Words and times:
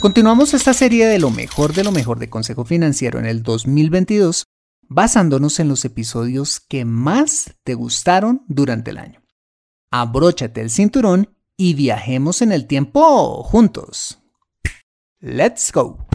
Continuamos 0.00 0.52
esta 0.52 0.74
serie 0.74 1.06
de 1.06 1.18
lo 1.18 1.30
mejor 1.30 1.72
de 1.72 1.82
lo 1.82 1.90
mejor 1.90 2.18
de 2.18 2.28
Consejo 2.28 2.64
Financiero 2.64 3.18
en 3.18 3.26
el 3.26 3.42
2022 3.42 4.44
basándonos 4.88 5.58
en 5.58 5.68
los 5.68 5.84
episodios 5.84 6.60
que 6.60 6.84
más 6.84 7.54
te 7.64 7.74
gustaron 7.74 8.44
durante 8.46 8.90
el 8.90 8.98
año. 8.98 9.22
Abróchate 9.90 10.60
el 10.60 10.70
cinturón 10.70 11.34
y 11.56 11.74
viajemos 11.74 12.42
en 12.42 12.52
el 12.52 12.66
tiempo 12.66 13.42
juntos. 13.42 14.20
Let's 15.20 15.72
go. 15.72 16.06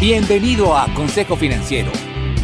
Bienvenido 0.00 0.76
a 0.76 0.86
Consejo 0.94 1.34
Financiero, 1.34 1.90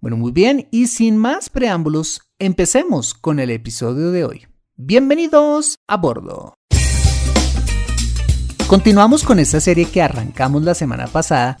Bueno, 0.00 0.16
muy 0.16 0.30
bien, 0.30 0.68
y 0.70 0.86
sin 0.86 1.16
más 1.16 1.50
preámbulos, 1.50 2.20
empecemos 2.38 3.14
con 3.14 3.40
el 3.40 3.50
episodio 3.50 4.12
de 4.12 4.24
hoy. 4.24 4.46
Bienvenidos 4.76 5.80
a 5.88 5.96
bordo. 5.96 6.54
Continuamos 8.68 9.24
con 9.24 9.40
esta 9.40 9.58
serie 9.58 9.86
que 9.86 10.00
arrancamos 10.00 10.62
la 10.62 10.74
semana 10.74 11.08
pasada 11.08 11.58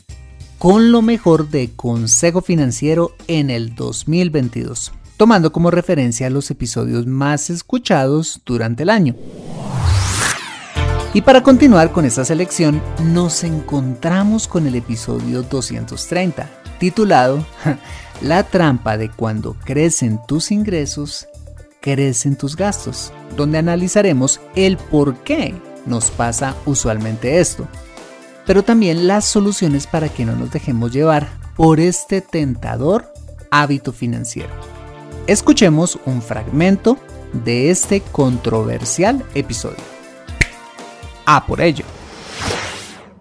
con 0.56 0.92
lo 0.92 1.02
mejor 1.02 1.48
de 1.48 1.70
Consejo 1.74 2.40
Financiero 2.40 3.10
en 3.26 3.50
el 3.50 3.74
2022, 3.74 4.92
tomando 5.16 5.50
como 5.50 5.72
referencia 5.72 6.30
los 6.30 6.48
episodios 6.52 7.08
más 7.08 7.50
escuchados 7.50 8.40
durante 8.46 8.84
el 8.84 8.90
año. 8.90 9.16
Y 11.12 11.22
para 11.22 11.42
continuar 11.42 11.90
con 11.90 12.04
esta 12.04 12.24
selección, 12.24 12.80
nos 13.02 13.42
encontramos 13.42 14.46
con 14.46 14.68
el 14.68 14.76
episodio 14.76 15.42
230, 15.42 16.48
titulado 16.78 17.44
La 18.20 18.42
trampa 18.42 18.96
de 18.96 19.10
cuando 19.10 19.54
crecen 19.64 20.20
tus 20.26 20.50
ingresos, 20.50 21.28
crecen 21.80 22.36
tus 22.36 22.56
gastos, 22.56 23.12
donde 23.36 23.58
analizaremos 23.58 24.40
el 24.54 24.76
por 24.76 25.16
qué 25.18 25.54
nos 25.86 26.10
pasa 26.10 26.54
usualmente 26.66 27.40
esto 27.40 27.68
pero 28.48 28.62
también 28.62 29.06
las 29.06 29.26
soluciones 29.26 29.86
para 29.86 30.08
que 30.08 30.24
no 30.24 30.34
nos 30.34 30.50
dejemos 30.50 30.90
llevar 30.90 31.28
por 31.54 31.80
este 31.80 32.22
tentador 32.22 33.12
hábito 33.50 33.92
financiero. 33.92 34.48
Escuchemos 35.26 35.98
un 36.06 36.22
fragmento 36.22 36.96
de 37.44 37.68
este 37.68 38.00
controversial 38.00 39.22
episodio. 39.34 39.76
A 41.26 41.44
por 41.44 41.60
ello. 41.60 41.84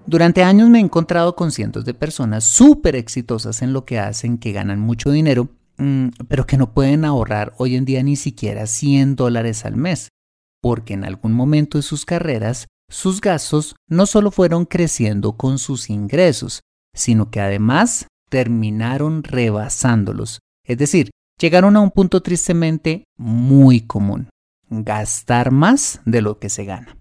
Durante 0.08 0.42
años 0.42 0.70
me 0.70 0.80
he 0.80 0.82
encontrado 0.82 1.36
con 1.36 1.52
cientos 1.52 1.84
de 1.84 1.94
personas 1.94 2.46
súper 2.46 2.96
exitosas 2.96 3.62
en 3.62 3.74
lo 3.74 3.84
que 3.84 4.00
hacen, 4.00 4.38
que 4.38 4.54
ganan 4.54 4.80
mucho 4.80 5.12
dinero, 5.12 5.50
mm, 5.78 6.08
pero 6.30 6.48
que 6.48 6.56
no 6.56 6.74
pueden 6.74 7.04
ahorrar 7.04 7.54
hoy 7.58 7.76
en 7.76 7.84
día 7.84 8.02
ni 8.04 8.16
siquiera 8.16 8.68
100 8.68 9.18
dólares 9.18 9.66
al 9.66 9.76
mes, 9.76 10.08
porque 10.62 10.94
en 10.94 11.04
algún 11.04 11.34
momento 11.34 11.78
de 11.78 11.82
sus 11.82 12.06
carreras 12.06 12.68
sus 12.90 13.20
gastos 13.20 13.76
no 13.90 14.06
solo 14.06 14.32
fueron 14.32 14.64
creciendo 14.64 15.34
con 15.34 15.60
sus 15.60 15.90
ingresos, 15.90 16.62
sino 16.94 17.30
que 17.30 17.42
además 17.42 18.08
terminaron 18.30 19.24
rebasándolos. 19.24 20.40
Es 20.66 20.78
decir, 20.78 21.10
llegaron 21.38 21.76
a 21.76 21.82
un 21.82 21.92
punto 21.92 22.22
tristemente 22.22 23.04
muy 23.18 23.82
común, 23.82 24.30
gastar 24.70 25.52
más 25.52 26.00
de 26.06 26.22
lo 26.22 26.40
que 26.40 26.48
se 26.48 26.64
gana. 26.64 26.98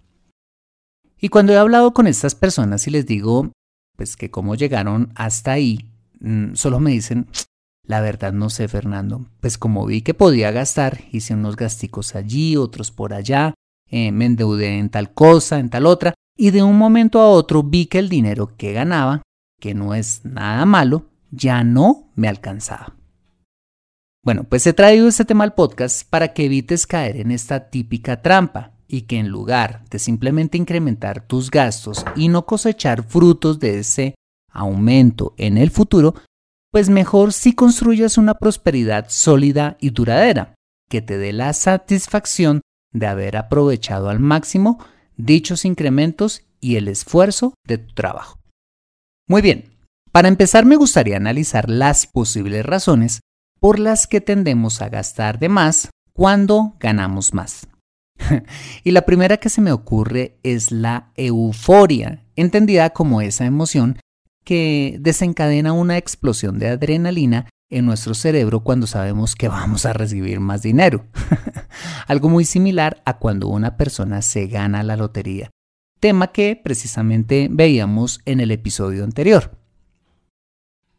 Y 1.21 1.28
cuando 1.28 1.53
he 1.53 1.56
hablado 1.56 1.93
con 1.93 2.06
estas 2.06 2.34
personas 2.34 2.87
y 2.87 2.91
les 2.91 3.06
digo, 3.06 3.53
pues 3.97 4.16
que 4.16 4.31
cómo 4.31 4.54
llegaron 4.54 5.12
hasta 5.15 5.53
ahí, 5.53 5.91
mm, 6.21 6.54
solo 6.54 6.78
me 6.78 6.91
dicen, 6.91 7.28
la 7.84 8.00
verdad 8.00 8.32
no 8.32 8.50
sé, 8.50 8.69
Fernando, 8.69 9.27
pues 9.41 9.59
como 9.59 9.87
vi 9.87 10.03
que 10.03 10.15
podía 10.15 10.50
gastar, 10.50 11.00
hice 11.12 11.34
unos 11.34 11.56
gasticos 11.56 12.15
allí, 12.15 12.56
otros 12.56 12.91
por 12.91 13.15
allá, 13.15 13.54
eh, 13.88 14.12
me 14.12 14.27
endeudé 14.27 14.78
en 14.78 14.91
tal 14.91 15.15
cosa, 15.15 15.59
en 15.59 15.71
tal 15.71 15.87
otra, 15.87 16.15
y 16.37 16.50
de 16.50 16.62
un 16.62 16.77
momento 16.77 17.21
a 17.21 17.31
otro 17.31 17.62
vi 17.62 17.87
que 17.87 17.98
el 17.98 18.09
dinero 18.09 18.56
que 18.56 18.72
ganaba, 18.72 19.22
que 19.59 19.75
no 19.75 19.94
es 19.94 20.25
nada 20.25 20.66
malo, 20.66 21.06
ya 21.31 21.65
no 21.65 22.10
me 22.15 22.28
alcanzaba. 22.28 22.94
Bueno, 24.22 24.44
pues 24.44 24.66
he 24.66 24.72
traído 24.72 25.06
este 25.06 25.25
tema 25.25 25.44
al 25.44 25.54
podcast 25.54 26.09
para 26.10 26.34
que 26.34 26.47
evites 26.47 26.87
caer 26.87 27.16
en 27.16 27.31
esta 27.31 27.71
típica 27.71 28.21
trampa 28.22 28.75
y 28.88 29.02
que 29.02 29.19
en 29.19 29.28
lugar 29.28 29.84
de 29.91 29.98
simplemente 29.98 30.59
incrementar 30.59 31.27
tus 31.27 31.50
gastos 31.50 32.04
y 32.15 32.28
no 32.28 32.47
cosechar 32.47 33.03
frutos 33.03 33.59
de 33.59 33.80
ese 33.80 34.15
aumento 34.50 35.34
en 35.36 35.59
el 35.59 35.71
futuro, 35.71 36.15
pues 36.72 36.88
mejor 36.88 37.33
si 37.33 37.54
construyas 37.54 38.18
una 38.18 38.34
prosperidad 38.34 39.06
sólida 39.09 39.77
y 39.80 39.91
duradera, 39.91 40.54
que 40.88 41.03
te 41.03 41.18
dé 41.18 41.33
la 41.33 41.53
satisfacción 41.53 42.60
de 42.92 43.06
haber 43.06 43.36
aprovechado 43.36 44.09
al 44.09 44.21
máximo 44.21 44.78
dichos 45.16 45.65
incrementos 45.65 46.42
y 46.60 46.77
el 46.77 46.88
esfuerzo 46.88 47.54
de 47.66 47.78
tu 47.78 47.94
trabajo. 47.94 48.38
Muy 49.28 49.42
bien, 49.42 49.77
para 50.12 50.28
empezar 50.28 50.65
me 50.65 50.77
gustaría 50.77 51.16
analizar 51.16 51.68
las 51.68 52.06
posibles 52.06 52.65
razones 52.65 53.21
por 53.60 53.78
las 53.78 54.06
que 54.06 54.21
tendemos 54.21 54.83
a 54.83 54.88
gastar 54.88 55.38
de 55.38 55.48
más 55.48 55.91
cuando 56.12 56.77
ganamos 56.78 57.34
más. 57.34 57.68
y 58.84 58.91
la 58.91 59.03
primera 59.03 59.36
que 59.36 59.51
se 59.51 59.60
me 59.60 59.72
ocurre 59.72 60.39
es 60.42 60.72
la 60.72 61.13
euforia, 61.16 62.24
entendida 62.36 62.91
como 62.91 63.21
esa 63.21 63.47
emoción 63.47 63.98
que 64.45 64.97
desencadena 65.01 65.72
una 65.72 65.97
explosión 65.98 66.59
de 66.59 66.68
adrenalina 66.68 67.48
en 67.68 67.84
nuestro 67.84 68.15
cerebro 68.15 68.60
cuando 68.60 68.86
sabemos 68.86 69.34
que 69.34 69.48
vamos 69.48 69.86
a 69.86 69.92
recibir 69.92 70.39
más 70.41 70.63
dinero. 70.63 71.04
Algo 72.07 72.28
muy 72.28 72.45
similar 72.45 73.03
a 73.04 73.18
cuando 73.18 73.48
una 73.48 73.77
persona 73.77 74.22
se 74.22 74.47
gana 74.47 74.83
la 74.83 74.97
lotería, 74.97 75.51
tema 76.01 76.28
que 76.28 76.60
precisamente 76.62 77.48
veíamos 77.51 78.21
en 78.24 78.41
el 78.41 78.53
episodio 78.53 79.04
anterior. 79.04 79.59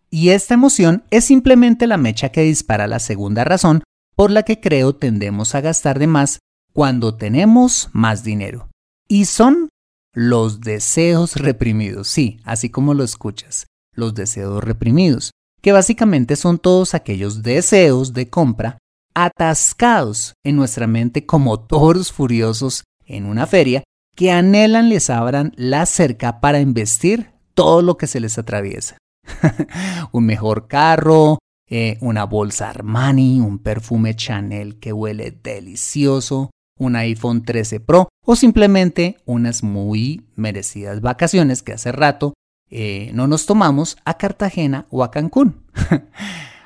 Y 0.10 0.30
esta 0.30 0.54
emoción 0.54 1.04
es 1.10 1.26
simplemente 1.26 1.88
la 1.88 1.98
mecha 1.98 2.30
que 2.30 2.42
dispara 2.42 2.88
la 2.88 3.00
segunda 3.00 3.44
razón 3.44 3.84
por 4.16 4.32
la 4.32 4.44
que 4.44 4.60
creo 4.60 4.96
tendemos 4.96 5.54
a 5.54 5.62
gastar 5.62 6.00
de 6.00 6.08
más 6.08 6.40
cuando 6.78 7.16
tenemos 7.16 7.90
más 7.92 8.24
dinero. 8.24 8.70
Y 9.10 9.26
son 9.26 9.70
los 10.14 10.62
deseos 10.62 11.36
reprimidos, 11.36 12.08
sí, 12.08 12.40
así 12.44 12.70
como 12.70 12.94
lo 12.94 13.04
escuchas, 13.04 13.66
los 13.96 14.14
deseos 14.14 14.64
reprimidos, 14.64 15.32
que 15.64 15.72
básicamente 15.72 16.36
son 16.36 16.60
todos 16.60 16.94
aquellos 16.94 17.42
deseos 17.42 18.14
de 18.14 18.30
compra 18.30 18.78
atascados 19.16 20.36
en 20.46 20.56
nuestra 20.56 20.86
mente 20.86 21.26
como 21.26 21.60
toros 21.60 22.12
furiosos 22.12 22.84
en 23.08 23.26
una 23.26 23.48
feria 23.48 23.84
que 24.16 24.30
anhelan 24.30 24.90
les 24.90 25.10
abran 25.10 25.54
la 25.56 25.84
cerca 25.88 26.40
para 26.42 26.60
investir 26.60 27.32
todo 27.56 27.82
lo 27.82 27.98
que 27.98 28.06
se 28.06 28.20
les 28.20 28.38
atraviesa. 28.38 29.00
un 30.12 30.28
mejor 30.28 30.68
carro, 30.68 31.40
eh, 31.68 31.98
una 32.02 32.26
bolsa 32.26 32.70
Armani, 32.70 33.40
un 33.40 33.58
perfume 33.58 34.16
Chanel 34.16 34.78
que 34.78 34.94
huele 34.94 35.32
delicioso, 35.32 36.52
un 36.78 36.96
iPhone 36.96 37.44
13 37.44 37.80
Pro 37.80 38.10
o 38.26 38.36
simplemente 38.36 39.18
unas 39.26 39.64
muy 39.64 40.26
merecidas 40.36 41.02
vacaciones 41.02 41.64
que 41.64 41.74
hace 41.74 41.92
rato 41.92 42.34
eh, 42.70 43.12
no 43.14 43.28
nos 43.28 43.46
tomamos 43.46 43.98
a 44.04 44.18
Cartagena 44.18 44.86
o 44.90 45.04
a 45.04 45.12
Cancún. 45.12 45.64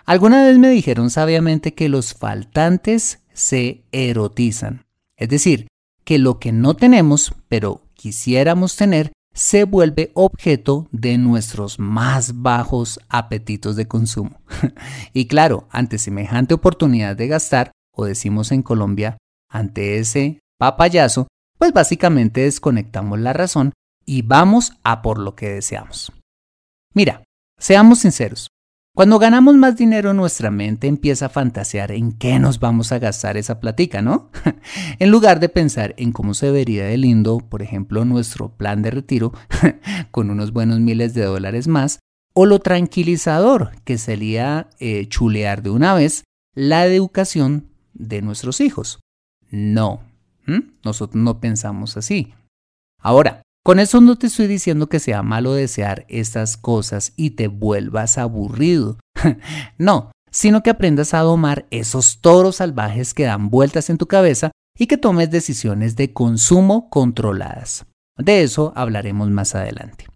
Alguna 0.05 0.43
vez 0.43 0.57
me 0.57 0.69
dijeron 0.69 1.09
sabiamente 1.09 1.73
que 1.73 1.89
los 1.89 2.13
faltantes 2.13 3.19
se 3.33 3.83
erotizan, 3.91 4.85
es 5.15 5.29
decir, 5.29 5.67
que 6.03 6.17
lo 6.17 6.39
que 6.39 6.51
no 6.51 6.75
tenemos 6.75 7.33
pero 7.47 7.83
quisiéramos 7.93 8.75
tener 8.75 9.11
se 9.33 9.63
vuelve 9.63 10.11
objeto 10.13 10.87
de 10.91 11.17
nuestros 11.17 11.79
más 11.79 12.41
bajos 12.41 12.99
apetitos 13.07 13.75
de 13.75 13.87
consumo. 13.87 14.41
y 15.13 15.27
claro, 15.27 15.67
ante 15.69 15.97
semejante 15.97 16.53
oportunidad 16.53 17.15
de 17.15 17.27
gastar, 17.27 17.71
o 17.93 18.05
decimos 18.05 18.51
en 18.51 18.61
Colombia, 18.61 19.17
ante 19.51 19.99
ese 19.99 20.39
papayazo, 20.57 21.27
pues 21.59 21.73
básicamente 21.73 22.41
desconectamos 22.41 23.19
la 23.19 23.33
razón 23.33 23.73
y 24.05 24.23
vamos 24.23 24.73
a 24.83 25.03
por 25.03 25.19
lo 25.19 25.35
que 25.35 25.49
deseamos. 25.49 26.11
Mira, 26.93 27.23
seamos 27.59 27.99
sinceros, 27.99 28.47
cuando 28.93 29.19
ganamos 29.19 29.55
más 29.55 29.77
dinero, 29.77 30.13
nuestra 30.13 30.51
mente 30.51 30.87
empieza 30.87 31.27
a 31.27 31.29
fantasear 31.29 31.93
en 31.93 32.11
qué 32.11 32.39
nos 32.39 32.59
vamos 32.59 32.91
a 32.91 32.99
gastar 32.99 33.37
esa 33.37 33.61
platica, 33.61 34.01
¿no? 34.01 34.29
en 34.99 35.09
lugar 35.09 35.39
de 35.39 35.47
pensar 35.47 35.95
en 35.97 36.11
cómo 36.11 36.33
se 36.33 36.51
vería 36.51 36.83
de 36.85 36.97
lindo, 36.97 37.37
por 37.37 37.61
ejemplo, 37.61 38.03
nuestro 38.03 38.49
plan 38.49 38.81
de 38.81 38.91
retiro 38.91 39.31
con 40.11 40.29
unos 40.29 40.51
buenos 40.51 40.81
miles 40.81 41.13
de 41.13 41.23
dólares 41.23 41.69
más, 41.69 41.99
o 42.33 42.45
lo 42.45 42.59
tranquilizador 42.59 43.71
que 43.85 43.97
sería 43.97 44.67
eh, 44.79 45.07
chulear 45.07 45.63
de 45.63 45.69
una 45.69 45.93
vez 45.93 46.25
la 46.53 46.85
educación 46.85 47.69
de 47.93 48.21
nuestros 48.21 48.59
hijos. 48.59 48.99
No, 49.51 50.01
nosotros 50.83 51.21
no 51.21 51.39
pensamos 51.39 51.97
así. 51.97 52.33
Ahora, 52.99 53.41
con 53.63 53.79
eso 53.79 54.01
no 54.01 54.17
te 54.17 54.27
estoy 54.27 54.47
diciendo 54.47 54.87
que 54.87 54.99
sea 54.99 55.21
malo 55.21 55.53
desear 55.53 56.05
estas 56.07 56.57
cosas 56.57 57.13
y 57.15 57.31
te 57.31 57.47
vuelvas 57.47 58.17
aburrido. 58.17 58.97
no, 59.77 60.11
sino 60.31 60.63
que 60.63 60.71
aprendas 60.71 61.13
a 61.13 61.19
domar 61.19 61.67
esos 61.69 62.21
toros 62.21 62.57
salvajes 62.57 63.13
que 63.13 63.25
dan 63.25 63.49
vueltas 63.49 63.89
en 63.89 63.97
tu 63.97 64.07
cabeza 64.07 64.51
y 64.77 64.87
que 64.87 64.97
tomes 64.97 65.29
decisiones 65.29 65.95
de 65.95 66.13
consumo 66.13 66.89
controladas. 66.89 67.85
De 68.17 68.41
eso 68.41 68.73
hablaremos 68.75 69.29
más 69.29 69.53
adelante. 69.53 70.07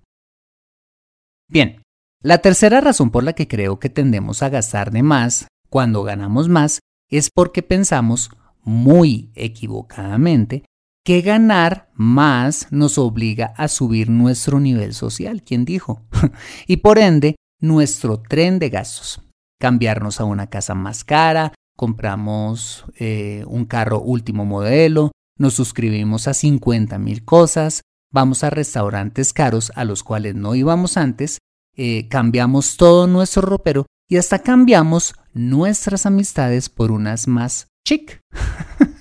Bien, 1.47 1.83
la 2.23 2.39
tercera 2.39 2.81
razón 2.81 3.11
por 3.11 3.23
la 3.23 3.33
que 3.33 3.47
creo 3.47 3.79
que 3.79 3.89
tendemos 3.89 4.41
a 4.41 4.49
gastar 4.49 4.91
de 4.91 5.03
más 5.03 5.47
cuando 5.69 6.01
ganamos 6.01 6.49
más 6.49 6.79
es 7.09 7.29
porque 7.29 7.61
pensamos 7.61 8.31
muy 8.65 9.31
equivocadamente 9.35 10.63
que 11.05 11.21
ganar 11.21 11.91
más 11.93 12.67
nos 12.71 12.97
obliga 12.97 13.53
a 13.57 13.67
subir 13.67 14.09
nuestro 14.09 14.59
nivel 14.59 14.93
social, 14.93 15.43
¿quién 15.43 15.63
dijo? 15.63 16.01
y 16.67 16.77
por 16.77 16.97
ende, 16.97 17.35
nuestro 17.61 18.19
tren 18.19 18.57
de 18.59 18.69
gastos. 18.69 19.21
Cambiarnos 19.59 20.19
a 20.19 20.25
una 20.25 20.47
casa 20.47 20.73
más 20.73 21.03
cara, 21.03 21.53
compramos 21.77 22.85
eh, 22.97 23.43
un 23.47 23.65
carro 23.65 24.01
último 24.01 24.45
modelo, 24.45 25.11
nos 25.37 25.53
suscribimos 25.53 26.27
a 26.27 26.33
50 26.33 26.97
mil 26.97 27.23
cosas, 27.23 27.81
vamos 28.11 28.43
a 28.43 28.49
restaurantes 28.49 29.31
caros 29.31 29.71
a 29.75 29.85
los 29.85 30.03
cuales 30.03 30.35
no 30.35 30.55
íbamos 30.55 30.97
antes, 30.97 31.37
eh, 31.77 32.07
cambiamos 32.07 32.77
todo 32.77 33.05
nuestro 33.05 33.43
ropero 33.43 33.85
y 34.09 34.17
hasta 34.17 34.39
cambiamos 34.39 35.15
nuestras 35.33 36.05
amistades 36.05 36.69
por 36.69 36.91
unas 36.91 37.27
más 37.27 37.67
chic. 37.85 38.19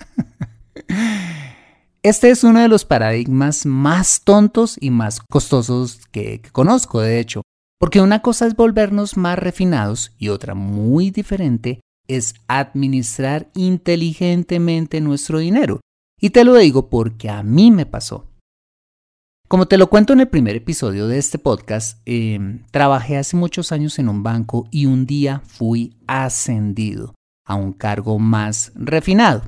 Este 2.04 2.28
es 2.28 2.44
uno 2.44 2.60
de 2.60 2.68
los 2.68 2.84
paradigmas 2.84 3.64
más 3.64 4.24
tontos 4.24 4.76
y 4.78 4.90
más 4.90 5.20
costosos 5.20 6.02
que, 6.12 6.42
conozco, 6.52 7.00
de 7.00 7.18
hecho, 7.18 7.40
porque 7.80 8.02
una 8.02 8.20
cosa 8.20 8.46
es 8.46 8.54
volvernos 8.54 9.16
más 9.16 9.38
refinados 9.38 10.12
y 10.18 10.28
otra 10.28 10.54
muy 10.54 11.10
diferente 11.10 11.80
es 12.06 12.34
administrar 12.46 13.50
inteligentemente 13.54 15.00
nuestro 15.00 15.38
dinero. 15.38 15.80
Y 16.20 16.28
te 16.28 16.44
lo 16.44 16.56
digo 16.56 16.90
porque 16.90 17.30
a 17.30 17.42
mí 17.42 17.70
me 17.70 17.86
pasó. 17.86 18.33
Como 19.46 19.66
te 19.66 19.76
lo 19.76 19.90
cuento 19.90 20.14
en 20.14 20.20
el 20.20 20.28
primer 20.28 20.56
episodio 20.56 21.06
de 21.06 21.18
este 21.18 21.38
podcast, 21.38 22.00
em, 22.06 22.64
trabajé 22.70 23.18
hace 23.18 23.36
muchos 23.36 23.72
años 23.72 23.98
en 23.98 24.08
un 24.08 24.22
banco 24.22 24.66
y 24.70 24.86
un 24.86 25.04
día 25.04 25.42
fui 25.46 25.96
ascendido 26.06 27.14
a 27.46 27.54
un 27.54 27.74
cargo 27.74 28.18
más 28.18 28.72
refinado 28.74 29.42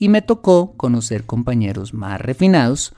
y 0.00 0.08
me 0.08 0.20
tocó 0.20 0.76
conocer 0.76 1.24
compañeros 1.24 1.94
más 1.94 2.20
refinados 2.20 2.94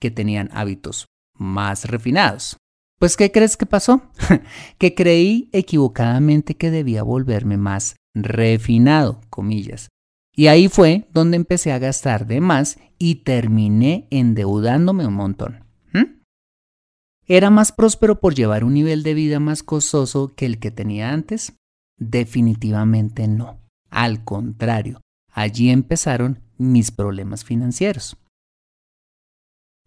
que 0.00 0.10
tenían 0.10 0.50
hábitos 0.52 1.06
más 1.38 1.84
refinados. 1.84 2.56
Pues, 2.98 3.16
¿qué 3.16 3.30
crees 3.30 3.56
que 3.56 3.66
pasó? 3.66 4.02
que 4.78 4.94
creí 4.94 5.48
equivocadamente 5.52 6.56
que 6.56 6.70
debía 6.70 7.04
volverme 7.04 7.56
más 7.56 7.96
refinado, 8.14 9.20
comillas. 9.30 9.88
Y 10.34 10.46
ahí 10.46 10.68
fue 10.68 11.08
donde 11.12 11.36
empecé 11.36 11.72
a 11.72 11.78
gastar 11.78 12.26
de 12.26 12.40
más 12.40 12.78
y 12.98 13.16
terminé 13.16 14.06
endeudándome 14.10 15.06
un 15.06 15.14
montón. 15.14 15.64
¿Era 17.24 17.50
más 17.50 17.70
próspero 17.70 18.18
por 18.20 18.34
llevar 18.34 18.64
un 18.64 18.74
nivel 18.74 19.04
de 19.04 19.14
vida 19.14 19.38
más 19.38 19.62
costoso 19.62 20.34
que 20.34 20.44
el 20.44 20.58
que 20.58 20.70
tenía 20.70 21.12
antes? 21.12 21.54
Definitivamente 21.96 23.28
no. 23.28 23.60
Al 23.90 24.24
contrario, 24.24 25.00
Allí 25.32 25.70
empezaron 25.70 26.40
mis 26.58 26.90
problemas 26.90 27.44
financieros. 27.44 28.16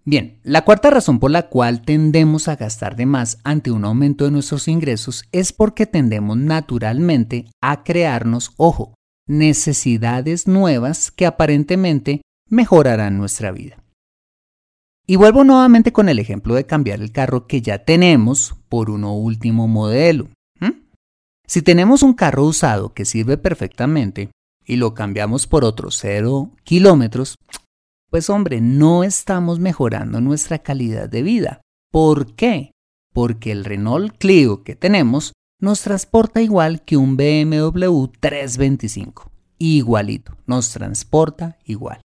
Bien, 0.04 0.40
la 0.44 0.64
cuarta 0.66 0.90
razón 0.90 1.20
por 1.20 1.32
la 1.32 1.50
cual 1.50 1.82
tendemos 1.82 2.48
a 2.48 2.56
gastar 2.56 2.96
de 2.96 3.06
más 3.06 3.40
ante 3.44 3.72
un 3.72 3.86
aumento 3.86 4.26
de 4.26 4.32
nuestros 4.32 4.68
ingresos 4.68 5.24
es 5.32 5.52
porque 5.52 5.86
tendemos 5.86 6.38
naturalmente 6.38 7.46
a 7.62 7.84
crearnos, 7.84 8.52
ojo, 8.58 8.94
necesidades 9.28 10.48
nuevas 10.48 11.12
que 11.12 11.26
aparentemente 11.26 12.22
mejorarán 12.50 13.18
nuestra 13.18 13.52
vida. 13.52 13.84
Y 15.08 15.18
vuelvo 15.18 15.44
nuevamente 15.44 15.94
con 15.94 16.10
el 16.10 16.20
ejemplo 16.20 16.56
de 16.56 16.66
cambiar 16.66 17.00
el 17.02 17.12
carro 17.12 17.48
que 17.48 17.62
ya 17.62 17.86
tenemos 17.86 18.56
por 18.70 18.90
uno 18.90 19.16
último 19.16 19.68
modelo. 19.68 20.30
Si 21.48 21.62
tenemos 21.62 22.02
un 22.02 22.14
carro 22.14 22.44
usado 22.44 22.94
que 22.94 23.06
sirve 23.06 23.38
perfectamente, 23.38 24.32
y 24.66 24.78
lo 24.78 24.96
cambiamos 24.96 25.46
por 25.46 25.64
otros 25.64 25.98
0 26.02 26.52
kilómetros, 26.64 27.36
pues 28.10 28.30
hombre, 28.30 28.62
no 28.62 29.04
estamos 29.04 29.60
mejorando 29.60 30.22
nuestra 30.22 30.60
calidad 30.60 31.08
de 31.08 31.22
vida. 31.22 31.62
¿Por 31.92 32.36
qué? 32.36 32.72
Porque 33.14 33.52
el 33.52 33.64
Renault 33.64 34.18
Clio 34.18 34.64
que 34.64 34.76
tenemos 34.76 35.34
nos 35.66 35.82
transporta 35.82 36.44
igual 36.44 36.84
que 36.84 36.96
un 36.96 37.18
BMW 37.18 38.06
325. 38.20 39.32
Igualito, 39.58 40.38
nos 40.46 40.70
transporta 40.70 41.58
igual. 41.66 42.02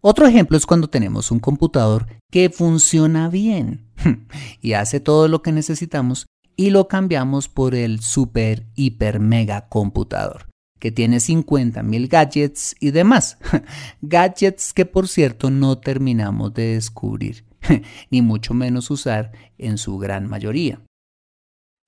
Otro 0.00 0.26
ejemplo 0.26 0.56
es 0.56 0.64
cuando 0.64 0.88
tenemos 0.88 1.30
un 1.30 1.38
computador 1.38 2.06
que 2.32 2.48
funciona 2.48 3.28
bien 3.28 3.84
y 4.62 4.72
hace 4.72 5.00
todo 5.00 5.28
lo 5.28 5.42
que 5.42 5.52
necesitamos 5.52 6.24
y 6.56 6.70
lo 6.70 6.88
cambiamos 6.88 7.50
por 7.50 7.74
el 7.74 8.00
super 8.00 8.66
hiper 8.74 9.20
mega 9.20 9.68
computador 9.68 10.46
que 10.78 10.90
tiene 10.90 11.18
50.000 11.18 12.08
gadgets 12.08 12.74
y 12.80 12.90
demás. 12.90 13.36
gadgets 14.00 14.72
que 14.72 14.86
por 14.86 15.08
cierto 15.08 15.50
no 15.50 15.76
terminamos 15.76 16.54
de 16.54 16.72
descubrir, 16.76 17.44
ni 18.10 18.22
mucho 18.22 18.54
menos 18.54 18.90
usar 18.90 19.32
en 19.58 19.76
su 19.76 19.98
gran 19.98 20.26
mayoría. 20.26 20.80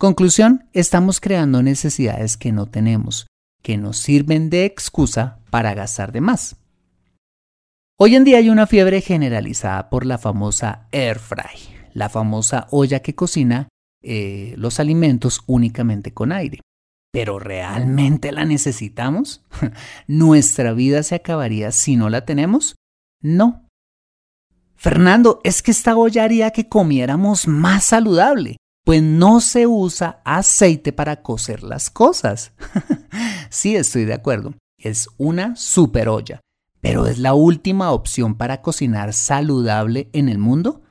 Conclusión, 0.03 0.69
estamos 0.73 1.21
creando 1.21 1.63
necesidades 1.63 2.37
que 2.37 2.51
no 2.51 2.67
tenemos, 2.67 3.29
que 3.63 3.77
nos 3.77 3.99
sirven 3.99 4.51
de 4.51 4.65
excusa 4.65 5.39
para 5.49 5.75
gastar 5.75 6.11
de 6.11 6.21
más. 6.21 6.57
Hoy 8.01 8.17
en 8.17 8.25
día 8.25 8.39
hay 8.39 8.51
una 8.51 8.67
fiebre 8.67 9.01
generalizada 9.01 9.91
por 9.91 10.05
la 10.05 10.19
famosa 10.19 10.89
air 10.91 11.21
fry, 11.21 11.57
la 11.93 12.09
famosa 12.09 12.67
olla 12.73 12.99
que 12.99 13.15
cocina 13.15 13.69
eh, 14.03 14.55
los 14.57 14.81
alimentos 14.81 15.45
únicamente 15.47 16.13
con 16.13 16.33
aire. 16.33 16.59
¿Pero 17.13 17.39
realmente 17.39 18.33
la 18.33 18.45
necesitamos? 18.45 19.45
¿Nuestra 20.09 20.73
vida 20.73 21.05
se 21.05 21.15
acabaría 21.15 21.71
si 21.71 21.95
no 21.95 22.11
la 22.11 22.25
tenemos? 22.25 22.75
No. 23.21 23.69
Fernando, 24.75 25.41
es 25.45 25.63
que 25.63 25.71
esta 25.71 25.95
olla 25.95 26.25
haría 26.25 26.51
que 26.51 26.69
comiéramos 26.69 27.47
más 27.47 27.85
saludable 27.85 28.57
pues 28.85 29.03
no 29.03 29.41
se 29.41 29.67
usa 29.67 30.21
aceite 30.25 30.93
para 30.93 31.23
cocer 31.23 31.63
las 31.63 31.91
cosas. 31.91 32.53
sí, 33.51 33.77
estoy 33.77 34.05
de 34.05 34.15
acuerdo. 34.15 34.55
Es 34.79 35.09
una 35.19 35.55
super 35.57 36.09
olla. 36.09 36.41
Pero 36.81 37.07
¿es 37.07 37.19
la 37.19 37.35
última 37.35 37.93
opción 37.93 38.35
para 38.35 38.61
cocinar 38.61 39.13
saludable 39.13 40.11
en 40.13 40.29
el 40.29 40.39
mundo? 40.39 40.83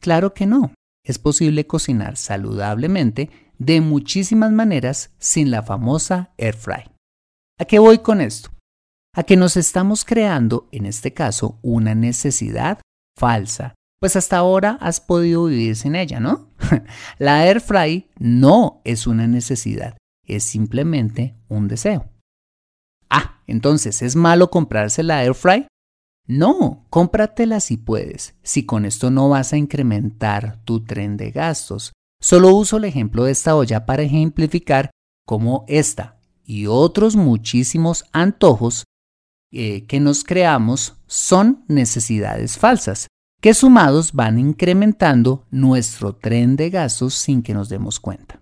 Claro 0.00 0.32
que 0.32 0.46
no. 0.46 0.72
Es 1.04 1.18
posible 1.18 1.66
cocinar 1.66 2.16
saludablemente 2.16 3.30
de 3.58 3.80
muchísimas 3.80 4.52
maneras 4.52 5.10
sin 5.18 5.50
la 5.50 5.62
famosa 5.62 6.32
air 6.38 6.54
fry. 6.54 6.90
¿A 7.58 7.64
qué 7.66 7.78
voy 7.78 7.98
con 7.98 8.20
esto? 8.20 8.50
A 9.14 9.24
que 9.24 9.36
nos 9.36 9.56
estamos 9.56 10.04
creando, 10.04 10.68
en 10.72 10.86
este 10.86 11.12
caso, 11.12 11.58
una 11.60 11.94
necesidad 11.94 12.80
falsa 13.18 13.74
pues 14.00 14.16
hasta 14.16 14.38
ahora 14.38 14.78
has 14.80 15.00
podido 15.00 15.44
vivir 15.44 15.76
sin 15.76 15.96
ella, 15.96 16.20
¿no? 16.20 16.48
la 17.18 17.46
air 17.46 17.60
fry 17.60 18.08
no 18.18 18.80
es 18.84 19.06
una 19.06 19.26
necesidad, 19.26 19.96
es 20.26 20.44
simplemente 20.44 21.36
un 21.48 21.68
deseo. 21.68 22.08
Ah, 23.10 23.42
entonces, 23.46 24.02
¿es 24.02 24.14
malo 24.14 24.50
comprarse 24.50 25.02
la 25.02 25.24
air 25.24 25.34
fry? 25.34 25.66
No, 26.26 26.86
cómpratela 26.90 27.60
si 27.60 27.78
puedes, 27.78 28.34
si 28.42 28.66
con 28.66 28.84
esto 28.84 29.10
no 29.10 29.30
vas 29.30 29.52
a 29.52 29.56
incrementar 29.56 30.62
tu 30.64 30.84
tren 30.84 31.16
de 31.16 31.30
gastos. 31.30 31.92
Solo 32.20 32.54
uso 32.54 32.76
el 32.76 32.84
ejemplo 32.84 33.24
de 33.24 33.32
esta 33.32 33.56
olla 33.56 33.86
para 33.86 34.02
ejemplificar 34.02 34.90
cómo 35.26 35.64
esta 35.68 36.20
y 36.44 36.66
otros 36.66 37.16
muchísimos 37.16 38.04
antojos 38.12 38.84
eh, 39.52 39.86
que 39.86 40.00
nos 40.00 40.24
creamos 40.24 40.96
son 41.06 41.64
necesidades 41.68 42.58
falsas 42.58 43.08
que 43.40 43.54
sumados 43.54 44.12
van 44.12 44.38
incrementando 44.38 45.46
nuestro 45.50 46.14
tren 46.14 46.56
de 46.56 46.70
gastos 46.70 47.14
sin 47.14 47.42
que 47.42 47.54
nos 47.54 47.68
demos 47.68 48.00
cuenta. 48.00 48.40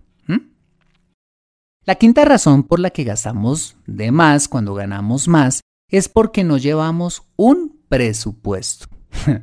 La 1.87 1.95
quinta 1.95 2.25
razón 2.25 2.63
por 2.63 2.81
la 2.81 2.89
que 2.89 3.05
gastamos 3.05 3.77
de 3.85 4.11
más 4.11 4.49
cuando 4.49 4.73
ganamos 4.73 5.29
más 5.29 5.61
es 5.89 6.09
porque 6.09 6.43
no 6.43 6.57
llevamos 6.57 7.23
un 7.37 7.81
presupuesto. 7.87 8.87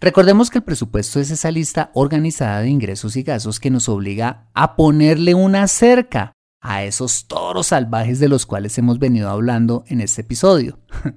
Recordemos 0.00 0.50
que 0.50 0.58
el 0.58 0.64
presupuesto 0.64 1.20
es 1.20 1.30
esa 1.30 1.50
lista 1.50 1.90
organizada 1.94 2.60
de 2.60 2.68
ingresos 2.68 3.16
y 3.16 3.22
gastos 3.22 3.60
que 3.60 3.70
nos 3.70 3.88
obliga 3.88 4.50
a 4.52 4.76
ponerle 4.76 5.32
una 5.32 5.66
cerca 5.68 6.32
a 6.60 6.84
esos 6.84 7.28
toros 7.28 7.68
salvajes 7.68 8.20
de 8.20 8.28
los 8.28 8.44
cuales 8.44 8.76
hemos 8.76 8.98
venido 8.98 9.30
hablando 9.30 9.84
en 9.86 10.02
este 10.02 10.20
episodio. 10.20 10.78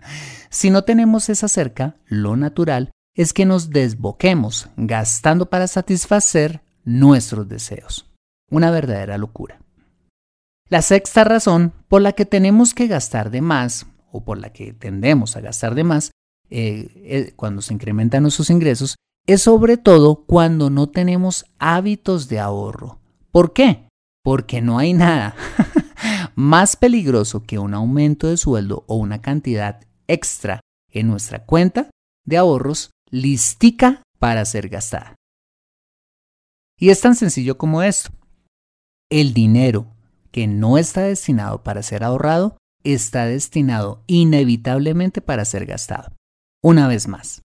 si 0.50 0.69
no 0.69 0.86
tenemos 0.86 1.27
esa 1.27 1.50
cerca, 1.50 1.98
lo 2.08 2.38
natural 2.38 2.91
es 3.19 3.33
que 3.33 3.45
nos 3.45 3.69
desboquemos 3.69 4.69
gastando 4.77 5.49
para 5.49 5.67
satisfacer 5.67 6.61
nuestros 6.85 7.49
deseos. 7.49 8.09
Una 8.49 8.71
verdadera 8.71 9.17
locura. 9.17 9.59
La 10.69 10.81
sexta 10.81 11.25
razón 11.25 11.73
por 11.89 12.01
la 12.01 12.13
que 12.13 12.25
tenemos 12.25 12.73
que 12.73 12.88
gastar 12.88 13.29
de 13.29 13.41
más 13.41 13.88
o 14.13 14.23
por 14.23 14.38
la 14.38 14.53
que 14.53 14.71
tendemos 14.71 15.35
a 15.35 15.41
gastar 15.41 15.75
de 15.75 15.83
más 15.83 16.11
eh, 16.49 16.88
eh, 16.95 17.33
cuando 17.35 17.61
se 17.61 17.73
incrementan 17.73 18.23
nuestros 18.23 18.49
ingresos 18.49 18.95
es 19.27 19.41
sobre 19.41 19.75
todo 19.75 20.23
cuando 20.23 20.69
no 20.69 20.88
tenemos 20.88 21.45
hábitos 21.59 22.29
de 22.29 22.39
ahorro. 22.39 22.99
¿Por 23.31 23.51
qué? 23.51 23.85
Porque 24.23 24.61
no 24.61 24.79
hay 24.79 24.93
nada 24.93 25.35
más 26.35 26.77
peligroso 26.77 27.43
que 27.43 27.59
un 27.59 27.73
aumento 27.73 28.27
de 28.27 28.38
sueldo 28.38 28.85
o 28.88 28.95
una 28.95 29.21
cantidad 29.21 29.81
extra 30.07 30.61
en 30.89 31.09
nuestra 31.09 31.43
cuenta 31.43 31.89
de 32.23 32.38
ahorros 32.38 32.91
listica 33.12 34.04
para 34.20 34.46
ser 34.46 34.70
gastada. 34.70 35.16
Y 36.80 36.89
es 36.89 37.01
tan 37.01 37.16
sencillo 37.16 37.58
como 37.58 37.84
esto. 37.84 38.12
El 39.10 39.34
dinero 39.34 39.88
que 40.32 40.48
no 40.48 40.78
está 40.78 41.01
destinado 41.01 41.63
para 41.63 41.84
ser 41.84 42.04
ahorrado 42.04 42.58
está 42.84 43.25
destinado 43.25 44.04
inevitablemente 44.08 45.22
para 45.22 45.46
ser 45.46 45.66
gastado. 45.66 46.16
Una 46.62 46.88
vez 46.88 47.08
más, 47.08 47.42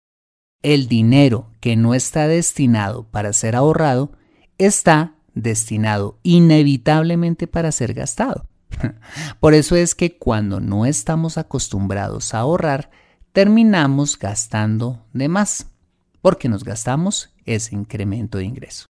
el 0.62 0.88
dinero 0.88 1.50
que 1.60 1.76
no 1.76 1.94
está 1.94 2.28
destinado 2.28 3.04
para 3.04 3.32
ser 3.32 3.56
ahorrado 3.56 4.12
está 4.58 5.14
destinado 5.34 6.18
inevitablemente 6.22 7.46
para 7.46 7.72
ser 7.72 7.94
gastado. 7.94 8.46
Por 9.40 9.54
eso 9.54 9.76
es 9.76 9.94
que 9.94 10.16
cuando 10.16 10.60
no 10.60 10.86
estamos 10.86 11.38
acostumbrados 11.38 12.34
a 12.34 12.40
ahorrar, 12.40 12.90
terminamos 13.34 14.16
gastando 14.16 15.04
de 15.12 15.28
más, 15.28 15.66
porque 16.22 16.48
nos 16.48 16.62
gastamos 16.62 17.34
ese 17.44 17.74
incremento 17.74 18.38
de 18.38 18.44
ingreso. 18.44 18.86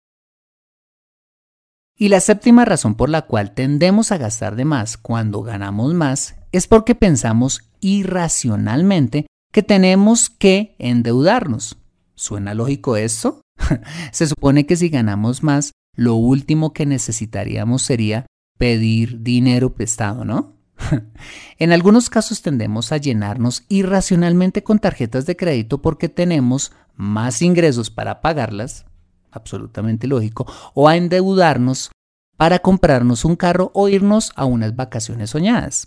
Y 1.94 2.09
la 2.09 2.20
séptima 2.20 2.64
razón 2.64 2.94
por 2.94 3.11
la 3.11 3.26
cual 3.26 3.52
tendemos 3.52 4.11
a 4.11 4.16
gastar 4.16 4.56
de 4.56 4.64
más 4.64 4.97
cuando 4.97 5.42
ganamos 5.42 5.92
más 5.92 6.37
es 6.52 6.66
porque 6.66 6.94
pensamos 6.94 7.70
irracionalmente 7.80 9.26
que 9.52 9.62
tenemos 9.62 10.30
que 10.30 10.75
endeudarnos. 10.78 11.76
¿Suena 12.14 12.54
lógico 12.54 12.97
esto? 12.97 13.42
Se 14.12 14.26
supone 14.26 14.64
que 14.64 14.76
si 14.76 14.88
ganamos 14.88 15.42
más, 15.42 15.73
lo 15.94 16.14
último 16.14 16.73
que 16.73 16.87
necesitaríamos 16.87 17.82
sería 17.82 18.25
pedir 18.56 19.23
dinero 19.23 19.75
prestado, 19.75 20.25
¿no? 20.25 20.60
en 21.58 21.72
algunos 21.72 22.10
casos 22.10 22.42
tendemos 22.42 22.92
a 22.92 22.96
llenarnos 22.96 23.64
irracionalmente 23.68 24.62
con 24.62 24.78
tarjetas 24.78 25.26
de 25.26 25.37
crédito 25.37 25.82
porque 25.82 26.08
tenemos 26.08 26.72
más 26.94 27.42
ingresos 27.42 27.90
para 27.90 28.20
pagarlas, 28.20 28.87
absolutamente 29.30 30.06
lógico, 30.06 30.46
o 30.75 30.88
a 30.88 30.96
endeudarnos 30.96 31.90
para 32.37 32.60
comprarnos 32.60 33.25
un 33.25 33.37
carro 33.37 33.70
o 33.75 33.88
irnos 33.88 34.32
a 34.34 34.44
unas 34.44 34.75
vacaciones 34.75 35.30
soñadas. 35.30 35.87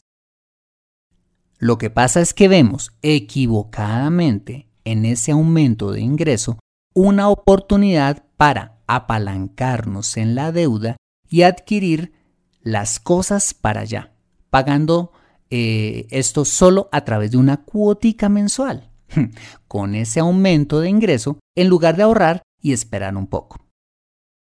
Lo 1.58 1.78
que 1.78 1.90
pasa 1.90 2.20
es 2.20 2.34
que 2.34 2.48
vemos 2.48 2.92
equivocadamente 3.02 4.68
en 4.84 5.06
ese 5.06 5.32
aumento 5.32 5.92
de 5.92 6.02
ingreso 6.02 6.60
una 6.94 7.30
oportunidad 7.30 8.26
para 8.38 8.78
apalancarnos 8.86 10.18
en 10.18 10.36
la 10.36 10.52
deuda 10.52 10.98
y 11.30 11.44
adquirir 11.44 12.14
las 12.62 13.00
cosas 13.00 13.54
para 13.54 13.82
allá 13.82 14.13
pagando 14.54 15.12
eh, 15.50 16.06
esto 16.12 16.46
solo 16.46 16.88
a 16.92 17.04
través 17.06 17.32
de 17.32 17.38
una 17.38 17.64
cuotica 17.64 18.30
mensual. 18.30 18.92
Con 19.68 19.96
ese 19.96 20.20
aumento 20.20 20.80
de 20.80 20.90
ingreso, 20.90 21.40
en 21.58 21.70
lugar 21.70 21.98
de 21.98 22.04
ahorrar 22.04 22.44
y 22.62 22.72
esperar 22.72 23.18
un 23.18 23.26
poco. 23.26 23.66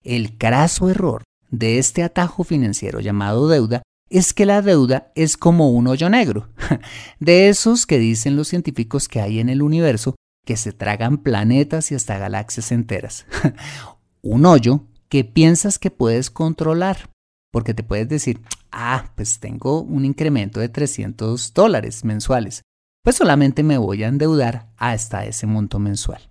El 0.04 0.38
craso 0.38 0.88
error 0.90 1.24
de 1.50 1.78
este 1.78 2.04
atajo 2.04 2.44
financiero 2.44 3.00
llamado 3.00 3.48
deuda 3.48 3.82
es 4.08 4.32
que 4.32 4.46
la 4.46 4.62
deuda 4.62 5.10
es 5.16 5.36
como 5.36 5.72
un 5.72 5.88
hoyo 5.88 6.08
negro, 6.08 6.50
de 7.18 7.48
esos 7.48 7.84
que 7.84 7.98
dicen 7.98 8.36
los 8.36 8.46
científicos 8.46 9.08
que 9.08 9.20
hay 9.20 9.40
en 9.40 9.48
el 9.48 9.60
universo 9.60 10.14
que 10.44 10.56
se 10.56 10.70
tragan 10.72 11.18
planetas 11.18 11.90
y 11.90 11.96
hasta 11.96 12.16
galaxias 12.16 12.70
enteras. 12.70 13.26
un 14.22 14.46
hoyo 14.46 14.84
que 15.08 15.24
piensas 15.24 15.80
que 15.80 15.90
puedes 15.90 16.30
controlar, 16.30 17.10
porque 17.50 17.74
te 17.74 17.82
puedes 17.82 18.08
decir, 18.08 18.40
ah, 18.72 19.12
pues 19.16 19.40
tengo 19.40 19.80
un 19.82 20.04
incremento 20.04 20.60
de 20.60 20.68
300 20.68 21.54
dólares 21.54 22.04
mensuales, 22.04 22.62
pues 23.02 23.16
solamente 23.16 23.62
me 23.62 23.78
voy 23.78 24.02
a 24.04 24.08
endeudar 24.08 24.72
hasta 24.76 25.24
ese 25.26 25.46
monto 25.46 25.78
mensual. 25.78 26.30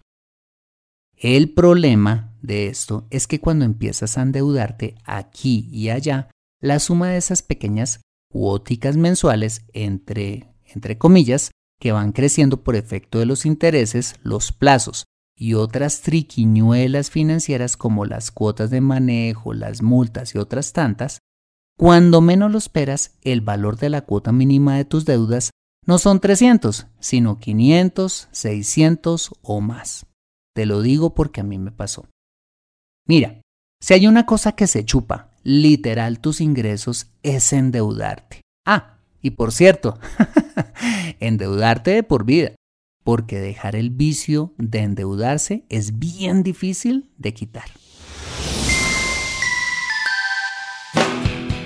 El 1.18 1.54
problema 1.54 2.34
de 2.42 2.68
esto 2.68 3.08
es 3.10 3.28
que 3.28 3.40
cuando 3.40 3.66
empiezas 3.66 4.18
a 4.18 4.22
endeudarte 4.22 4.96
aquí 5.06 5.68
y 5.72 5.90
allá, 5.90 6.30
la 6.60 6.80
suma 6.80 7.10
de 7.10 7.18
esas 7.18 7.42
pequeñas 7.42 8.02
cuóticas 8.30 8.98
mensuales, 8.98 9.66
entre, 9.72 10.54
entre 10.66 10.98
comillas, 10.98 11.52
que 11.80 11.92
van 11.92 12.12
creciendo 12.12 12.64
por 12.64 12.76
efecto 12.76 13.20
de 13.20 13.26
los 13.26 13.46
intereses, 13.46 14.16
los 14.24 14.52
plazos 14.52 15.06
y 15.38 15.54
otras 15.54 16.02
triquiñuelas 16.02 17.10
financieras 17.10 17.78
como 17.78 18.06
las 18.06 18.32
cuotas 18.32 18.70
de 18.70 18.82
manejo, 18.82 19.54
las 19.54 19.82
multas 19.82 20.36
y 20.36 20.38
otras 20.38 20.74
tantas, 20.74 21.20
cuando 21.78 22.22
menos 22.22 22.52
lo 22.52 22.58
esperas, 22.58 23.18
el 23.22 23.42
valor 23.42 23.78
de 23.78 23.90
la 23.90 24.02
cuota 24.02 24.32
mínima 24.32 24.78
de 24.78 24.86
tus 24.86 25.06
deudas 25.06 25.52
no 25.86 25.98
son 25.98 26.20
300, 26.20 26.88
sino 27.00 27.38
500, 27.38 28.30
600 28.32 29.32
o 29.42 29.62
más. 29.62 30.06
Te 30.56 30.66
lo 30.66 30.82
digo 30.82 31.14
porque 31.14 31.42
a 31.42 31.44
mí 31.44 31.58
me 31.58 31.72
pasó. 31.72 32.08
Mira, 33.08 33.42
Si 33.82 33.94
hay 33.94 34.08
una 34.08 34.26
cosa 34.26 34.54
que 34.54 34.68
se 34.68 34.84
chupa, 34.86 35.30
literal 35.44 36.20
tus 36.20 36.42
ingresos, 36.42 37.12
es 37.22 37.54
endeudarte. 37.54 38.42
Ah, 38.66 38.98
y 39.22 39.32
por 39.32 39.52
cierto, 39.52 40.00
endeudarte 41.20 41.92
de 41.92 42.02
por 42.02 42.26
vida, 42.26 42.56
porque 43.04 43.40
dejar 43.40 43.76
el 43.76 43.92
vicio 43.92 44.54
de 44.58 44.80
endeudarse 44.80 45.66
es 45.70 46.00
bien 46.00 46.42
difícil 46.42 47.12
de 47.18 47.34
quitar. 47.34 47.70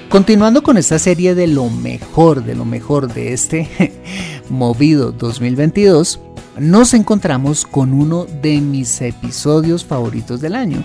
Continuando 0.09 0.63
con 0.63 0.77
esta 0.77 0.97
serie 0.97 1.35
de 1.35 1.45
lo 1.45 1.69
mejor, 1.69 2.43
de 2.43 2.55
lo 2.55 2.65
mejor 2.65 3.13
de 3.13 3.31
este 3.31 3.69
movido 4.49 5.11
2022, 5.11 6.19
nos 6.57 6.95
encontramos 6.95 7.63
con 7.63 7.93
uno 7.93 8.25
de 8.25 8.59
mis 8.59 9.01
episodios 9.01 9.85
favoritos 9.85 10.41
del 10.41 10.55
año. 10.55 10.83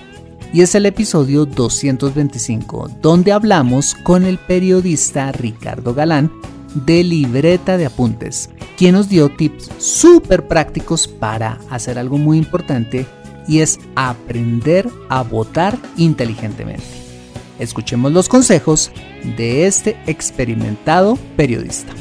Y 0.52 0.60
es 0.60 0.74
el 0.74 0.84
episodio 0.84 1.46
225, 1.46 2.90
donde 3.00 3.32
hablamos 3.32 3.94
con 3.94 4.26
el 4.26 4.36
periodista 4.36 5.32
Ricardo 5.32 5.94
Galán 5.94 6.30
de 6.74 7.02
Libreta 7.02 7.78
de 7.78 7.86
Apuntes, 7.86 8.50
quien 8.76 8.92
nos 8.92 9.08
dio 9.08 9.30
tips 9.30 9.70
súper 9.78 10.46
prácticos 10.46 11.08
para 11.08 11.58
hacer 11.70 11.98
algo 11.98 12.18
muy 12.18 12.36
importante 12.36 13.06
y 13.48 13.60
es 13.60 13.80
aprender 13.96 14.86
a 15.08 15.22
votar 15.22 15.78
inteligentemente. 15.96 16.84
Escuchemos 17.58 18.12
los 18.12 18.28
consejos 18.28 18.90
de 19.36 19.66
este 19.66 19.96
experimentado 20.06 21.16
periodista. 21.36 21.92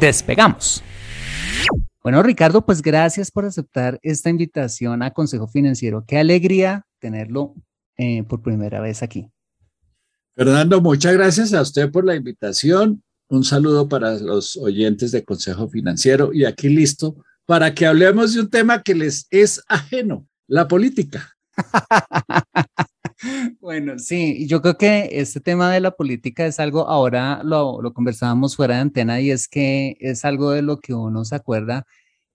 Despegamos. 0.00 0.82
Bueno, 2.02 2.22
Ricardo, 2.22 2.66
pues 2.66 2.82
gracias 2.82 3.30
por 3.30 3.44
aceptar 3.44 4.00
esta 4.02 4.28
invitación 4.28 5.02
a 5.02 5.12
Consejo 5.12 5.46
Financiero. 5.46 6.04
Qué 6.06 6.18
alegría 6.18 6.84
tenerlo 6.98 7.54
eh, 7.96 8.24
por 8.24 8.42
primera 8.42 8.80
vez 8.80 9.02
aquí. 9.02 9.30
Fernando, 10.34 10.80
muchas 10.80 11.12
gracias 11.14 11.54
a 11.54 11.62
usted 11.62 11.90
por 11.90 12.04
la 12.04 12.16
invitación. 12.16 13.02
Un 13.28 13.44
saludo 13.44 13.88
para 13.88 14.18
los 14.18 14.56
oyentes 14.56 15.12
de 15.12 15.24
Consejo 15.24 15.68
Financiero 15.68 16.32
y 16.32 16.44
aquí 16.44 16.68
listo 16.68 17.16
para 17.46 17.74
que 17.74 17.86
hablemos 17.86 18.34
de 18.34 18.40
un 18.40 18.50
tema 18.50 18.82
que 18.82 18.94
les 18.94 19.26
es 19.30 19.62
ajeno, 19.68 20.26
la 20.48 20.66
política. 20.66 21.32
Bueno, 23.60 23.98
sí, 23.98 24.46
yo 24.48 24.60
creo 24.62 24.76
que 24.76 25.08
este 25.12 25.40
tema 25.40 25.72
de 25.72 25.80
la 25.80 25.92
política 25.92 26.46
es 26.46 26.58
algo, 26.58 26.88
ahora 26.88 27.42
lo, 27.44 27.80
conversábamos 27.94 28.56
fuera 28.56 28.76
de 28.76 28.80
antena 28.80 29.20
y 29.20 29.30
es 29.30 29.48
que 29.48 29.96
es 30.00 30.24
algo 30.24 30.50
de 30.50 30.62
lo 30.62 30.80
que 30.80 30.94
uno 30.94 31.24
se 31.24 31.36
acuerda 31.36 31.86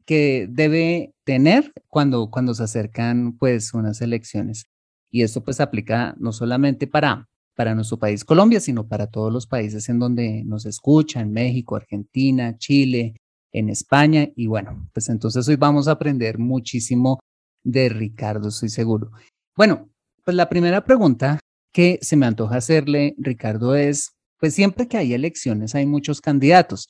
que 0.06 0.48
debe 0.50 1.14
tener 1.26 1.74
cuando, 1.90 2.30
cuando 2.30 2.54
se 2.54 2.64
acercan 2.64 3.38
pues 3.38 3.74
unas 3.74 4.02
elecciones. 4.02 4.68
Y 5.12 5.24
esto 5.24 5.44
pues 5.44 5.60
aplica 5.60 6.16
no 6.20 6.32
solamente 6.32 6.88
para, 6.88 7.28
para 7.56 7.76
nuestro 7.76 7.98
país 8.00 8.24
Colombia, 8.24 8.60
sino 8.62 8.88
para 8.88 9.08
todos 9.08 9.34
los 9.34 9.48
países 9.48 9.90
en 9.90 10.00
donde 10.00 10.44
nos 10.46 10.66
escuchan, 10.66 11.32
México, 11.32 11.76
Argentina, 11.76 12.58
Chile, 12.58 13.16
en 13.52 13.70
España. 13.70 14.30
Y 14.36 14.48
bueno, 14.48 14.90
pues 14.94 15.10
entonces 15.10 15.48
hoy 15.48 15.58
vamos 15.58 15.88
a 15.88 15.92
aprender 15.92 16.38
muchísimo 16.40 17.20
de 17.64 17.90
Ricardo, 17.90 18.48
estoy 18.50 18.70
seguro. 18.70 19.12
Bueno, 19.56 19.90
pues 20.28 20.36
la 20.36 20.50
primera 20.50 20.84
pregunta 20.84 21.40
que 21.72 22.00
se 22.02 22.18
me 22.18 22.26
antoja 22.26 22.58
hacerle, 22.58 23.16
Ricardo, 23.18 23.76
es, 23.76 24.18
pues 24.38 24.54
siempre 24.54 24.90
que 24.90 24.98
hay 24.98 25.14
elecciones 25.14 25.74
hay 25.74 25.86
muchos 25.86 26.20
candidatos 26.20 26.90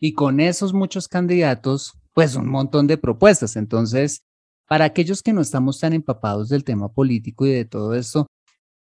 y 0.00 0.14
con 0.14 0.40
esos 0.40 0.72
muchos 0.72 1.06
candidatos, 1.06 1.92
pues 2.14 2.36
un 2.36 2.48
montón 2.48 2.86
de 2.86 2.96
propuestas. 2.96 3.56
Entonces, 3.56 4.22
para 4.66 4.86
aquellos 4.86 5.22
que 5.22 5.34
no 5.34 5.42
estamos 5.42 5.78
tan 5.78 5.92
empapados 5.92 6.48
del 6.48 6.64
tema 6.64 6.90
político 6.90 7.44
y 7.44 7.50
de 7.52 7.66
todo 7.66 7.94
esto, 7.94 8.26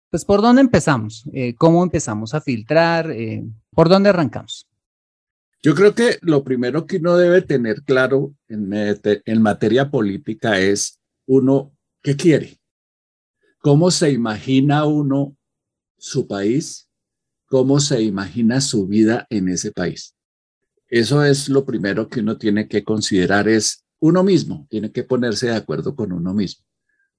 pues 0.08 0.24
¿por 0.24 0.40
dónde 0.40 0.62
empezamos? 0.62 1.28
Eh, 1.34 1.54
¿Cómo 1.54 1.82
empezamos 1.82 2.32
a 2.32 2.40
filtrar? 2.40 3.10
Eh, 3.10 3.44
¿Por 3.68 3.90
dónde 3.90 4.08
arrancamos? 4.08 4.66
Yo 5.62 5.74
creo 5.74 5.94
que 5.94 6.16
lo 6.22 6.42
primero 6.42 6.86
que 6.86 6.96
uno 6.96 7.18
debe 7.18 7.42
tener 7.42 7.82
claro 7.82 8.32
en, 8.48 8.70
en 8.72 9.42
materia 9.42 9.90
política 9.90 10.58
es 10.58 11.00
uno, 11.26 11.76
¿qué 12.02 12.16
quiere? 12.16 12.63
¿Cómo 13.64 13.90
se 13.90 14.12
imagina 14.12 14.84
uno 14.84 15.38
su 15.96 16.26
país? 16.26 16.86
¿Cómo 17.46 17.80
se 17.80 18.02
imagina 18.02 18.60
su 18.60 18.86
vida 18.86 19.26
en 19.30 19.48
ese 19.48 19.72
país? 19.72 20.14
Eso 20.86 21.24
es 21.24 21.48
lo 21.48 21.64
primero 21.64 22.10
que 22.10 22.20
uno 22.20 22.36
tiene 22.36 22.68
que 22.68 22.84
considerar, 22.84 23.48
es 23.48 23.82
uno 24.00 24.22
mismo, 24.22 24.66
tiene 24.68 24.92
que 24.92 25.02
ponerse 25.02 25.46
de 25.46 25.54
acuerdo 25.54 25.96
con 25.96 26.12
uno 26.12 26.34
mismo. 26.34 26.62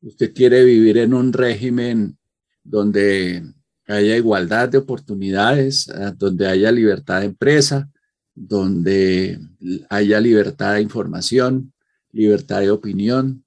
Usted 0.02 0.36
quiere 0.36 0.64
vivir 0.64 1.00
en 1.00 1.16
un 1.16 1.34
régimen 1.34 2.16
donde 2.64 3.44
haya 3.88 4.16
igualdad 4.16 4.70
de 4.70 4.78
oportunidades, 4.78 5.90
ah, 5.90 6.14
donde 6.16 6.46
haya 6.46 6.72
libertad 6.72 7.22
de 7.22 7.26
empresa, 7.26 7.90
donde 8.36 9.40
haya 9.90 10.22
libertad 10.22 10.76
de 10.76 10.82
información, 10.82 11.74
libertad 12.12 12.60
de 12.60 12.70
opinión, 12.70 13.44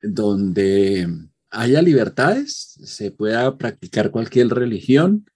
donde 0.00 1.31
haya 1.52 1.82
libertades, 1.82 2.78
se 2.82 3.10
pueda 3.10 3.56
practicar 3.56 4.10
cualquier 4.10 4.48
religión, 4.48 5.26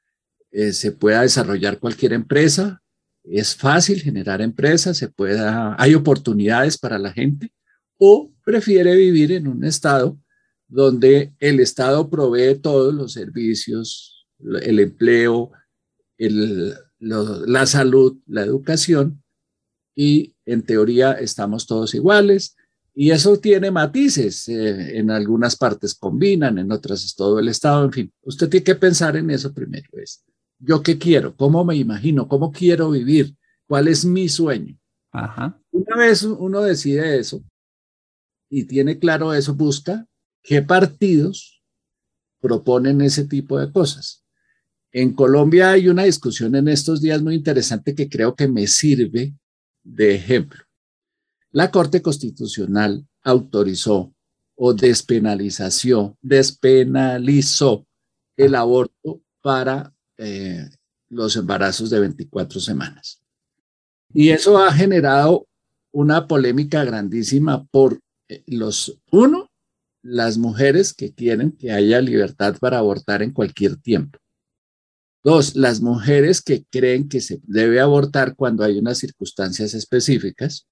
eh, 0.50 0.72
se 0.72 0.92
pueda 0.92 1.22
desarrollar 1.22 1.79
cualquier 1.79 2.12
empresa, 2.14 2.83
es 3.22 3.55
fácil 3.55 4.00
generar 4.00 4.40
empresas, 4.40 4.96
se 4.96 5.09
pueda, 5.09 5.76
hay 5.79 5.94
oportunidades 5.94 6.79
para 6.79 6.98
la 6.98 7.12
gente, 7.12 7.52
o 7.98 8.33
prefiere 8.44 8.96
vivir 8.96 9.33
en 9.33 9.48
un 9.48 9.64
estado 9.64 10.18
donde 10.68 11.35
el 11.38 11.61
Estado 11.61 12.11
provee 12.11 12.59
todos 12.61 12.92
los 12.92 13.12
servicios, 13.12 14.26
el 14.40 14.81
empleo, 14.81 15.52
la 16.18 17.66
salud, 17.66 18.18
la 18.26 18.42
educación, 18.42 19.22
y 19.94 20.35
en 20.44 20.62
teoría 20.62 21.12
estamos 21.12 21.66
todos 21.66 21.94
iguales, 21.94 22.57
y 22.99 23.11
eso 23.11 23.39
tiene 23.39 23.71
matices, 23.71 24.49
eh, 24.49 24.97
en 24.97 25.11
algunas 25.11 25.55
partes 25.55 25.95
combinan, 25.95 26.57
en 26.57 26.73
otras 26.73 27.05
es 27.05 27.15
todo 27.15 27.39
el 27.39 27.49
Estado, 27.49 27.85
en 27.85 27.93
fin, 27.93 28.13
usted 28.23 28.49
tiene 28.49 28.65
que 28.65 28.75
pensar 28.75 29.19
en 29.19 29.29
eso 29.29 29.53
primero, 29.53 29.87
es, 29.93 30.25
¿yo 30.59 30.83
qué 30.83 30.97
quiero? 30.97 31.37
¿Cómo 31.37 31.63
me 31.63 31.77
imagino? 31.77 32.27
¿Cómo 32.27 32.51
quiero 32.51 32.91
vivir? 32.91 33.37
¿Cuál 33.69 33.89
es 33.89 34.07
mi 34.07 34.31
sueño? 34.31 34.79
Una 35.73 35.97
vez 35.97 36.23
uno 36.23 36.63
decide 36.63 37.19
eso 37.19 37.45
y 38.49 38.65
tiene 38.65 38.99
claro 38.99 39.35
eso, 39.35 39.55
busca 39.55 40.07
qué 40.43 40.63
partidos 40.63 41.63
proponen 42.41 43.03
ese 43.03 43.27
tipo 43.27 43.59
de 43.59 43.71
cosas. 43.71 44.25
En 44.91 45.13
Colombia 45.13 45.73
hay 45.73 45.91
una 45.91 46.05
discusión 46.05 46.55
en 46.55 46.69
estos 46.69 47.03
días 47.03 47.21
muy 47.21 47.35
interesante 47.35 47.95
que 47.95 48.09
creo 48.09 48.35
que 48.35 48.49
me 48.49 48.67
sirve 48.67 49.35
de 49.85 50.15
ejemplo. 50.15 50.65
La 51.57 51.71
Corte 51.71 52.03
Constitucional 52.03 53.09
autorizó 53.23 54.14
o 54.57 54.75
despenalizó, 54.75 56.19
despenalizó 56.21 57.87
el 58.37 58.55
aborto 58.55 59.23
para 59.40 59.90
eh, 60.19 60.69
los 61.09 61.35
embarazos 61.35 61.88
de 61.88 62.01
24 62.01 62.61
semanas. 62.61 63.23
Y 64.12 64.29
eso 64.29 64.59
ha 64.59 64.71
generado 64.71 65.49
una 65.92 66.27
polémica 66.27 66.85
grandísima 66.85 67.64
por 67.69 68.01
eh, 68.29 68.42
los, 68.49 69.01
uno, 69.11 69.49
las 70.03 70.37
mujeres 70.37 70.92
que 70.92 71.14
quieren 71.14 71.53
que 71.53 71.73
haya 71.73 72.03
libertad 72.03 72.59
para 72.61 72.77
abortar 72.77 73.23
en 73.23 73.33
cualquier 73.33 73.77
tiempo. 73.79 74.19
Dos, 75.25 75.57
las 75.57 75.81
mujeres 75.81 76.42
que 76.42 76.66
creen 76.66 77.09
que 77.09 77.23
se 77.23 77.40
debe 77.45 77.81
abortar 77.81 78.37
cuando 78.37 78.62
hay 78.62 78.79
unas 78.79 78.99
circunstancias 78.99 79.73
específicas 79.73 80.66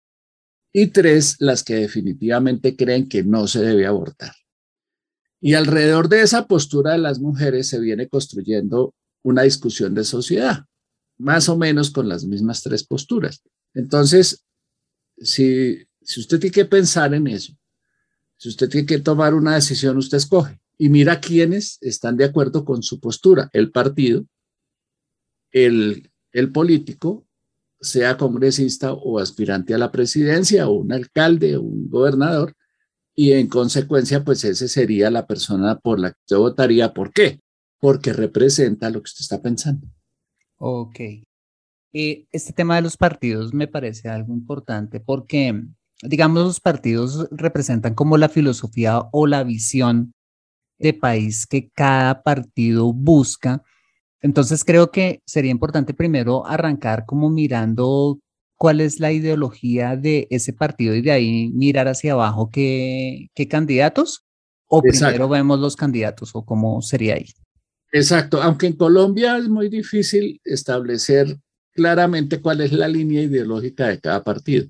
y 0.77 0.89
tres, 0.89 1.37
las 1.39 1.63
que 1.63 1.77
definitivamente 1.77 2.75
creen 2.75 3.09
que 3.09 3.23
no 3.23 3.47
se 3.47 3.61
debe 3.61 3.87
abortar. 3.87 4.35
Y 5.41 5.55
alrededor 5.55 6.09
de 6.09 6.23
esa 6.23 6.49
postura 6.49 6.93
de 6.93 6.99
las 6.99 7.21
mujeres 7.21 7.69
se 7.69 7.79
viene 7.79 8.09
construyendo 8.09 8.93
una 9.23 9.43
discusión 9.43 9.95
de 9.95 10.03
sociedad, 10.03 10.65
más 11.17 11.49
o 11.49 11.57
menos 11.57 11.93
con 11.93 12.09
las 12.09 12.25
mismas 12.25 12.61
tres 12.65 12.83
posturas. 12.83 13.41
Entonces, 13.73 14.45
si, 15.17 15.79
si 16.03 16.21
usted 16.21 16.41
tiene 16.41 16.55
que 16.55 16.65
pensar 16.65 17.15
en 17.15 17.29
eso, 17.29 17.57
si 18.37 18.49
usted 18.49 18.69
tiene 18.69 18.87
que 18.87 18.99
tomar 18.99 19.33
una 19.33 19.55
decisión, 19.55 19.97
usted 19.97 20.19
escoge 20.19 20.61
y 20.77 20.89
mira 20.89 21.21
quiénes 21.21 21.79
están 21.83 22.17
de 22.17 22.25
acuerdo 22.25 22.65
con 22.65 22.83
su 22.83 22.99
postura, 22.99 23.49
el 23.53 23.71
partido, 23.71 24.27
el, 25.53 26.11
el 26.33 26.51
político 26.51 27.29
sea 27.81 28.17
congresista 28.17 28.93
o 28.93 29.19
aspirante 29.19 29.75
a 29.75 29.79
la 29.79 29.93
presidencia 29.93 30.69
o 30.69 30.73
un 30.73 30.93
alcalde 30.93 31.57
o 31.57 31.63
un 31.63 31.89
gobernador 31.89 32.55
y 33.15 33.33
en 33.33 33.47
consecuencia 33.49 34.25
pues 34.25 34.45
ese 34.45 34.69
sería 34.69 35.11
la 35.11 35.27
persona 35.27 35.79
por 35.79 36.01
la 36.01 36.11
que 36.11 36.19
usted 36.21 36.37
votaría. 36.37 36.93
¿Por 36.93 37.13
qué? 37.13 37.41
Porque 37.79 38.13
representa 38.13 38.91
lo 38.91 39.01
que 39.01 39.11
usted 39.11 39.21
está 39.21 39.41
pensando. 39.41 39.87
Ok. 40.59 41.01
Eh, 41.93 42.27
este 42.33 42.53
tema 42.53 42.77
de 42.77 42.83
los 42.83 42.97
partidos 42.97 43.55
me 43.55 43.69
parece 43.69 44.09
algo 44.09 44.33
importante 44.33 44.99
porque, 44.99 45.63
digamos, 46.03 46.45
los 46.45 46.61
partidos 46.61 47.29
representan 47.31 47.95
como 47.95 48.17
la 48.17 48.29
filosofía 48.29 49.03
o 49.13 49.27
la 49.29 49.45
visión 49.45 50.13
de 50.79 50.93
país 50.93 51.47
que 51.47 51.71
cada 51.71 52.23
partido 52.23 52.93
busca. 52.93 53.63
Entonces 54.25 54.65
creo 54.65 54.91
que 54.91 55.21
sería 55.27 55.51
importante 55.51 55.93
primero 55.93 56.47
arrancar 56.47 57.05
como 57.05 57.29
mirando 57.29 58.19
cuál 58.57 58.81
es 58.81 58.99
la 58.99 59.13
ideología 59.13 59.97
de 59.97 60.27
ese 60.31 60.55
partido 60.55 60.95
y 60.95 61.03
de 61.03 61.13
ahí 61.13 61.51
mirar 61.53 61.89
hacia 61.89 62.15
abajo 62.15 62.49
qué, 62.51 63.29
qué 63.35 63.49
candidatos 63.49 64.25
o 64.67 64.81
primero 64.81 65.29
vemos 65.29 65.61
los 65.61 65.77
candidatos 65.77 66.31
o 66.33 66.43
cómo 66.43 66.81
sería 66.81 67.17
ahí. 67.17 67.27
Exacto, 67.93 68.43
aunque 68.43 68.67
en 68.67 68.77
Colombia 68.77 69.37
es 69.37 69.47
muy 69.47 69.69
difícil 69.69 70.41
establecer 70.43 71.37
claramente 71.75 72.41
cuál 72.41 72.63
es 72.63 72.73
la 72.73 72.89
línea 72.89 73.21
ideológica 73.21 73.89
de 73.89 74.01
cada 74.01 74.25
partido. 74.25 74.67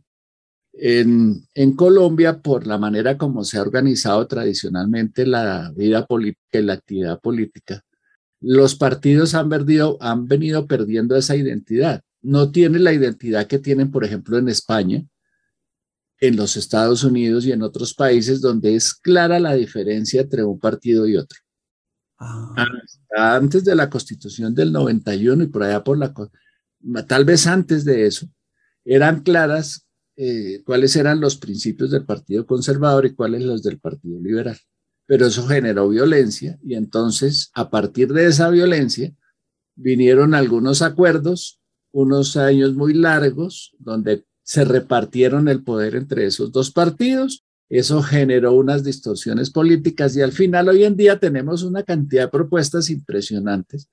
En, 0.72 1.46
en, 1.54 1.76
Colombia, 1.76 2.40
por 2.40 2.66
la 2.66 2.76
manera 2.76 3.16
como 3.16 3.44
se 3.44 3.58
ha 3.58 3.62
organizado 3.62 4.26
tradicionalmente 4.26 5.24
la 5.24 5.70
vida 5.76 6.04
política 6.06 6.58
y 6.58 6.62
la 6.62 6.72
actividad 6.72 7.20
política, 7.20 7.84
los 8.44 8.74
partidos 8.74 9.34
han, 9.34 9.48
perdido, 9.48 9.96
han 10.00 10.26
venido 10.26 10.66
perdiendo 10.66 11.16
esa 11.16 11.34
identidad. 11.34 12.02
No 12.20 12.52
tienen 12.52 12.84
la 12.84 12.92
identidad 12.92 13.46
que 13.46 13.58
tienen, 13.58 13.90
por 13.90 14.04
ejemplo, 14.04 14.36
en 14.36 14.48
España, 14.48 15.02
en 16.20 16.36
los 16.36 16.56
Estados 16.56 17.04
Unidos 17.04 17.46
y 17.46 17.52
en 17.52 17.62
otros 17.62 17.94
países 17.94 18.42
donde 18.42 18.76
es 18.76 18.94
clara 18.94 19.40
la 19.40 19.54
diferencia 19.54 20.20
entre 20.20 20.44
un 20.44 20.58
partido 20.58 21.06
y 21.06 21.16
otro. 21.16 21.38
Ah. 22.18 22.66
Antes 23.16 23.64
de 23.64 23.74
la 23.74 23.88
constitución 23.88 24.54
del 24.54 24.72
91 24.72 25.44
y 25.44 25.46
por 25.46 25.62
allá 25.62 25.82
por 25.82 25.96
la, 25.98 26.12
tal 27.06 27.24
vez 27.24 27.46
antes 27.46 27.84
de 27.84 28.06
eso, 28.06 28.28
eran 28.84 29.22
claras 29.22 29.86
eh, 30.16 30.62
cuáles 30.66 30.94
eran 30.96 31.18
los 31.18 31.36
principios 31.36 31.90
del 31.90 32.04
Partido 32.04 32.46
Conservador 32.46 33.06
y 33.06 33.14
cuáles 33.14 33.42
los 33.42 33.62
del 33.62 33.80
Partido 33.80 34.20
Liberal. 34.20 34.58
Pero 35.06 35.26
eso 35.26 35.46
generó 35.46 35.88
violencia 35.88 36.58
y 36.62 36.74
entonces 36.74 37.50
a 37.54 37.70
partir 37.70 38.12
de 38.12 38.26
esa 38.26 38.48
violencia 38.50 39.14
vinieron 39.74 40.34
algunos 40.34 40.82
acuerdos, 40.82 41.60
unos 41.92 42.36
años 42.36 42.74
muy 42.74 42.94
largos, 42.94 43.74
donde 43.78 44.24
se 44.42 44.64
repartieron 44.64 45.48
el 45.48 45.62
poder 45.62 45.94
entre 45.96 46.26
esos 46.26 46.52
dos 46.52 46.70
partidos. 46.70 47.44
Eso 47.68 48.02
generó 48.02 48.52
unas 48.52 48.84
distorsiones 48.84 49.50
políticas 49.50 50.16
y 50.16 50.22
al 50.22 50.32
final 50.32 50.68
hoy 50.68 50.84
en 50.84 50.96
día 50.96 51.18
tenemos 51.18 51.62
una 51.62 51.82
cantidad 51.82 52.24
de 52.24 52.30
propuestas 52.30 52.90
impresionantes, 52.90 53.88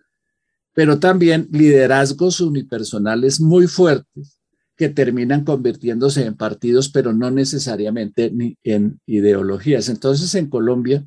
pero 0.74 1.00
también 1.00 1.47
liderazgos 1.52 2.41
unipersonales 2.41 3.39
muy 3.39 3.67
fuertes 3.67 4.40
que 4.81 4.89
terminan 4.89 5.43
convirtiéndose 5.43 6.25
en 6.25 6.33
partidos, 6.33 6.89
pero 6.89 7.13
no 7.13 7.29
necesariamente 7.29 8.31
ni 8.31 8.57
en 8.63 8.99
ideologías. 9.05 9.89
Entonces 9.89 10.33
en 10.33 10.49
Colombia 10.49 11.05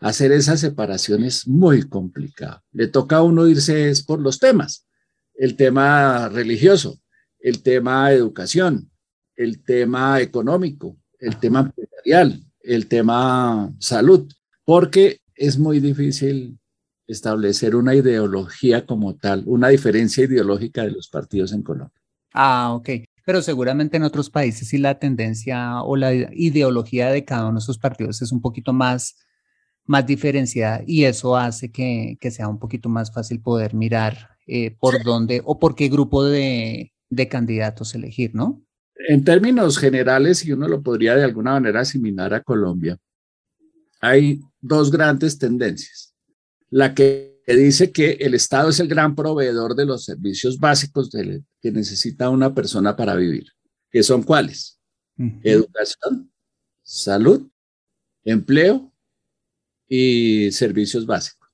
hacer 0.00 0.32
esa 0.32 0.56
separación 0.56 1.22
es 1.24 1.46
muy 1.46 1.82
complicado. 1.82 2.62
Le 2.72 2.86
toca 2.86 3.18
a 3.18 3.22
uno 3.22 3.46
irse 3.46 3.90
es 3.90 4.02
por 4.02 4.20
los 4.20 4.38
temas, 4.38 4.86
el 5.34 5.54
tema 5.54 6.30
religioso, 6.30 6.98
el 7.38 7.62
tema 7.62 8.10
educación, 8.10 8.90
el 9.36 9.62
tema 9.62 10.22
económico, 10.22 10.96
el 11.18 11.36
tema 11.36 11.60
empresarial, 11.60 12.42
el 12.62 12.86
tema 12.86 13.70
salud, 13.80 14.32
porque 14.64 15.20
es 15.34 15.58
muy 15.58 15.78
difícil 15.78 16.58
establecer 17.06 17.76
una 17.76 17.94
ideología 17.94 18.86
como 18.86 19.14
tal, 19.16 19.42
una 19.44 19.68
diferencia 19.68 20.24
ideológica 20.24 20.84
de 20.84 20.92
los 20.92 21.10
partidos 21.10 21.52
en 21.52 21.62
Colombia. 21.62 22.00
Ah, 22.32 22.72
ok. 22.72 22.88
Pero 23.30 23.42
seguramente 23.42 23.96
en 23.96 24.02
otros 24.02 24.28
países 24.28 24.66
sí 24.66 24.76
la 24.76 24.98
tendencia 24.98 25.84
o 25.84 25.94
la 25.94 26.12
ideología 26.12 27.10
de 27.10 27.24
cada 27.24 27.44
uno 27.46 27.60
de 27.60 27.62
esos 27.62 27.78
partidos 27.78 28.20
es 28.22 28.32
un 28.32 28.40
poquito 28.40 28.72
más, 28.72 29.24
más 29.84 30.04
diferenciada 30.04 30.82
y 30.84 31.04
eso 31.04 31.36
hace 31.36 31.70
que, 31.70 32.18
que 32.20 32.32
sea 32.32 32.48
un 32.48 32.58
poquito 32.58 32.88
más 32.88 33.12
fácil 33.12 33.40
poder 33.40 33.72
mirar 33.72 34.30
eh, 34.48 34.74
por 34.76 35.04
dónde 35.04 35.42
o 35.44 35.60
por 35.60 35.76
qué 35.76 35.88
grupo 35.88 36.24
de, 36.24 36.92
de 37.08 37.28
candidatos 37.28 37.94
elegir, 37.94 38.34
¿no? 38.34 38.64
En 39.08 39.22
términos 39.22 39.78
generales, 39.78 40.44
y 40.44 40.50
uno 40.50 40.66
lo 40.66 40.82
podría 40.82 41.14
de 41.14 41.22
alguna 41.22 41.52
manera 41.52 41.82
asimilar 41.82 42.34
a 42.34 42.42
Colombia, 42.42 42.98
hay 44.00 44.40
dos 44.60 44.90
grandes 44.90 45.38
tendencias. 45.38 46.16
La 46.68 46.96
que 46.96 47.39
dice 47.46 47.90
que 47.90 48.12
el 48.20 48.34
Estado 48.34 48.68
es 48.68 48.80
el 48.80 48.88
gran 48.88 49.14
proveedor 49.14 49.74
de 49.74 49.86
los 49.86 50.04
servicios 50.04 50.58
básicos 50.58 51.10
que 51.10 51.72
necesita 51.72 52.30
una 52.30 52.54
persona 52.54 52.96
para 52.96 53.14
vivir, 53.14 53.46
que 53.90 54.02
son 54.02 54.22
cuáles? 54.22 54.78
Educación, 55.42 56.32
salud, 56.82 57.48
empleo 58.24 58.92
y 59.88 60.50
servicios 60.52 61.04
básicos, 61.04 61.48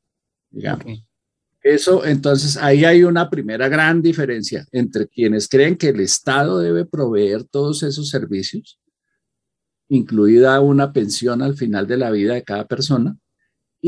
digamos. 0.51 1.03
Eso, 1.63 2.05
entonces, 2.07 2.57
ahí 2.57 2.85
hay 2.85 3.03
una 3.03 3.29
primera 3.29 3.69
gran 3.69 4.01
diferencia 4.01 4.65
entre 4.71 5.09
quienes 5.09 5.49
creen 5.49 5.77
que 5.77 5.89
el 5.89 5.99
Estado 5.99 6.61
debe 6.61 6.85
proveer 6.85 7.43
todos 7.43 7.83
esos 7.83 8.09
servicios, 8.09 8.79
incluida 9.89 10.61
una 10.61 10.93
pensión 10.93 11.43
al 11.43 11.57
final 11.57 11.89
de 11.89 11.97
la 11.97 12.13
vida 12.13 12.35
de 12.35 12.45
cada 12.45 12.69
persona, 12.69 13.19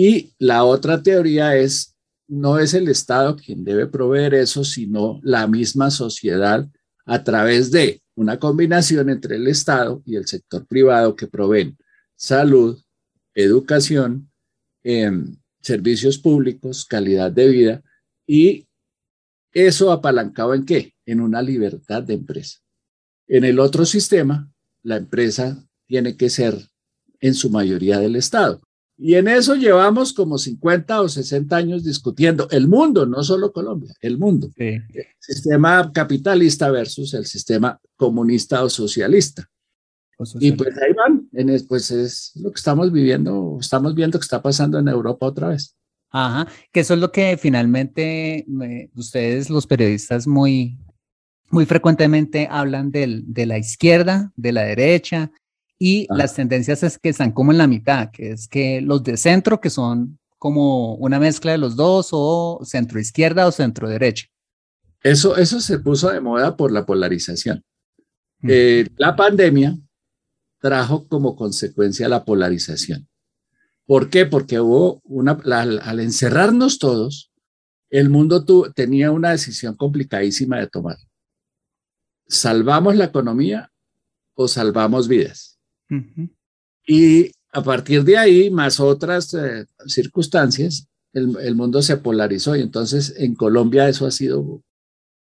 y 0.00 0.32
la 0.38 0.62
otra 0.62 1.02
teoría 1.02 1.56
es, 1.56 1.96
no 2.28 2.60
es 2.60 2.72
el 2.72 2.86
Estado 2.86 3.34
quien 3.34 3.64
debe 3.64 3.88
proveer 3.88 4.32
eso, 4.32 4.62
sino 4.62 5.18
la 5.24 5.48
misma 5.48 5.90
sociedad 5.90 6.70
a 7.04 7.24
través 7.24 7.72
de 7.72 8.00
una 8.14 8.38
combinación 8.38 9.10
entre 9.10 9.34
el 9.34 9.48
Estado 9.48 10.00
y 10.06 10.14
el 10.14 10.28
sector 10.28 10.64
privado 10.68 11.16
que 11.16 11.26
proveen 11.26 11.76
salud, 12.14 12.80
educación, 13.34 14.30
eh, 14.84 15.10
servicios 15.60 16.16
públicos, 16.16 16.84
calidad 16.84 17.32
de 17.32 17.48
vida 17.48 17.82
y 18.24 18.68
eso 19.52 19.90
apalancado 19.90 20.54
en 20.54 20.64
qué? 20.64 20.94
En 21.06 21.20
una 21.20 21.42
libertad 21.42 22.04
de 22.04 22.14
empresa. 22.14 22.60
En 23.26 23.44
el 23.44 23.58
otro 23.58 23.84
sistema, 23.84 24.48
la 24.84 24.96
empresa 24.96 25.68
tiene 25.88 26.16
que 26.16 26.30
ser 26.30 26.56
en 27.18 27.34
su 27.34 27.50
mayoría 27.50 27.98
del 27.98 28.14
Estado. 28.14 28.62
Y 29.00 29.14
en 29.14 29.28
eso 29.28 29.54
llevamos 29.54 30.12
como 30.12 30.38
50 30.38 31.00
o 31.00 31.08
60 31.08 31.56
años 31.56 31.84
discutiendo 31.84 32.48
el 32.50 32.66
mundo, 32.66 33.06
no 33.06 33.22
solo 33.22 33.52
Colombia, 33.52 33.94
el 34.00 34.18
mundo. 34.18 34.50
El 34.56 34.84
sistema 35.20 35.92
capitalista 35.92 36.68
versus 36.72 37.14
el 37.14 37.24
sistema 37.24 37.80
comunista 37.96 38.64
o 38.64 38.68
socialista. 38.68 39.48
Y 40.40 40.50
pues 40.52 40.76
ahí 40.78 40.92
van, 40.94 41.28
pues 41.68 41.92
es 41.92 42.32
lo 42.34 42.50
que 42.50 42.56
estamos 42.56 42.90
viviendo, 42.90 43.58
estamos 43.60 43.94
viendo 43.94 44.18
que 44.18 44.24
está 44.24 44.42
pasando 44.42 44.80
en 44.80 44.88
Europa 44.88 45.26
otra 45.26 45.48
vez. 45.50 45.76
Ajá, 46.10 46.50
que 46.72 46.80
eso 46.80 46.94
es 46.94 47.00
lo 47.00 47.12
que 47.12 47.36
finalmente 47.36 48.44
ustedes, 48.96 49.48
los 49.48 49.68
periodistas, 49.68 50.26
muy, 50.26 50.76
muy 51.50 51.66
frecuentemente 51.66 52.48
hablan 52.50 52.90
del, 52.90 53.32
de 53.32 53.46
la 53.46 53.58
izquierda, 53.58 54.32
de 54.34 54.52
la 54.52 54.62
derecha, 54.62 55.30
y 55.78 56.06
las 56.10 56.34
tendencias 56.34 56.82
es 56.82 56.98
que 56.98 57.10
están 57.10 57.32
como 57.32 57.52
en 57.52 57.58
la 57.58 57.66
mitad, 57.66 58.10
que 58.10 58.32
es 58.32 58.48
que 58.48 58.80
los 58.80 59.04
de 59.04 59.16
centro, 59.16 59.60
que 59.60 59.70
son 59.70 60.18
como 60.38 60.94
una 60.96 61.18
mezcla 61.20 61.52
de 61.52 61.58
los 61.58 61.76
dos, 61.76 62.08
o 62.12 62.60
centro 62.64 62.98
izquierda 62.98 63.46
o 63.46 63.52
centro 63.52 63.88
derecha. 63.88 64.26
Eso, 65.02 65.36
eso 65.36 65.60
se 65.60 65.78
puso 65.78 66.10
de 66.10 66.20
moda 66.20 66.56
por 66.56 66.72
la 66.72 66.84
polarización. 66.84 67.64
Eh, 68.42 68.86
la 68.96 69.16
pandemia 69.16 69.76
trajo 70.60 71.06
como 71.08 71.36
consecuencia 71.36 72.08
la 72.08 72.24
polarización. 72.24 73.08
¿Por 73.86 74.10
qué? 74.10 74.26
Porque 74.26 74.60
hubo 74.60 75.00
una, 75.04 75.32
al 75.32 76.00
encerrarnos 76.00 76.78
todos, 76.78 77.32
el 77.90 78.10
mundo 78.10 78.44
tenía 78.74 79.10
una 79.10 79.30
decisión 79.30 79.76
complicadísima 79.76 80.58
de 80.58 80.66
tomar. 80.66 80.98
¿Salvamos 82.26 82.96
la 82.96 83.06
economía 83.06 83.72
o 84.34 84.46
salvamos 84.46 85.08
vidas? 85.08 85.47
Y 86.86 87.30
a 87.52 87.62
partir 87.62 88.04
de 88.04 88.16
ahí, 88.16 88.50
más 88.50 88.80
otras 88.80 89.32
eh, 89.34 89.66
circunstancias, 89.86 90.86
el, 91.12 91.36
el, 91.40 91.54
mundo 91.54 91.80
se 91.82 91.96
polarizó 91.96 92.54
y 92.54 92.60
entonces 92.60 93.14
en 93.16 93.34
Colombia 93.34 93.88
eso 93.88 94.06
ha 94.06 94.10
sido 94.10 94.62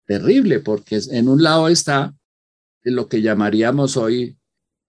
terrible 0.07 0.61
porque 0.61 1.01
en 1.11 1.29
un 1.29 1.43
lado 1.43 1.69
está 1.69 2.15
lo 2.83 3.09
que 3.09 3.23
llamaríamos 3.23 3.97
hoy 3.97 4.37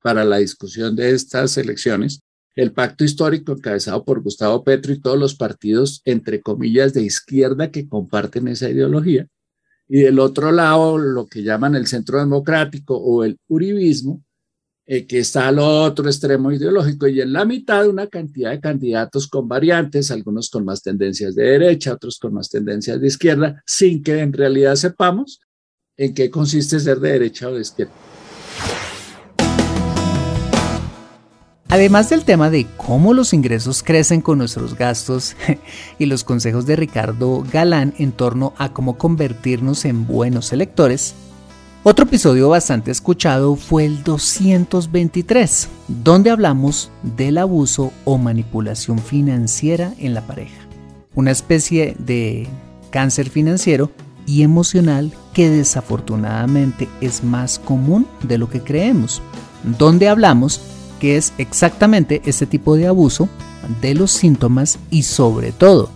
para 0.02 0.26
la 0.26 0.38
discusión 0.38 0.96
de 0.96 1.12
estas 1.12 1.58
elecciones, 1.58 2.22
el 2.56 2.72
pacto 2.72 3.04
histórico 3.04 3.54
encabezado 3.54 4.04
por 4.04 4.22
Gustavo 4.22 4.64
Petro 4.64 4.92
y 4.92 5.00
todos 5.00 5.18
los 5.18 5.36
partidos, 5.36 6.02
entre 6.06 6.42
comillas, 6.42 6.94
de 6.94 7.04
izquierda 7.04 7.72
que 7.72 7.88
comparten 7.88 8.48
esa 8.48 8.70
ideología, 8.70 9.28
y 9.88 10.02
del 10.02 10.20
otro 10.20 10.52
lado 10.52 10.98
lo 10.98 11.28
que 11.28 11.44
llaman 11.44 11.76
el 11.76 11.88
centro 11.88 12.20
democrático 12.20 12.98
o 12.98 13.24
el 13.24 13.38
uribismo, 13.48 14.24
eh, 14.94 15.08
que 15.08 15.20
está 15.20 15.48
al 15.48 15.58
otro 15.60 16.08
extremo 16.08 16.52
ideológico, 16.52 17.08
y 17.08 17.22
en 17.22 17.32
la 17.32 17.46
mitad 17.46 17.88
una 17.88 18.08
cantidad 18.08 18.52
de 18.52 18.60
candidatos 18.60 19.26
con 19.26 19.48
variantes, 19.48 20.12
algunos 20.12 20.50
con 20.50 20.66
más 20.66 20.84
tendencias 20.84 21.34
de 21.34 21.44
derecha, 21.44 21.94
otros 21.94 22.20
con 22.20 22.34
más 22.34 22.50
tendencias 22.50 23.00
de 23.00 23.08
izquierda, 23.08 23.64
sin 23.66 24.04
que 24.04 24.20
en 24.20 24.34
realidad 24.34 24.76
sepamos 24.76 25.40
en 25.96 26.14
qué 26.14 26.30
consiste 26.30 26.78
ser 26.78 27.00
de 27.00 27.14
derecha 27.14 27.48
o 27.48 27.54
de 27.54 27.62
izquierda. 27.62 27.94
Además 31.70 32.10
del 32.10 32.26
tema 32.26 32.50
de 32.50 32.68
cómo 32.76 33.14
los 33.14 33.34
ingresos 33.34 33.84
crecen 33.84 34.20
con 34.20 34.40
nuestros 34.40 34.76
gastos 34.76 35.38
y 36.00 36.06
los 36.08 36.26
consejos 36.26 36.66
de 36.66 36.76
Ricardo 36.76 37.46
Galán 37.50 37.94
en 37.98 38.12
torno 38.12 38.54
a 38.58 38.74
cómo 38.74 38.98
convertirnos 38.98 39.86
en 39.86 40.06
buenos 40.06 40.52
electores, 40.52 41.16
otro 41.84 42.06
episodio 42.06 42.48
bastante 42.50 42.92
escuchado 42.92 43.56
fue 43.56 43.86
el 43.86 44.04
223, 44.04 45.68
donde 45.88 46.30
hablamos 46.30 46.92
del 47.02 47.40
abuso 47.40 47.92
o 48.06 48.20
manipulación 48.20 49.00
financiera 49.00 49.94
en 49.98 50.14
la 50.14 50.22
pareja, 50.28 50.62
una 51.16 51.32
especie 51.32 51.96
de 51.98 52.48
cáncer 52.92 53.30
financiero 53.30 53.90
y 54.28 54.44
emocional 54.44 55.12
que 55.34 55.50
desafortunadamente 55.50 56.88
es 57.02 57.24
más 57.24 57.58
común 57.58 58.06
de 58.22 58.38
lo 58.38 58.48
que 58.48 58.62
creemos, 58.62 59.22
donde 59.80 60.08
hablamos 60.08 60.62
que 61.00 61.18
es 61.18 61.34
exactamente 61.40 62.22
este 62.26 62.46
tipo 62.46 62.76
de 62.76 62.86
abuso, 62.86 63.28
de 63.82 63.96
los 63.96 64.12
síntomas 64.12 64.78
y 64.92 65.02
sobre 65.02 65.52
todo 65.52 65.90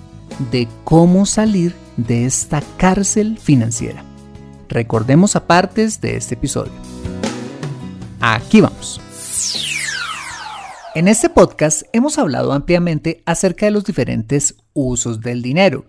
de 0.52 0.67
cómo 0.84 1.28
salir 1.28 1.76
de 1.95 2.26
esta 2.26 2.63
cárcel 2.78 3.38
financiera. 3.38 4.14
Recordemos 4.69 5.36
a 5.36 5.47
partes 5.47 6.01
de 6.01 6.17
este 6.17 6.36
episodio. 6.36 6.71
Aquí 8.19 8.62
vamos. 8.62 9.01
En 10.93 11.08
este 11.08 11.30
podcast 11.30 11.84
hemos 11.93 12.17
hablado 12.17 12.54
ampliamente 12.54 13.21
acerca 13.25 13.65
de 13.65 13.71
los 13.71 13.84
diferentes 13.84 14.56
usos 14.73 15.21
del 15.21 15.41
dinero, 15.41 15.86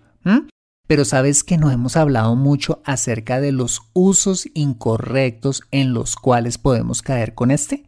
pero 0.86 1.04
sabes 1.04 1.44
que 1.44 1.58
no 1.58 1.70
hemos 1.70 1.96
hablado 1.96 2.36
mucho 2.36 2.82
acerca 2.84 3.40
de 3.40 3.52
los 3.52 3.82
usos 3.92 4.48
incorrectos 4.54 5.62
en 5.70 5.94
los 5.94 6.16
cuales 6.16 6.58
podemos 6.58 7.02
caer 7.02 7.34
con 7.34 7.50
este. 7.50 7.84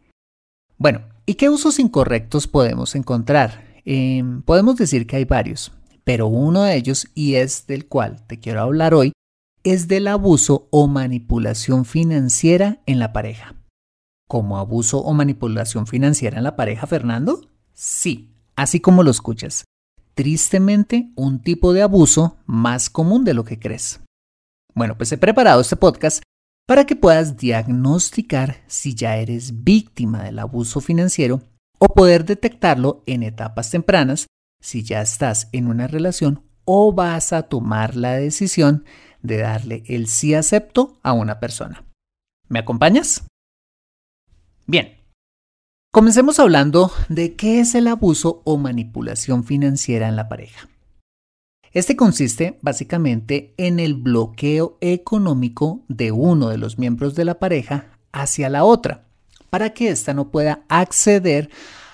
Bueno, 0.77 1.01
¿Y 1.29 1.35
qué 1.35 1.47
usos 1.47 1.77
incorrectos 1.77 2.47
podemos 2.47 2.95
encontrar? 2.95 3.63
Em, 3.85 4.41
podemos 4.41 4.77
decir 4.77 5.05
que 5.05 5.17
hay 5.17 5.25
varios, 5.25 5.71
pero 6.03 6.25
uno 6.25 6.63
de 6.63 6.75
ellos, 6.75 7.07
y 7.13 7.35
es 7.35 7.67
del 7.67 7.85
cual 7.85 8.25
te 8.25 8.39
quiero 8.39 8.61
hablar 8.61 8.95
hoy, 8.95 9.11
es 9.63 9.87
del 9.87 10.07
abuso 10.07 10.67
o 10.71 10.87
manipulación 10.87 11.85
financiera 11.85 12.81
en 12.85 12.99
la 12.99 13.13
pareja. 13.13 13.55
¿Como 14.27 14.57
abuso 14.57 14.99
o 14.99 15.13
manipulación 15.13 15.87
financiera 15.87 16.37
en 16.37 16.43
la 16.43 16.55
pareja, 16.55 16.87
Fernando? 16.87 17.41
Sí, 17.73 18.35
así 18.55 18.79
como 18.79 19.03
lo 19.03 19.11
escuchas. 19.11 19.65
Tristemente, 20.13 21.11
un 21.15 21.41
tipo 21.41 21.73
de 21.73 21.81
abuso 21.81 22.37
más 22.45 22.89
común 22.89 23.23
de 23.23 23.33
lo 23.33 23.43
que 23.43 23.59
crees. 23.59 24.01
Bueno, 24.75 24.97
pues 24.97 25.11
he 25.11 25.17
preparado 25.17 25.61
este 25.61 25.75
podcast 25.75 26.21
para 26.67 26.85
que 26.85 26.95
puedas 26.95 27.37
diagnosticar 27.37 28.57
si 28.67 28.93
ya 28.93 29.17
eres 29.17 29.63
víctima 29.63 30.23
del 30.23 30.39
abuso 30.39 30.81
financiero 30.81 31.41
o 31.79 31.87
poder 31.87 32.25
detectarlo 32.25 33.03
en 33.07 33.23
etapas 33.23 33.71
tempranas 33.71 34.27
si 34.61 34.83
ya 34.83 35.01
estás 35.01 35.49
en 35.51 35.67
una 35.67 35.87
relación 35.87 36.43
o 36.65 36.93
vas 36.93 37.33
a 37.33 37.43
tomar 37.43 37.95
la 37.95 38.13
decisión 38.13 38.85
de 39.21 39.37
darle 39.37 39.83
el 39.87 40.07
sí 40.07 40.33
acepto 40.33 40.97
a 41.03 41.13
una 41.13 41.39
persona. 41.39 41.83
¿Me 42.47 42.59
acompañas? 42.59 43.25
Bien, 44.65 44.97
comencemos 45.91 46.39
hablando 46.39 46.91
de 47.09 47.35
qué 47.35 47.59
es 47.59 47.75
el 47.75 47.87
abuso 47.87 48.41
o 48.45 48.57
manipulación 48.57 49.43
financiera 49.43 50.07
en 50.07 50.15
la 50.15 50.29
pareja. 50.29 50.67
Este 51.71 51.95
consiste 51.95 52.57
básicamente 52.61 53.53
en 53.57 53.79
el 53.79 53.93
bloqueo 53.93 54.77
económico 54.81 55.83
de 55.87 56.11
uno 56.11 56.49
de 56.49 56.57
los 56.57 56.79
miembros 56.79 57.13
de 57.13 57.25
la 57.25 57.37
pareja 57.37 57.99
hacia 58.11 58.49
la 58.49 58.63
otra, 58.63 59.05
para 59.51 59.73
que 59.73 59.89
ésta 59.89 60.13
no 60.13 60.31
pueda 60.31 60.63
acceder 60.67 61.51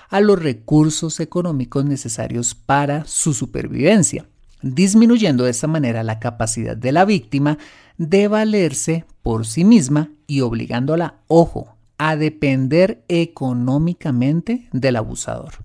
a 0.08 0.20
los 0.20 0.40
recursos 0.40 1.20
económicos 1.20 1.84
necesarios 1.84 2.54
para 2.54 3.04
su 3.04 3.34
supervivencia, 3.34 4.26
disminuyendo 4.62 5.44
de 5.44 5.50
esta 5.50 5.66
manera 5.66 6.02
la 6.02 6.18
capacidad 6.18 6.76
de 6.76 6.92
la 6.92 7.04
víctima 7.04 7.58
de 7.98 8.28
valerse 8.28 9.04
por 9.22 9.46
sí 9.46 9.64
misma 9.64 10.10
y 10.26 10.40
obligándola, 10.40 11.16
ojo, 11.28 11.76
a 11.98 12.16
depender 12.16 13.04
económicamente 13.08 14.68
del 14.72 14.96
abusador. 14.96 15.64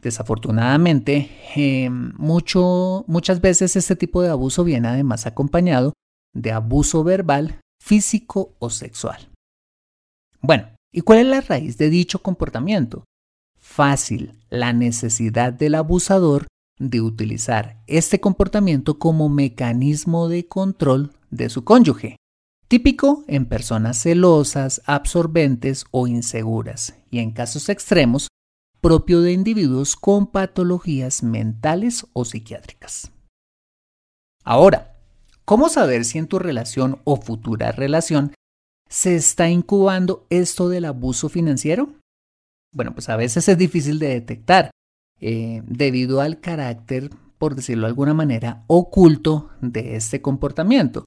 Desafortunadamente, 0.00 1.30
eh, 1.54 1.90
mucho, 1.90 3.04
muchas 3.06 3.40
veces 3.40 3.76
este 3.76 3.94
tipo 3.96 4.22
de 4.22 4.30
abuso 4.30 4.64
viene 4.64 4.88
además 4.88 5.26
acompañado 5.26 5.92
de 6.34 6.52
abuso 6.52 7.04
verbal, 7.04 7.60
físico 7.80 8.54
o 8.58 8.70
sexual. 8.70 9.28
Bueno, 10.40 10.68
¿y 10.92 11.02
cuál 11.02 11.20
es 11.20 11.26
la 11.26 11.40
raíz 11.40 11.78
de 11.78 11.90
dicho 11.90 12.20
comportamiento? 12.20 13.04
Fácil, 13.60 14.32
la 14.50 14.72
necesidad 14.72 15.52
del 15.52 15.76
abusador 15.76 16.48
de 16.78 17.00
utilizar 17.00 17.82
este 17.86 18.20
comportamiento 18.20 18.98
como 18.98 19.28
mecanismo 19.28 20.28
de 20.28 20.46
control 20.46 21.12
de 21.30 21.48
su 21.48 21.64
cónyuge, 21.64 22.16
típico 22.68 23.24
en 23.28 23.46
personas 23.46 23.98
celosas, 23.98 24.82
absorbentes 24.86 25.84
o 25.90 26.06
inseguras, 26.06 26.94
y 27.10 27.18
en 27.18 27.32
casos 27.32 27.68
extremos 27.68 28.28
propio 28.80 29.20
de 29.20 29.32
individuos 29.32 29.94
con 29.94 30.26
patologías 30.26 31.22
mentales 31.22 32.06
o 32.12 32.24
psiquiátricas. 32.24 33.12
Ahora, 34.44 34.96
¿cómo 35.44 35.68
saber 35.68 36.04
si 36.04 36.18
en 36.18 36.26
tu 36.26 36.38
relación 36.38 37.00
o 37.04 37.16
futura 37.16 37.70
relación 37.70 38.34
se 38.88 39.14
está 39.14 39.48
incubando 39.48 40.26
esto 40.30 40.68
del 40.68 40.84
abuso 40.84 41.28
financiero? 41.28 41.94
Bueno, 42.74 42.92
pues 42.92 43.08
a 43.08 43.16
veces 43.16 43.48
es 43.48 43.56
difícil 43.56 43.98
de 43.98 44.08
detectar 44.08 44.70
eh, 45.24 45.62
debido 45.66 46.20
al 46.20 46.40
carácter, 46.40 47.10
por 47.38 47.54
decirlo 47.54 47.82
de 47.82 47.90
alguna 47.90 48.12
manera, 48.12 48.64
oculto 48.66 49.50
de 49.60 49.94
este 49.94 50.20
comportamiento. 50.20 51.04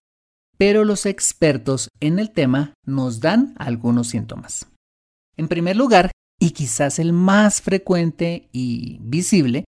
Pero 0.57 0.85
los 0.85 1.05
expertos 1.05 1.89
en 1.99 2.17
el 2.17 2.31
tema 2.31 2.73
nos 2.85 3.19
dan 3.19 3.53
algunos 3.57 4.07
síntomas. 4.07 4.67
En 5.35 5.49
primer 5.49 5.75
lugar, 5.75 6.11
y 6.39 6.51
quizás 6.51 6.97
el 6.97 7.11
más 7.11 7.61
frecuente 7.61 8.47
y 8.53 8.99
visible 9.01 9.65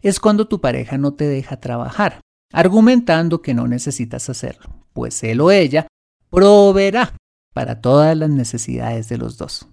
es 0.00 0.20
cuando 0.20 0.48
tu 0.48 0.62
pareja 0.62 0.96
no 0.96 1.12
te 1.12 1.26
deja 1.26 1.60
trabajar, 1.60 2.22
argumentando 2.50 3.42
que 3.42 3.52
no 3.52 3.68
necesitas 3.68 4.30
hacerlo, 4.30 4.86
pues 4.94 5.22
él 5.22 5.42
o 5.42 5.50
ella 5.50 5.86
proveerá 6.30 7.14
para 7.52 7.82
todas 7.82 8.16
las 8.16 8.30
necesidades 8.30 9.10
de 9.10 9.18
los 9.18 9.36
dos. 9.36 9.68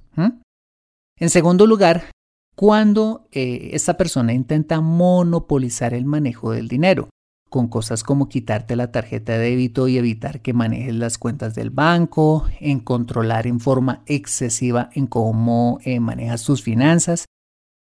En 1.17 1.29
segundo 1.29 1.65
lugar, 1.65 2.11
cuando 2.59 3.25
eh, 3.31 3.69
esta 3.71 3.95
persona 3.95 4.33
intenta 4.33 4.81
monopolizar 4.81 5.93
el 5.93 6.03
manejo 6.03 6.51
del 6.51 6.67
dinero, 6.67 7.07
con 7.49 7.69
cosas 7.69 8.03
como 8.03 8.27
quitarte 8.27 8.75
la 8.75 8.91
tarjeta 8.91 9.31
de 9.31 9.51
débito 9.51 9.87
y 9.87 9.97
evitar 9.97 10.41
que 10.41 10.51
manejes 10.51 10.93
las 10.93 11.17
cuentas 11.17 11.55
del 11.55 11.69
banco, 11.69 12.49
en 12.59 12.81
controlar 12.81 13.47
en 13.47 13.61
forma 13.61 14.03
excesiva 14.07 14.89
en 14.93 15.07
cómo 15.07 15.79
eh, 15.85 16.01
manejas 16.01 16.43
tus 16.43 16.61
finanzas 16.61 17.23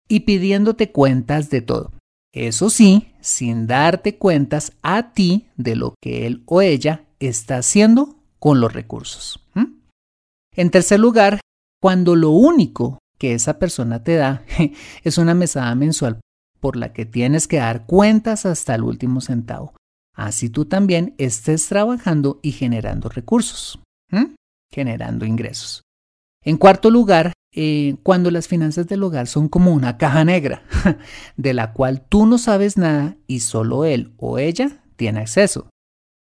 y 0.09 0.21
pidiéndote 0.21 0.91
cuentas 0.91 1.51
de 1.51 1.63
todo. 1.63 1.93
Eso 2.33 2.69
sí, 2.69 3.13
sin 3.21 3.69
darte 3.69 4.19
cuentas 4.19 4.73
a 4.83 5.13
ti 5.13 5.47
de 5.57 5.77
lo 5.77 5.95
que 6.03 6.27
él 6.27 6.43
o 6.47 6.63
ella 6.63 7.05
está 7.21 7.59
haciendo 7.59 8.17
con 8.41 8.61
los 8.61 8.73
recursos. 8.73 9.39
En 10.57 10.71
tercer 10.71 10.99
lugar, 10.99 11.39
cuando 11.81 12.17
lo 12.17 12.31
único 12.31 12.99
que 13.25 13.33
esa 13.33 13.59
persona 13.59 14.05
te 14.05 14.17
da 14.17 14.45
es 15.03 15.17
una 15.17 15.33
mesada 15.33 15.75
mensual 15.75 16.21
por 16.61 16.77
la 16.77 16.93
que 16.93 17.07
tienes 17.07 17.49
que 17.49 17.57
dar 17.57 17.87
cuentas 17.87 18.45
hasta 18.45 18.75
el 18.75 18.83
último 18.83 19.23
centavo. 19.23 19.73
Así 20.15 20.51
tú 20.51 20.67
también 20.67 21.15
estés 21.17 21.67
trabajando 21.67 22.39
y 22.43 22.53
generando 22.53 23.09
recursos, 23.09 23.81
generando 24.71 25.25
ingresos. 25.25 25.81
En 26.43 26.59
cuarto 26.59 26.91
lugar, 26.91 27.33
eh, 27.51 27.97
cuando 28.03 28.31
las 28.31 28.47
finanzas 28.47 28.89
del 28.89 29.03
hogar 29.03 29.27
son 29.27 29.49
como 29.49 29.73
una 29.73 29.97
caja 29.97 30.23
negra, 30.27 30.63
de 31.39 31.55
la 31.55 31.73
cual 31.73 32.05
tú 32.07 32.27
no 32.27 32.37
sabes 32.37 32.77
nada 32.77 33.17
y 33.27 33.41
solo 33.41 33.87
él 33.87 34.13
o 34.19 34.39
ella 34.39 34.83
tiene 34.97 35.21
acceso. 35.21 35.71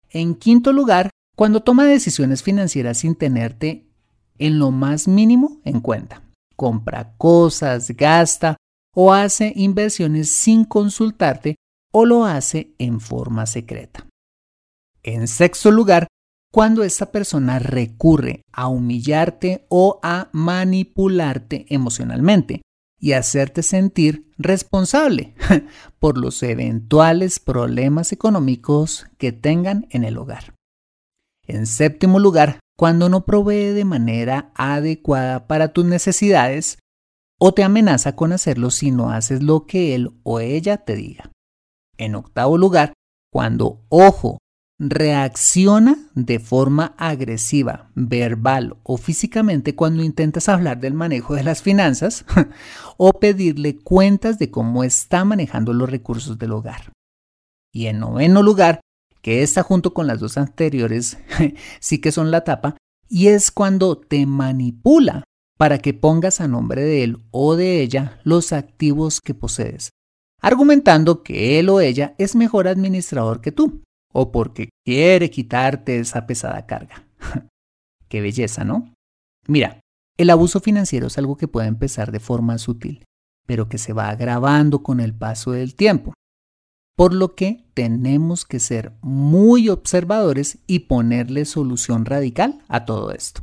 En 0.09 0.33
quinto 0.33 0.71
lugar, 0.71 1.09
cuando 1.35 1.59
toma 1.59 1.83
decisiones 1.83 2.41
financieras 2.41 2.99
sin 2.99 3.15
tenerte 3.15 3.85
en 4.37 4.59
lo 4.59 4.71
más 4.71 5.09
mínimo 5.09 5.59
en 5.65 5.81
cuenta. 5.81 6.24
Compra 6.55 7.15
cosas, 7.17 7.91
gasta 7.91 8.57
o 8.93 9.13
hace 9.13 9.51
inversiones 9.55 10.29
sin 10.29 10.65
consultarte 10.65 11.55
o 11.91 12.05
lo 12.05 12.25
hace 12.25 12.73
en 12.77 12.99
forma 12.99 13.45
secreta. 13.45 14.07
En 15.03 15.27
sexto 15.27 15.71
lugar, 15.71 16.07
cuando 16.51 16.83
esta 16.83 17.11
persona 17.11 17.59
recurre 17.59 18.41
a 18.53 18.67
humillarte 18.67 19.65
o 19.69 19.99
a 20.01 20.29
manipularte 20.31 21.65
emocionalmente 21.69 22.61
y 22.97 23.11
hacerte 23.11 23.61
sentir 23.61 24.31
responsable 24.37 25.35
por 25.99 26.17
los 26.17 26.41
eventuales 26.43 27.39
problemas 27.39 28.13
económicos 28.13 29.05
que 29.17 29.31
tengan 29.31 29.85
en 29.89 30.05
el 30.05 30.17
hogar. 30.17 30.55
En 31.43 31.67
séptimo 31.67 32.19
lugar, 32.19 32.59
cuando 32.77 33.09
no 33.09 33.25
provee 33.25 33.73
de 33.73 33.85
manera 33.85 34.51
adecuada 34.55 35.47
para 35.47 35.69
tus 35.69 35.85
necesidades 35.85 36.79
o 37.39 37.53
te 37.53 37.63
amenaza 37.63 38.15
con 38.15 38.33
hacerlo 38.33 38.71
si 38.71 38.91
no 38.91 39.11
haces 39.11 39.43
lo 39.43 39.65
que 39.65 39.95
él 39.95 40.11
o 40.23 40.39
ella 40.39 40.77
te 40.77 40.95
diga. 40.95 41.31
En 41.97 42.15
octavo 42.15 42.57
lugar, 42.57 42.93
cuando, 43.31 43.85
ojo, 43.89 44.37
reacciona 44.77 46.09
de 46.15 46.39
forma 46.39 46.95
agresiva, 46.97 47.91
verbal 47.95 48.77
o 48.83 48.97
físicamente 48.97 49.75
cuando 49.75 50.03
intentas 50.03 50.49
hablar 50.49 50.79
del 50.79 50.93
manejo 50.93 51.35
de 51.35 51.43
las 51.43 51.61
finanzas 51.61 52.25
o 52.97 53.13
pedirle 53.13 53.77
cuentas 53.77 54.37
de 54.37 54.51
cómo 54.51 54.83
está 54.83 55.23
manejando 55.23 55.73
los 55.73 55.89
recursos 55.89 56.37
del 56.37 56.51
hogar. 56.51 56.91
Y 57.73 57.87
en 57.87 57.99
noveno 57.99 58.41
lugar, 58.43 58.81
que 59.25 59.41
está 59.41 59.63
junto 59.63 59.91
con 59.91 60.05
las 60.05 60.19
dos 60.19 60.37
anteriores, 60.37 61.17
sí 61.79 61.97
que 61.99 62.11
son 62.11 62.29
la 62.29 62.43
tapa, 62.43 62.77
y 63.09 63.29
es 63.29 63.49
cuando 63.49 63.97
te 63.97 64.27
manipula 64.27 65.23
para 65.57 65.79
que 65.79 65.95
pongas 65.95 66.41
a 66.41 66.47
nombre 66.47 66.83
de 66.83 67.03
él 67.03 67.17
o 67.31 67.55
de 67.55 67.81
ella 67.81 68.19
los 68.23 68.53
activos 68.53 69.21
que 69.21 69.33
posees, 69.33 69.89
argumentando 70.43 71.23
que 71.23 71.57
él 71.57 71.69
o 71.69 71.79
ella 71.79 72.13
es 72.19 72.35
mejor 72.35 72.67
administrador 72.67 73.41
que 73.41 73.51
tú, 73.51 73.81
o 74.13 74.31
porque 74.31 74.69
quiere 74.85 75.31
quitarte 75.31 75.97
esa 75.97 76.27
pesada 76.27 76.67
carga. 76.67 77.07
Qué 78.07 78.21
belleza, 78.21 78.63
¿no? 78.63 78.93
Mira, 79.47 79.79
el 80.19 80.29
abuso 80.29 80.59
financiero 80.59 81.07
es 81.07 81.17
algo 81.17 81.35
que 81.35 81.47
puede 81.47 81.67
empezar 81.67 82.11
de 82.11 82.19
forma 82.19 82.59
sutil, 82.59 83.03
pero 83.47 83.69
que 83.69 83.79
se 83.79 83.91
va 83.91 84.09
agravando 84.09 84.83
con 84.83 84.99
el 84.99 85.15
paso 85.15 85.53
del 85.53 85.73
tiempo. 85.73 86.13
Por 86.95 87.13
lo 87.13 87.35
que 87.35 87.65
tenemos 87.73 88.45
que 88.45 88.59
ser 88.59 88.93
muy 89.01 89.67
observadores 89.67 90.59
y 90.65 90.79
ponerle 90.79 91.43
solución 91.45 92.05
radical 92.05 92.63
a 92.69 92.85
todo 92.85 93.11
esto. 93.11 93.41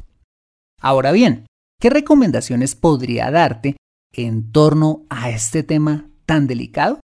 Ahora 0.80 1.12
bien, 1.12 1.46
¿qué 1.78 1.90
recomendaciones 1.90 2.74
podría 2.74 3.30
darte 3.30 3.76
en 4.14 4.52
torno 4.52 5.04
a 5.10 5.30
este 5.30 5.62
tema 5.62 6.10
tan 6.24 6.46
delicado? 6.46 7.00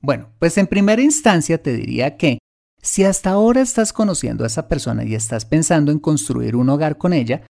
Bueno, 0.00 0.28
pues 0.38 0.58
en 0.58 0.66
primera 0.66 1.00
instancia 1.00 1.62
te 1.62 1.72
diría 1.72 2.18
que 2.18 2.38
si 2.82 3.04
hasta 3.04 3.30
ahora 3.30 3.62
estás 3.62 3.92
conociendo 3.92 4.44
a 4.44 4.46
esa 4.46 4.68
persona 4.68 5.04
y 5.04 5.14
estás 5.14 5.46
pensando 5.46 5.90
en 5.90 5.98
construir 5.98 6.54
un 6.54 6.68
hogar 6.68 6.98
con 6.98 7.12
ella, 7.12 7.46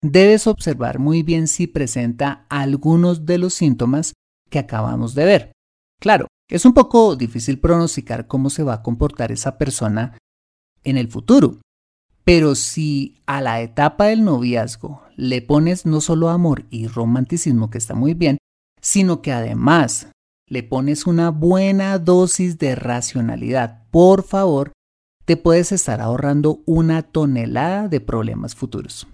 debes 0.00 0.46
observar 0.46 0.98
muy 0.98 1.22
bien 1.22 1.48
si 1.48 1.66
presenta 1.66 2.46
algunos 2.48 3.26
de 3.26 3.38
los 3.38 3.54
síntomas 3.54 4.14
que 4.48 4.60
acabamos 4.60 5.14
de 5.14 5.24
ver. 5.24 5.52
Claro, 6.00 6.28
es 6.48 6.64
un 6.64 6.72
poco 6.72 7.14
difícil 7.16 7.58
pronosticar 7.58 8.26
cómo 8.26 8.50
se 8.50 8.62
va 8.62 8.74
a 8.74 8.82
comportar 8.82 9.32
esa 9.32 9.58
persona 9.58 10.18
en 10.82 10.96
el 10.96 11.08
futuro, 11.08 11.60
pero 12.24 12.54
si 12.54 13.20
a 13.26 13.40
la 13.40 13.60
etapa 13.60 14.06
del 14.06 14.24
noviazgo 14.24 15.02
le 15.16 15.42
pones 15.42 15.86
no 15.86 16.00
solo 16.00 16.28
amor 16.28 16.66
y 16.70 16.86
romanticismo, 16.86 17.70
que 17.70 17.78
está 17.78 17.94
muy 17.94 18.14
bien, 18.14 18.38
sino 18.80 19.22
que 19.22 19.32
además 19.32 20.08
le 20.46 20.62
pones 20.62 21.06
una 21.06 21.30
buena 21.30 21.98
dosis 21.98 22.58
de 22.58 22.74
racionalidad, 22.74 23.86
por 23.90 24.22
favor, 24.22 24.72
te 25.26 25.36
puedes 25.36 25.72
estar 25.72 26.00
ahorrando 26.00 26.62
una 26.64 27.02
tonelada 27.02 27.88
de 27.88 28.00
problemas 28.00 28.54
futuros. 28.54 29.06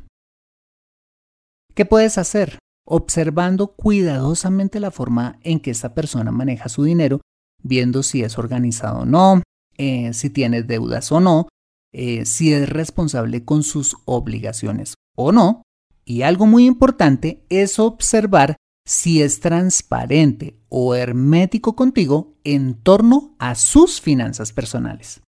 ¿Qué 1.75 1.85
puedes 1.85 2.18
hacer? 2.18 2.59
Observando 2.87 3.68
cuidadosamente 3.68 4.81
la 4.81 4.90
forma 4.90 5.38
en 5.42 5.61
que 5.61 5.70
esta 5.70 5.94
persona 5.94 6.31
maneja 6.31 6.68
su 6.68 6.85
dinero, 6.85 7.20
viendo 7.62 8.03
si 8.03 8.23
es 8.23 8.38
organizado 8.38 9.01
o 9.01 9.07
no, 9.07 9.42
eh, 9.77 10.12
si 10.12 10.31
tiene 10.31 10.62
deudas 10.62 11.11
o 11.11 11.20
no, 11.20 11.49
eh, 11.92 12.27
si 12.27 12.53
es 12.53 12.68
responsable 12.68 13.44
con 13.44 13.62
sus 13.62 13.97
obligaciones 14.05 14.94
o 15.16 15.33
no. 15.33 15.62
Y 16.05 16.23
algo 16.23 16.47
muy 16.47 16.66
importante 16.66 17.44
es 17.49 17.79
observar 17.79 18.57
si 18.87 19.23
es 19.23 19.40
transparente 19.40 20.59
o 20.68 20.94
hermético 20.94 21.75
contigo 21.75 22.35
en 22.44 22.75
torno 22.75 23.35
a 23.38 23.55
sus 23.55 24.01
finanzas 24.01 24.53
personales. 24.53 25.23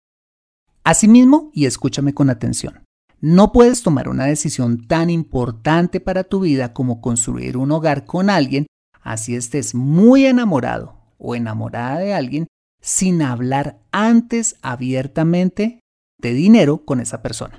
Asimismo, 0.84 1.50
y 1.54 1.66
escúchame 1.66 2.14
con 2.14 2.30
atención, 2.30 2.85
no 3.26 3.52
puedes 3.52 3.82
tomar 3.82 4.08
una 4.08 4.26
decisión 4.26 4.86
tan 4.86 5.10
importante 5.10 6.00
para 6.00 6.26
tu 6.26 6.42
vida 6.42 6.74
como 6.74 7.02
construir 7.02 7.58
un 7.58 7.72
hogar 7.72 8.06
con 8.06 8.30
alguien, 8.30 8.68
así 9.02 9.36
estés 9.36 9.74
muy 9.74 10.28
enamorado 10.28 11.00
o 11.18 11.34
enamorada 11.34 11.98
de 11.98 12.14
alguien, 12.14 12.46
sin 12.84 13.24
hablar 13.24 13.80
antes 13.92 14.58
abiertamente 14.62 15.80
de 16.22 16.34
dinero 16.34 16.86
con 16.86 17.00
esa 17.00 17.24
persona. 17.24 17.58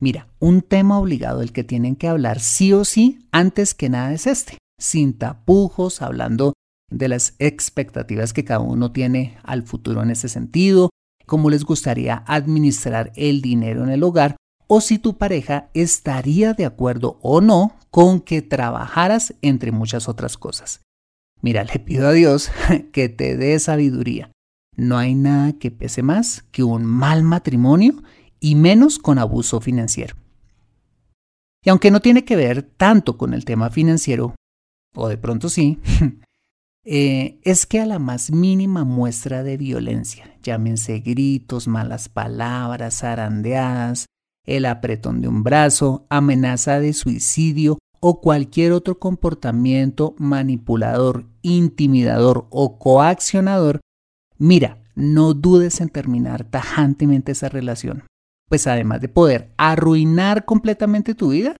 Mira, 0.00 0.26
un 0.40 0.62
tema 0.62 0.98
obligado 0.98 1.38
del 1.38 1.52
que 1.52 1.62
tienen 1.62 1.94
que 1.94 2.08
hablar 2.08 2.40
sí 2.40 2.72
o 2.72 2.84
sí 2.84 3.28
antes 3.30 3.72
que 3.72 3.88
nada 3.88 4.12
es 4.12 4.26
este 4.26 4.58
sin 4.80 5.16
tapujos, 5.16 6.02
hablando 6.02 6.54
de 6.90 7.06
las 7.06 7.36
expectativas 7.38 8.32
que 8.32 8.44
cada 8.44 8.58
uno 8.58 8.90
tiene 8.90 9.38
al 9.44 9.62
futuro 9.62 10.02
en 10.02 10.10
ese 10.10 10.28
sentido, 10.28 10.90
cómo 11.24 11.50
les 11.50 11.62
gustaría 11.62 12.24
administrar 12.26 13.12
el 13.14 13.42
dinero 13.42 13.84
en 13.84 13.90
el 13.90 14.02
hogar 14.02 14.34
o 14.66 14.80
si 14.80 14.98
tu 14.98 15.16
pareja 15.16 15.70
estaría 15.74 16.52
de 16.52 16.64
acuerdo 16.66 17.18
o 17.22 17.40
no 17.40 17.76
con 17.90 18.20
que 18.20 18.42
trabajaras 18.42 19.34
entre 19.42 19.72
muchas 19.72 20.08
otras 20.08 20.36
cosas. 20.36 20.82
Mira, 21.40 21.64
le 21.64 21.78
pido 21.78 22.08
a 22.08 22.12
Dios 22.12 22.50
que 22.92 23.08
te 23.08 23.36
dé 23.36 23.58
sabiduría. 23.58 24.30
No 24.76 24.98
hay 24.98 25.14
nada 25.14 25.52
que 25.54 25.70
pese 25.70 26.02
más 26.02 26.44
que 26.50 26.62
un 26.62 26.84
mal 26.84 27.22
matrimonio 27.22 28.02
y 28.40 28.54
menos 28.54 28.98
con 28.98 29.18
abuso 29.18 29.60
financiero. 29.60 30.16
Y 31.64 31.70
aunque 31.70 31.90
no 31.90 32.00
tiene 32.00 32.24
que 32.24 32.36
ver 32.36 32.62
tanto 32.62 33.16
con 33.16 33.34
el 33.34 33.44
tema 33.44 33.70
financiero, 33.70 34.34
o 34.94 35.08
de 35.08 35.16
pronto 35.16 35.48
sí, 35.48 35.80
eh, 36.84 37.40
es 37.42 37.66
que 37.66 37.80
a 37.80 37.86
la 37.86 37.98
más 37.98 38.30
mínima 38.30 38.84
muestra 38.84 39.42
de 39.42 39.56
violencia, 39.56 40.36
llámense 40.42 41.00
gritos, 41.00 41.66
malas 41.66 42.08
palabras, 42.08 42.98
zarandeadas, 42.98 44.06
el 44.46 44.64
apretón 44.64 45.20
de 45.20 45.28
un 45.28 45.42
brazo, 45.42 46.06
amenaza 46.08 46.80
de 46.80 46.92
suicidio 46.92 47.78
o 48.00 48.20
cualquier 48.20 48.72
otro 48.72 48.98
comportamiento 48.98 50.14
manipulador, 50.18 51.26
intimidador 51.42 52.46
o 52.50 52.78
coaccionador, 52.78 53.80
mira, 54.38 54.82
no 54.94 55.34
dudes 55.34 55.80
en 55.80 55.88
terminar 55.88 56.44
tajantemente 56.44 57.32
esa 57.32 57.48
relación, 57.48 58.04
pues 58.48 58.66
además 58.66 59.00
de 59.00 59.08
poder 59.08 59.52
arruinar 59.56 60.44
completamente 60.44 61.14
tu 61.14 61.30
vida, 61.30 61.56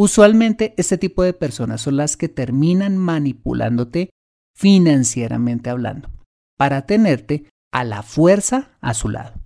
Usualmente 0.00 0.74
este 0.76 0.96
tipo 0.96 1.24
de 1.24 1.32
personas 1.32 1.80
son 1.80 1.96
las 1.96 2.16
que 2.16 2.28
terminan 2.28 2.96
manipulándote 2.96 4.10
financieramente 4.54 5.70
hablando, 5.70 6.08
para 6.56 6.86
tenerte 6.86 7.50
a 7.72 7.82
la 7.82 8.04
fuerza 8.04 8.78
a 8.80 8.94
su 8.94 9.08
lado. 9.08 9.40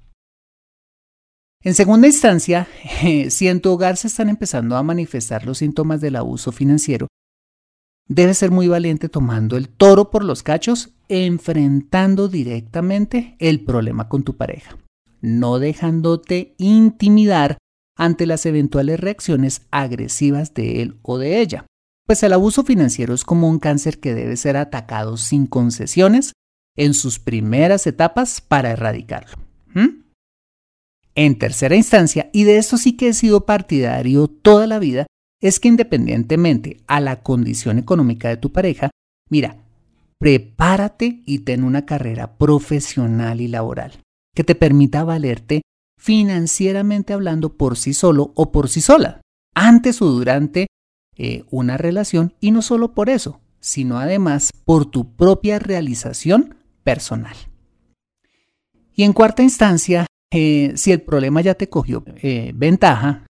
En 1.64 1.75
segunda 1.75 2.09
instancia, 2.09 2.66
si 3.31 3.48
en 3.48 3.61
tu 3.61 3.70
hogar 3.70 3.96
se 3.96 4.09
están 4.09 4.29
empezando 4.29 4.77
a 4.77 4.83
manifestar 4.83 5.46
los 5.46 5.59
síntomas 5.59 6.01
del 6.01 6.16
abuso 6.16 6.51
financiero, 6.51 7.07
debes 8.09 8.38
ser 8.38 8.51
muy 8.51 8.66
valiente 8.66 9.09
tomando 9.09 9.57
el 9.57 9.68
toro 9.68 10.11
por 10.11 10.25
los 10.25 10.42
cachos, 10.42 10.90
enfrentando 11.09 12.29
directamente 12.29 13.37
el 13.38 13.64
problema 13.64 14.09
con 14.09 14.25
tu 14.25 14.37
pareja, 14.37 14.77
no 15.20 15.61
dejándote 15.61 16.55
intimidar 16.59 17.59
ante 17.96 18.27
las 18.27 18.44
eventuales 18.44 18.98
reacciones 18.98 19.62
agresivas 19.70 20.55
de 20.55 20.83
él 20.83 20.98
o 21.03 21.18
de 21.18 21.40
ella. 21.40 21.66
Pues 22.07 22.25
el 22.25 22.33
abuso 22.33 22.64
financiero 22.64 23.14
es 23.14 23.22
como 23.22 23.48
un 23.48 23.61
cáncer 23.61 24.01
que 24.01 24.14
debe 24.14 24.37
ser 24.37 24.57
atacado 24.57 25.16
sin 25.16 25.46
concesiones 25.46 26.33
en 26.77 26.94
sus 26.94 27.20
primeras 27.20 27.87
etapas 27.87 28.40
para 28.40 28.72
erradicarlo. 28.72 29.37
En 31.14 31.38
tercera 31.38 31.77
instancia, 31.77 32.31
y 32.33 32.44
de 32.44 32.57
esto 32.57 32.79
sí 32.79 32.96
que 32.96 33.09
he 33.09 33.12
sido 33.12 33.44
partidario 33.44 34.29
toda 34.29 34.66
la 34.66 34.79
vida, 34.79 35.07
es 35.42 35.61
que 35.61 35.68
independientemente 35.68 36.79
a 36.87 37.01
la 37.01 37.22
condición 37.22 37.79
económica 37.79 38.29
de 38.29 38.38
tu 38.38 38.53
pareja, 38.53 38.90
mira, 39.29 39.57
prepárate 40.18 41.22
y 41.27 41.40
ten 41.40 41.64
una 41.64 41.85
carrera 41.85 42.38
profesional 42.38 43.40
y 43.40 43.48
laboral 43.48 44.01
que 44.35 44.44
te 44.44 44.55
permita 44.55 45.05
valerte 45.05 45.62
financieramente 45.99 47.12
hablando 47.12 47.57
por 47.57 47.76
sí 47.76 47.93
solo 47.93 48.32
o 48.34 48.51
por 48.51 48.68
sí 48.68 48.80
sola, 48.80 49.20
antes 49.55 50.01
o 50.01 50.07
durante 50.07 50.68
eh, 51.16 51.45
una 51.51 51.76
relación 51.76 52.34
y 52.41 52.51
no 52.53 52.62
solo 52.62 52.95
por 52.95 53.11
eso, 53.11 53.41
sino 53.61 53.99
además 53.99 54.51
por 54.64 54.86
tu 54.86 55.14
propia 55.14 55.59
realización 55.59 56.57
personal. 56.82 57.36
Y 58.95 59.05
en 59.05 59.12
cuarta 59.12 59.43
instancia, 59.43 60.07
eh, 60.33 60.72
si 60.76 60.93
el 60.93 61.03
problema 61.03 61.43
ya 61.43 61.55
te 61.55 61.68
cogió 61.68 62.05
eh, 62.22 62.53
ventaja 62.55 63.26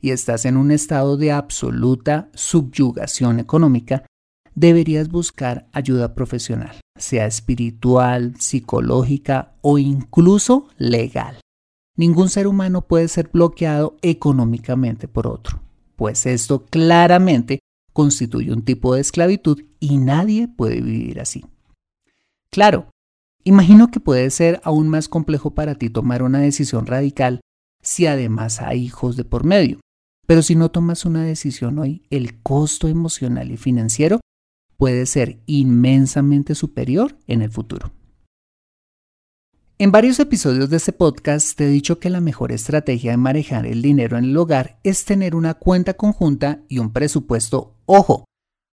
y 0.00 0.10
estás 0.10 0.44
en 0.44 0.56
un 0.56 0.72
estado 0.72 1.16
de 1.16 1.30
absoluta 1.30 2.30
subyugación 2.34 3.38
económica, 3.38 4.04
deberías 4.54 5.08
buscar 5.08 5.68
ayuda 5.72 6.14
profesional, 6.14 6.80
sea 6.98 7.26
espiritual, 7.26 8.34
psicológica 8.40 9.54
o 9.60 9.78
incluso 9.78 10.68
legal. 10.78 11.38
Ningún 11.96 12.28
ser 12.28 12.46
humano 12.46 12.82
puede 12.82 13.06
ser 13.08 13.30
bloqueado 13.32 13.96
económicamente 14.02 15.06
por 15.08 15.28
otro, 15.28 15.60
pues 15.94 16.26
esto 16.26 16.66
claramente 16.66 17.60
constituye 17.92 18.52
un 18.52 18.64
tipo 18.64 18.94
de 18.94 19.00
esclavitud 19.00 19.62
y 19.78 19.98
nadie 19.98 20.48
puede 20.48 20.80
vivir 20.80 21.20
así. 21.20 21.44
Claro, 22.50 22.90
imagino 23.46 23.92
que 23.92 24.00
puede 24.00 24.28
ser 24.30 24.60
aún 24.64 24.88
más 24.88 25.08
complejo 25.08 25.54
para 25.54 25.76
ti 25.76 25.88
tomar 25.88 26.24
una 26.24 26.40
decisión 26.40 26.84
radical 26.84 27.40
si 27.80 28.06
además 28.06 28.60
hay 28.60 28.82
hijos 28.82 29.16
de 29.16 29.24
por 29.24 29.44
medio. 29.44 29.78
Pero 30.26 30.42
si 30.42 30.56
no 30.56 30.72
tomas 30.72 31.04
una 31.04 31.22
decisión 31.22 31.78
hoy, 31.78 32.02
el 32.10 32.42
costo 32.42 32.88
emocional 32.88 33.52
y 33.52 33.56
financiero 33.56 34.18
puede 34.76 35.06
ser 35.06 35.38
inmensamente 35.46 36.56
superior 36.56 37.16
en 37.28 37.42
el 37.42 37.50
futuro. 37.52 37.92
En 39.78 39.92
varios 39.92 40.18
episodios 40.18 40.68
de 40.68 40.78
este 40.78 40.92
podcast 40.92 41.56
te 41.56 41.66
he 41.66 41.68
dicho 41.68 42.00
que 42.00 42.10
la 42.10 42.20
mejor 42.20 42.50
estrategia 42.50 43.12
de 43.12 43.16
manejar 43.16 43.64
el 43.64 43.80
dinero 43.80 44.18
en 44.18 44.24
el 44.24 44.36
hogar 44.36 44.80
es 44.82 45.04
tener 45.04 45.36
una 45.36 45.54
cuenta 45.54 45.94
conjunta 45.94 46.62
y 46.68 46.80
un 46.80 46.92
presupuesto, 46.92 47.76
ojo, 47.86 48.24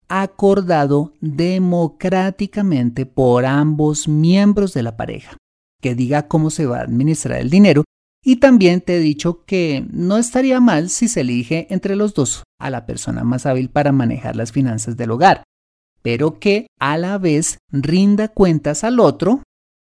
acordado 0.09 1.13
democráticamente 1.21 3.05
por 3.05 3.45
ambos 3.45 4.07
miembros 4.07 4.73
de 4.73 4.83
la 4.83 4.97
pareja, 4.97 5.37
que 5.81 5.95
diga 5.95 6.27
cómo 6.27 6.49
se 6.49 6.65
va 6.65 6.79
a 6.79 6.83
administrar 6.83 7.39
el 7.39 7.49
dinero. 7.49 7.83
Y 8.21 8.37
también 8.37 8.81
te 8.81 8.97
he 8.97 8.99
dicho 8.99 9.45
que 9.45 9.87
no 9.91 10.17
estaría 10.17 10.59
mal 10.59 10.89
si 10.89 11.07
se 11.07 11.21
elige 11.21 11.67
entre 11.69 11.95
los 11.95 12.13
dos 12.13 12.43
a 12.59 12.69
la 12.69 12.85
persona 12.85 13.23
más 13.23 13.45
hábil 13.45 13.69
para 13.69 13.93
manejar 13.93 14.35
las 14.35 14.51
finanzas 14.51 14.97
del 14.97 15.11
hogar, 15.11 15.43
pero 16.01 16.37
que 16.39 16.67
a 16.79 16.97
la 16.97 17.17
vez 17.17 17.59
rinda 17.71 18.27
cuentas 18.27 18.83
al 18.83 18.99
otro 18.99 19.43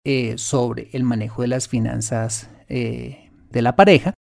eh, 0.05 0.35
sobre 0.37 0.89
el 0.93 1.03
manejo 1.03 1.41
de 1.41 1.49
las 1.49 1.67
finanzas 1.67 2.49
eh, 2.69 3.31
de 3.49 3.61
la 3.61 3.75
pareja, 3.75 4.13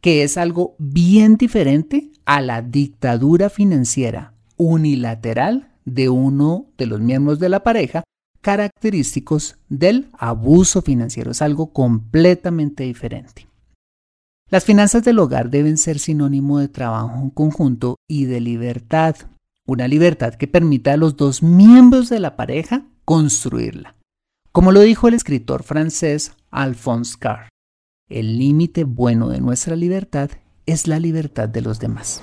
que 0.00 0.22
es 0.22 0.38
algo 0.38 0.74
bien 0.78 1.36
diferente 1.36 2.10
a 2.24 2.40
la 2.40 2.62
dictadura 2.62 3.50
financiera 3.50 4.31
unilateral 4.56 5.70
de 5.84 6.08
uno 6.08 6.66
de 6.78 6.86
los 6.86 7.00
miembros 7.00 7.38
de 7.38 7.48
la 7.48 7.62
pareja, 7.62 8.04
característicos 8.40 9.56
del 9.68 10.08
abuso 10.12 10.82
financiero. 10.82 11.30
Es 11.30 11.42
algo 11.42 11.72
completamente 11.72 12.84
diferente. 12.84 13.48
Las 14.50 14.64
finanzas 14.64 15.02
del 15.02 15.18
hogar 15.18 15.48
deben 15.48 15.78
ser 15.78 15.98
sinónimo 15.98 16.58
de 16.58 16.68
trabajo 16.68 17.18
en 17.18 17.30
conjunto 17.30 17.96
y 18.06 18.26
de 18.26 18.40
libertad, 18.40 19.16
una 19.66 19.88
libertad 19.88 20.34
que 20.34 20.46
permita 20.46 20.92
a 20.92 20.98
los 20.98 21.16
dos 21.16 21.42
miembros 21.42 22.10
de 22.10 22.20
la 22.20 22.36
pareja 22.36 22.84
construirla. 23.04 23.96
Como 24.50 24.70
lo 24.70 24.80
dijo 24.80 25.08
el 25.08 25.14
escritor 25.14 25.62
francés 25.62 26.32
Alphonse 26.50 27.16
Carr, 27.18 27.48
el 28.10 28.38
límite 28.38 28.84
bueno 28.84 29.30
de 29.30 29.40
nuestra 29.40 29.74
libertad 29.74 30.30
es 30.66 30.86
la 30.86 30.98
libertad 30.98 31.48
de 31.48 31.62
los 31.62 31.80
demás. 31.80 32.22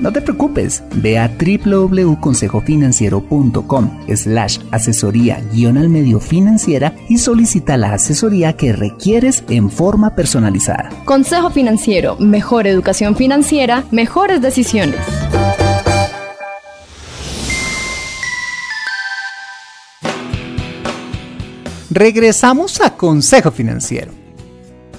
no 0.00 0.12
te 0.12 0.20
preocupes, 0.20 0.82
ve 0.94 1.18
a 1.18 1.28
www.consejofinanciero.com 1.28 3.90
slash 4.14 4.58
asesoría 4.70 5.42
guion 5.52 5.78
al 5.78 5.88
medio 5.88 6.20
financiera 6.20 6.94
y 7.08 7.18
solicita 7.18 7.76
la 7.76 7.94
asesoría 7.94 8.52
que 8.54 8.72
requieres 8.72 9.42
en 9.48 9.70
forma 9.70 10.14
personalizada. 10.14 10.90
Consejo 11.04 11.50
Financiero, 11.50 12.16
mejor 12.18 12.66
educación 12.66 13.16
financiera, 13.16 13.84
mejores 13.90 14.42
decisiones. 14.42 15.00
Regresamos 21.90 22.80
a 22.82 22.94
Consejo 22.94 23.50
Financiero. 23.50 24.12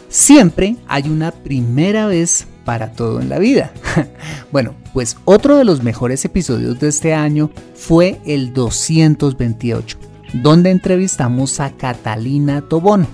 Siempre 0.10 0.78
hay 0.88 1.10
una 1.10 1.32
primera 1.32 2.08
vez 2.08 2.48
para 2.68 2.92
todo 2.92 3.22
en 3.22 3.30
la 3.30 3.40
vida. 3.40 3.72
bueno, 4.52 4.76
pues 4.92 5.16
otro 5.24 5.56
de 5.56 5.64
los 5.64 5.84
mejores 5.84 6.26
episodios 6.26 6.78
de 6.82 6.90
este 6.90 7.14
año 7.14 7.50
fue 7.76 8.20
el 8.26 8.54
228, 8.54 9.98
donde 10.34 10.72
entrevistamos 10.72 11.62
a 11.62 11.72
Catalina 11.72 12.60
Tobón, 12.60 13.08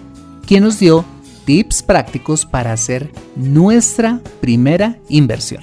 quien 0.48 0.64
nos 0.64 0.80
dio 0.80 1.06
tips 1.46 1.84
prácticos 1.84 2.48
para 2.48 2.74
hacer 2.74 3.12
nuestra 3.36 4.22
primera 4.42 4.98
inversión. 5.08 5.62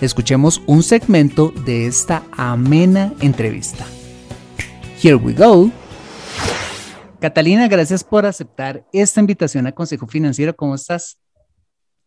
Escuchemos 0.00 0.62
un 0.66 0.84
segmento 0.84 1.52
de 1.66 1.86
esta 1.88 2.22
amena 2.30 3.14
entrevista. 3.18 3.84
Here 5.02 5.16
we 5.16 5.32
go. 5.32 5.72
Catalina, 7.18 7.66
gracias 7.66 8.04
por 8.04 8.26
aceptar 8.26 8.84
esta 8.92 9.18
invitación 9.18 9.66
a 9.66 9.72
Consejo 9.72 10.06
Financiero. 10.06 10.54
¿Cómo 10.54 10.76
estás? 10.76 11.18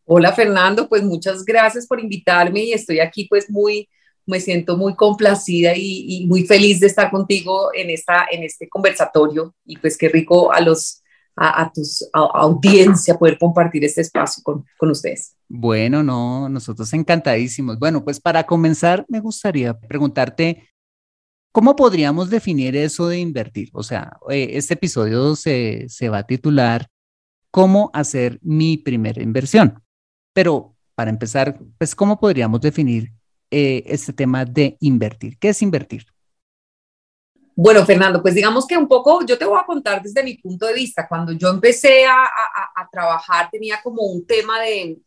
Hola 0.06 0.32
Fernando, 0.34 0.88
pues 0.88 1.04
muchas 1.04 1.44
gracias 1.44 1.88
por 1.88 2.00
invitarme 2.00 2.64
y 2.64 2.74
estoy 2.74 3.00
aquí 3.00 3.26
pues 3.28 3.50
muy, 3.50 3.90
me 4.26 4.40
siento 4.40 4.78
muy 4.78 4.96
complacida 4.96 5.74
y, 5.76 6.26
muy 6.28 6.46
feliz 6.46 6.80
de 6.80 6.88
estar 6.88 7.10
contigo 7.12 7.70
en, 7.74 7.90
esta, 7.90 8.26
en 8.32 8.44
este 8.44 8.70
conversatorio 8.70 9.56
y 9.66 9.78
pues 9.78 9.98
qué 9.98 10.10
rico 10.10 10.52
a 10.52 10.62
los, 10.62 11.02
a, 11.36 11.72
tus 11.74 12.08
audiencia 12.14 13.18
poder 13.18 13.38
compartir 13.38 13.84
este 13.84 14.02
espacio 14.02 14.44
con, 14.44 14.66
con, 14.78 14.92
ustedes. 14.92 15.36
Bueno, 15.50 16.04
no, 16.04 16.50
nosotros 16.50 16.94
encantadísimos. 16.94 17.80
Bueno, 17.80 18.04
pues 18.04 18.20
para 18.20 18.46
comenzar 18.46 19.06
me 19.10 19.20
gustaría 19.20 19.78
preguntarte 19.78 20.70
¿Cómo 21.56 21.78
podríamos 21.78 22.30
definir 22.30 22.76
eso 22.76 23.08
de 23.08 23.20
invertir? 23.20 23.70
O 23.72 23.82
sea, 23.82 24.18
eh, 24.30 24.50
este 24.56 24.74
episodio 24.74 25.38
se, 25.38 25.88
va 26.12 26.18
a 26.18 26.28
titular 26.28 26.90
¿Cómo 27.50 27.92
hacer 27.94 28.40
mi 28.42 28.76
primera 28.76 29.24
inversión? 29.24 29.82
Pero 30.36 30.76
para 30.96 31.10
empezar, 31.10 31.58
pues, 31.78 31.96
¿cómo 31.96 32.20
podríamos 32.20 32.60
definir 32.60 33.12
eh, 33.50 33.84
este 33.86 34.12
tema 34.12 34.44
de 34.44 34.76
invertir? 34.82 35.40
¿Qué 35.40 35.50
es 35.50 35.62
invertir? 35.62 36.06
Bueno, 37.56 37.86
Fernando, 37.86 38.22
pues 38.22 38.36
digamos 38.36 38.68
que 38.68 38.78
un 38.78 38.88
poco, 38.88 39.26
yo 39.26 39.38
te 39.38 39.46
voy 39.46 39.58
a 39.58 39.66
contar 39.66 40.02
desde 40.02 40.24
mi 40.24 40.38
punto 40.38 40.66
de 40.66 40.74
vista. 40.74 41.08
Cuando 41.08 41.32
yo 41.32 41.48
empecé 41.48 42.06
a 42.06 42.28
trabajar, 42.92 43.50
tenía 43.50 43.80
como 43.82 44.02
un 44.04 44.28
tema 44.28 44.60
de, 44.60 45.00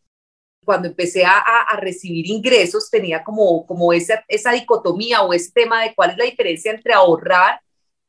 cuando 0.68 0.86
empecé 0.86 1.24
a, 1.24 1.34
recibir 1.78 2.26
ingresos, 2.26 2.90
tenía 2.90 3.24
como, 3.24 3.64
como 3.64 3.90
esa, 3.90 4.22
esa 4.28 4.52
dicotomía 4.52 5.22
o 5.22 5.32
ese 5.32 5.50
tema 5.50 5.82
de 5.82 5.94
cuál 5.94 6.10
es 6.10 6.18
la 6.18 6.26
diferencia 6.26 6.70
entre 6.70 6.92
ahorrar 6.92 7.58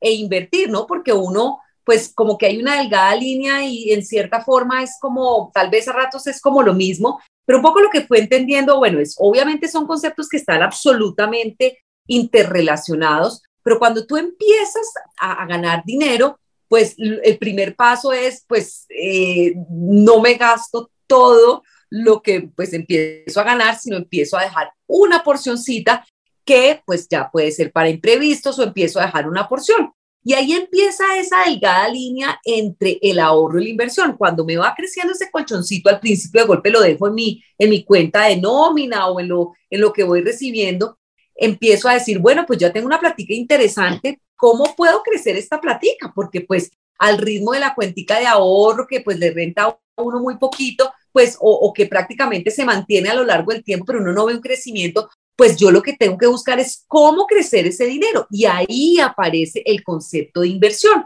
e 0.02 0.12
invertir, 0.12 0.70
¿no? 0.70 0.86
Porque 0.86 1.14
uno, 1.14 1.62
pues 1.84 2.12
como 2.14 2.38
que 2.38 2.46
hay 2.46 2.58
una 2.58 2.78
delgada 2.78 3.16
línea 3.16 3.66
y 3.66 3.92
en 3.92 4.06
cierta 4.06 4.42
forma 4.42 4.84
es 4.84 4.98
como, 5.00 5.52
tal 5.54 5.70
vez 5.70 5.88
a 5.88 5.94
ratos 5.94 6.28
es 6.28 6.42
como 6.42 6.62
lo 6.62 6.74
mismo, 6.74 7.20
pero 7.46 7.58
un 7.58 7.64
poco 7.64 7.80
lo 7.80 7.90
que 7.90 8.06
fue 8.06 8.20
entendiendo, 8.20 8.78
bueno, 8.78 9.00
es 9.00 9.16
obviamente 9.18 9.68
son 9.68 9.88
conceptos 9.88 10.30
que 10.30 10.38
están 10.38 10.62
absolutamente 10.62 11.80
interrelacionados, 12.08 13.42
pero 13.64 13.80
cuando 13.80 14.06
tú 14.06 14.18
empiezas 14.18 14.88
a, 15.20 15.46
ganar 15.46 15.84
dinero, 15.86 16.40
pues 16.68 16.96
el 16.98 17.38
primer 17.38 17.76
paso 17.76 18.14
es, 18.14 18.44
pues 18.48 18.86
eh, 18.90 19.56
no 19.70 20.20
me 20.20 20.36
gasto 20.36 20.92
todo 21.08 21.64
lo 21.90 22.22
que 22.22 22.50
pues 22.56 22.74
empiezo 22.74 23.40
a 23.40 23.44
ganar, 23.44 23.78
sino 23.80 23.98
empiezo 23.98 24.38
a 24.38 24.44
dejar 24.44 24.72
una 24.88 25.24
porcioncita 25.24 26.06
que 26.46 26.82
pues 26.86 27.08
ya 27.10 27.30
puede 27.32 27.52
ser 27.52 27.72
para 27.72 27.90
imprevistos 27.90 28.58
o 28.60 28.64
empiezo 28.64 29.00
a 29.00 29.06
dejar 29.06 29.28
una 29.28 29.48
porción. 29.48 29.92
Y 30.24 30.34
ahí 30.34 30.52
empieza 30.54 31.18
esa 31.18 31.44
delgada 31.46 31.88
línea 31.88 32.40
entre 32.44 33.00
el 33.02 33.20
ahorro 33.20 33.60
y 33.60 33.64
la 33.64 33.70
inversión. 33.70 34.16
Cuando 34.18 34.46
me 34.46 34.58
va 34.58 34.74
creciendo 34.76 35.14
ese 35.14 35.32
colchoncito 35.32 35.90
al 35.90 36.00
principio 36.00 36.42
de 36.42 36.48
golpe 36.48 36.70
lo 36.70 36.82
dejo 36.82 37.08
en 37.08 37.16
mi, 37.16 37.44
en 37.58 37.70
mi 37.70 37.84
cuenta 37.84 38.26
de 38.26 38.38
nómina 38.38 39.08
o 39.08 39.20
en 39.20 39.30
lo, 39.30 39.54
en 39.70 39.82
lo 39.82 39.94
que 39.94 40.04
voy 40.04 40.22
recibiendo, 40.22 41.00
empiezo 41.36 41.88
a 41.88 41.94
decir, 41.94 42.20
bueno, 42.20 42.46
pues 42.46 42.60
ya 42.60 42.72
tengo 42.72 42.88
una 42.88 43.00
platica 43.00 43.34
interesante, 43.34 44.22
¿cómo 44.36 44.76
puedo 44.76 45.02
crecer 45.04 45.38
esta 45.38 45.62
platica? 45.62 46.12
Porque 46.14 46.42
pues 46.42 46.72
al 47.00 47.18
ritmo 47.18 47.54
de 47.54 47.62
la 47.62 47.74
cuentica 47.74 48.20
de 48.20 48.28
ahorro 48.28 48.86
que 48.88 49.02
pues 49.02 49.18
le 49.18 49.32
renta 49.32 49.64
a 49.64 50.02
uno 50.02 50.20
muy 50.20 50.38
poquito, 50.38 50.92
pues, 51.12 51.38
o, 51.40 51.74
que 51.74 51.88
prácticamente 51.88 52.52
se 52.52 52.66
mantiene 52.66 53.10
a 53.10 53.16
lo 53.16 53.24
largo 53.24 53.52
del 53.52 53.64
tiempo, 53.64 53.86
pero 53.86 54.00
uno 54.00 54.14
no 54.14 54.26
ve 54.26 54.36
un 54.36 54.42
crecimiento, 54.42 55.10
pues 55.40 55.56
yo 55.56 55.72
lo 55.72 55.82
que 55.82 55.94
tengo 55.94 56.18
que 56.18 56.28
buscar 56.28 56.60
es 56.60 56.84
cómo 56.86 57.26
crecer 57.26 57.66
ese 57.66 57.86
dinero. 57.86 58.28
Y 58.30 58.44
ahí 58.44 59.00
aparece 59.00 59.64
el 59.66 59.82
concepto 59.86 60.42
de 60.42 60.50
inversión. 60.50 61.06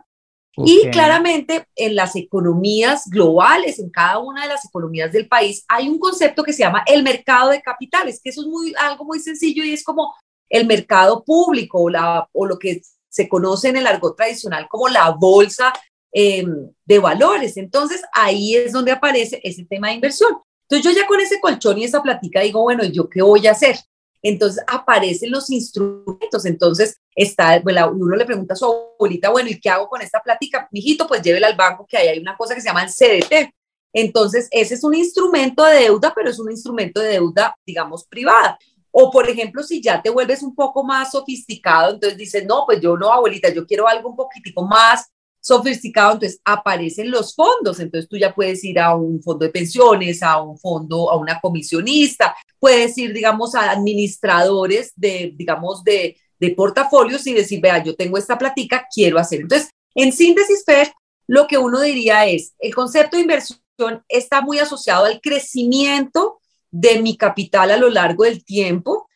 Y 0.58 0.90
claramente 0.90 1.68
en 1.76 1.96
las 1.96 2.16
economías 2.16 3.08
globales, 3.12 3.78
en 3.78 3.92
cada 3.92 4.18
una 4.18 4.42
de 4.42 4.48
las 4.48 4.66
economías 4.66 5.12
del 5.12 5.28
país, 5.28 5.64
hay 5.68 5.88
un 5.88 6.00
concepto 6.00 6.44
que 6.44 6.52
se 6.52 6.64
llama 6.64 6.84
el 6.88 7.04
mercado 7.04 7.52
de 7.52 7.62
capitales, 7.62 8.20
que 8.24 8.32
eso 8.32 8.42
es 8.42 8.48
muy, 8.48 8.74
algo 8.76 9.06
muy 9.06 9.20
sencillo 9.20 9.64
y 9.64 9.72
es 9.72 9.84
como 9.84 10.16
el 10.50 10.66
mercado 10.66 11.24
público 11.24 11.84
o, 11.84 11.90
la, 11.92 12.28
o 12.34 12.48
lo 12.48 12.58
que 12.58 12.82
se 13.10 13.30
conoce 13.30 13.70
en 13.70 13.78
el 13.78 13.86
argot 13.86 14.18
tradicional 14.18 14.68
como 14.68 14.88
la 14.88 15.12
bolsa 15.12 15.72
em, 16.12 16.72
de 16.86 16.98
valores. 16.98 17.56
Entonces 17.58 18.02
ahí 18.14 18.56
es 18.56 18.72
donde 18.72 18.92
aparece 18.92 19.40
ese 19.44 19.64
tema 19.66 19.90
de 19.90 19.94
inversión. 19.94 20.40
Entonces 20.68 20.92
yo 20.92 21.00
ya 21.00 21.06
con 21.06 21.20
ese 21.20 21.40
colchón 21.40 21.78
y 21.78 21.84
esa 21.84 22.02
platica 22.02 22.42
digo, 22.42 22.64
bueno, 22.64 22.84
¿yo 22.84 23.08
qué 23.08 23.22
voy 23.22 23.46
a 23.46 23.52
hacer? 23.52 23.78
Entonces 24.24 24.64
aparecen 24.66 25.32
los 25.32 25.50
instrumentos. 25.52 26.46
Entonces 26.46 26.98
está, 27.14 27.62
uno 27.64 28.16
le 28.16 28.26
pregunta 28.26 28.54
a 28.54 28.58
su 28.58 28.66
abuelita, 28.66 29.30
bueno, 29.30 29.50
¿y 29.50 29.60
qué 29.60 29.70
hago 29.70 29.88
con 29.90 30.02
esta 30.02 30.22
platica? 30.22 30.68
Mijito, 30.72 31.06
pues 31.06 31.22
llévela 31.22 31.48
al 31.48 31.58
banco 31.58 31.86
que 31.86 31.98
ahí 31.98 32.08
hay 32.08 32.20
una 32.20 32.38
cosa 32.38 32.56
que 32.56 32.62
se 32.62 32.70
llama 32.70 32.84
el 32.84 32.90
CDT. 32.90 33.54
Entonces, 33.94 34.48
ese 34.50 34.74
es 34.74 34.84
un 34.84 34.96
instrumento 34.96 35.64
de 35.64 35.82
deuda, 35.82 36.14
pero 36.16 36.30
es 36.30 36.40
un 36.40 36.50
instrumento 36.50 37.00
de 37.00 37.10
deuda, 37.10 37.56
digamos, 37.66 38.08
privada. 38.08 38.58
O, 38.90 39.12
por 39.12 39.30
ejemplo, 39.30 39.62
si 39.62 39.82
ya 39.82 40.02
te 40.02 40.10
vuelves 40.10 40.42
un 40.42 40.56
poco 40.56 40.84
más 40.84 41.12
sofisticado, 41.12 41.94
entonces 41.94 42.18
dices, 42.18 42.46
no, 42.46 42.64
pues 42.66 42.80
yo 42.80 42.96
no, 42.98 43.12
abuelita, 43.12 43.50
yo 43.54 43.68
quiero 43.68 43.88
algo 43.88 44.10
un 44.10 44.16
poquitico 44.16 44.66
más 44.66 45.12
sofisticado, 45.44 46.14
entonces 46.14 46.40
aparecen 46.46 47.12
los 47.12 47.36
fondos, 47.36 47.80
entonces 47.82 48.10
tú 48.10 48.18
ya 48.18 48.34
puedes 48.34 48.64
ir 48.64 48.80
a 48.80 48.96
un 48.96 49.22
fondo 49.22 49.46
de 49.46 49.52
pensiones, 49.52 50.24
a 50.24 50.42
un 50.42 50.58
fondo, 50.58 51.12
a 51.12 51.18
una 51.18 51.42
comisionista, 51.42 52.34
puedes 52.60 52.98
ir, 52.98 53.12
digamos, 53.14 53.54
a 53.54 53.70
administradores 53.70 54.94
de, 54.96 55.34
digamos, 55.36 55.84
de, 55.84 56.16
de 56.40 56.50
portafolios 56.52 57.28
y 57.28 57.34
decir, 57.34 57.60
vea, 57.60 57.84
yo 57.84 57.94
tengo 57.94 58.18
esta 58.18 58.38
platica, 58.38 58.88
quiero 58.94 59.20
hacer. 59.20 59.42
Entonces, 59.42 59.70
en 59.96 60.14
síntesis, 60.14 60.64
Fer, 60.66 60.94
lo 61.28 61.46
que 61.46 61.58
uno 61.58 61.82
diría 61.82 62.26
es, 62.26 62.54
el 62.60 62.74
concepto 62.74 63.18
de 63.18 63.24
inversión 63.24 63.60
está 64.08 64.40
muy 64.42 64.60
asociado 64.60 65.06
al 65.06 65.20
crecimiento 65.20 66.40
de 66.72 67.02
mi 67.02 67.18
capital 67.18 67.70
a 67.72 67.78
lo 67.78 67.90
largo 67.90 68.24
del 68.24 68.46
tiempo 68.46 69.10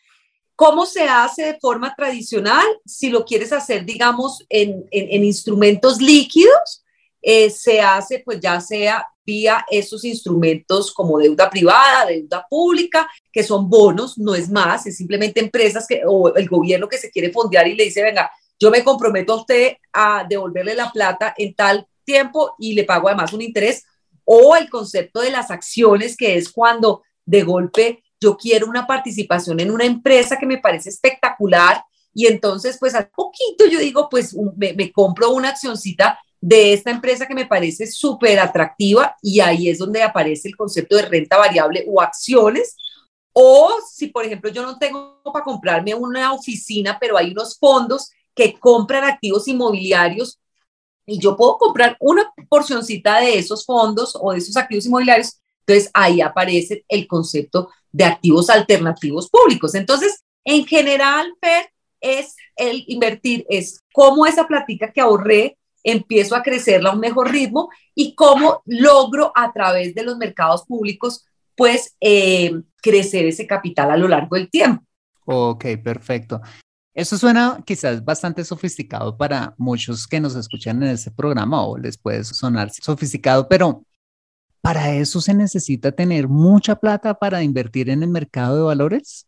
¿Cómo 0.58 0.88
se 0.88 1.04
hace 1.04 1.44
de 1.44 1.60
forma 1.60 1.94
tradicional? 1.96 2.66
Si 2.84 3.12
lo 3.12 3.24
quieres 3.26 3.54
hacer, 3.54 3.86
digamos, 3.86 4.44
en, 4.50 4.88
instrumentos 4.92 6.02
líquidos, 6.02 6.84
eh, 7.22 7.52
se 7.52 7.80
hace 7.80 8.24
pues 8.26 8.40
ya 8.40 8.60
sea 8.60 9.08
vía 9.24 9.64
esos 9.70 10.04
instrumentos 10.04 10.92
como 10.92 11.20
deuda 11.20 11.48
privada, 11.48 12.08
deuda 12.08 12.44
pública, 12.50 13.08
que 13.32 13.44
son 13.44 13.70
bonos, 13.70 14.18
no 14.18 14.34
es 14.34 14.50
más, 14.50 14.88
es 14.88 14.98
simplemente 14.98 15.42
empresas 15.42 15.86
que, 15.86 16.02
o 16.08 16.36
el 16.36 16.50
gobierno 16.50 16.90
que 16.90 16.98
se 16.98 17.12
quiere 17.12 17.32
fondear 17.32 17.68
y 17.68 17.76
le 17.76 17.84
dice, 17.84 18.02
venga, 18.02 18.32
yo 18.60 18.72
me 18.72 18.84
comprometo 18.84 19.34
a 19.34 19.42
usted 19.42 19.78
a 19.94 20.26
devolverle 20.28 20.74
la 20.74 20.92
plata 20.92 21.36
en 21.38 21.54
tal 21.54 21.86
tiempo 22.04 22.56
y 22.58 22.74
le 22.74 22.84
pago 22.84 23.10
además 23.10 23.32
un 23.32 23.44
interés, 23.44 23.86
o 24.26 24.56
el 24.56 24.72
concepto 24.72 25.20
de 25.20 25.30
las 25.30 25.52
acciones, 25.52 26.18
que 26.18 26.36
es 26.36 26.50
cuando 26.50 27.04
de 27.28 27.44
golpe 27.44 28.02
yo 28.20 28.38
quiero 28.38 28.68
una 28.68 28.88
participación 28.88 29.60
en 29.60 29.72
una 29.72 29.86
empresa 29.86 30.38
que 30.38 30.46
me 30.46 30.58
parece 30.58 30.90
espectacular 30.90 31.84
y 32.14 32.28
entonces 32.28 32.78
pues 32.80 32.96
al 32.96 33.10
poquito 33.10 33.66
yo 33.70 33.80
digo 33.80 34.10
pues 34.10 34.36
me, 34.56 34.92
compro 34.92 35.32
una 35.32 35.50
accioncita 35.50 36.20
de 36.40 36.74
esta 36.74 36.92
empresa 36.92 37.28
que 37.28 37.36
me 37.36 37.46
parece 37.46 37.88
súper 37.88 38.40
atractiva 38.40 39.16
y 39.22 39.40
ahí 39.40 39.70
es 39.70 39.80
donde 39.80 40.04
aparece 40.04 40.48
el 40.48 40.56
concepto 40.56 40.96
de 40.96 41.04
renta 41.04 41.38
variable 41.38 41.86
o 41.88 42.00
acciones. 42.02 42.76
O 43.34 43.76
si, 43.92 44.08
por 44.08 44.26
ejemplo, 44.26 44.52
yo 44.52 44.64
no 44.64 44.78
tengo 44.78 45.20
para 45.32 45.44
comprarme 45.44 45.94
una 45.96 46.34
oficina, 46.34 46.98
pero 47.00 47.18
hay 47.18 47.32
unos 47.32 47.58
fondos 47.58 48.12
que 48.36 48.54
compran 48.60 49.04
activos 49.04 49.48
inmobiliarios 49.48 50.40
y 51.08 51.20
yo 51.20 51.36
puedo 51.36 51.58
comprar 51.58 51.98
una 52.00 52.32
porcioncita 52.50 53.20
de 53.20 53.38
esos 53.38 53.66
fondos 53.66 54.18
o 54.20 54.32
de 54.32 54.40
esos 54.40 54.58
activos 54.58 54.86
inmobiliarios 54.86 55.40
entonces 55.68 55.92
ahí 55.94 56.22
aparece 56.22 56.86
el 56.88 57.08
concepto 57.08 57.70
de 57.98 58.04
activos 58.04 58.50
alternativos 58.52 59.28
públicos. 59.28 59.74
Entonces, 59.74 60.24
en 60.46 60.66
general, 60.66 61.34
Fer, 61.42 61.66
es 62.00 62.36
el 62.56 62.84
invertir, 62.88 63.44
es 63.50 63.82
cómo 63.92 64.28
esa 64.28 64.46
platica 64.46 64.92
que 64.92 65.02
ahorré 65.02 65.58
empiezo 65.84 66.36
a 66.36 66.44
crecerla 66.44 66.92
a 66.92 66.94
un 66.94 67.00
mejor 67.00 67.32
ritmo 67.32 67.70
y 67.96 68.14
cómo 68.14 68.62
logro 68.66 69.32
a 69.34 69.52
través 69.52 69.96
de 69.96 70.04
los 70.04 70.18
mercados 70.18 70.64
públicos, 70.66 71.26
pues, 71.56 71.96
eh, 72.00 72.52
crecer 72.84 73.26
ese 73.26 73.48
capital 73.48 73.90
a 73.90 73.98
lo 73.98 74.08
largo 74.08 74.36
del 74.36 74.52
tiempo. 74.52 74.84
Ok, 75.26 75.66
perfecto. 75.84 76.40
Eso 76.94 77.18
suena 77.18 77.64
quizás 77.66 78.06
bastante 78.06 78.44
sofisticado 78.44 79.18
para 79.18 79.56
muchos 79.58 80.08
que 80.08 80.20
nos 80.20 80.36
escuchan 80.36 80.84
en 80.84 80.90
este 80.90 81.10
programa 81.10 81.66
o 81.66 81.78
les 81.78 81.98
puede 81.98 82.24
sonar 82.24 82.70
sofisticado, 82.72 83.48
pero 83.48 83.84
¿Para 84.68 84.94
eso 84.94 85.22
se 85.22 85.34
necesita 85.34 85.94
tener 85.94 86.28
mucha 86.28 86.76
plata 86.76 87.14
para 87.14 87.42
invertir 87.42 87.90
en 87.90 88.04
el 88.04 88.10
mercado 88.10 88.58
de 88.58 88.64
valores? 88.64 89.26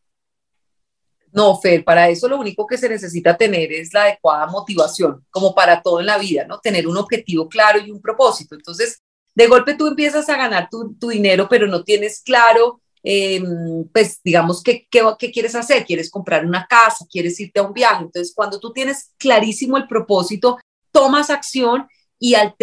No, 1.32 1.58
Fer, 1.58 1.86
para 1.86 2.10
eso 2.10 2.28
lo 2.28 2.38
único 2.38 2.68
que 2.68 2.78
se 2.78 2.90
necesita 2.90 3.38
tener 3.38 3.72
es 3.72 3.94
la 3.94 4.02
adecuada 4.02 4.48
motivación, 4.48 5.26
como 5.30 5.56
para 5.56 5.82
todo 5.82 6.02
en 6.02 6.08
la 6.08 6.18
vida, 6.18 6.46
¿no? 6.46 6.60
Tener 6.60 6.86
un 6.90 6.98
objetivo 6.98 7.48
claro 7.48 7.80
y 7.80 7.90
un 7.90 8.02
propósito. 8.02 8.54
Entonces, 8.54 9.00
de 9.34 9.48
golpe 9.48 9.76
tú 9.76 9.88
empiezas 9.88 10.28
a 10.28 10.36
ganar 10.36 10.68
tu, 10.70 11.08
dinero, 11.08 11.48
pero 11.50 11.68
no 11.68 11.86
tienes 11.86 12.20
claro, 12.20 12.82
em, 13.02 13.88
pues, 13.94 14.20
digamos, 14.22 14.62
¿qué, 14.62 14.90
qué, 14.92 15.02
qué 15.18 15.32
quieres 15.32 15.56
hacer? 15.56 15.86
¿Quieres 15.86 16.12
comprar 16.12 16.46
una 16.46 16.68
casa? 16.68 17.06
¿Quieres 17.10 17.40
irte 17.40 17.62
a 17.62 17.64
un 17.64 17.72
viaje? 17.72 18.04
Entonces, 18.04 18.34
cuando 18.36 18.60
tú 18.60 18.74
tienes 18.74 19.14
clarísimo 19.18 19.78
el 19.78 19.88
propósito, 19.88 20.58
tomas 20.92 21.30
acción 21.30 21.88
y 22.20 22.36
al, 22.36 22.54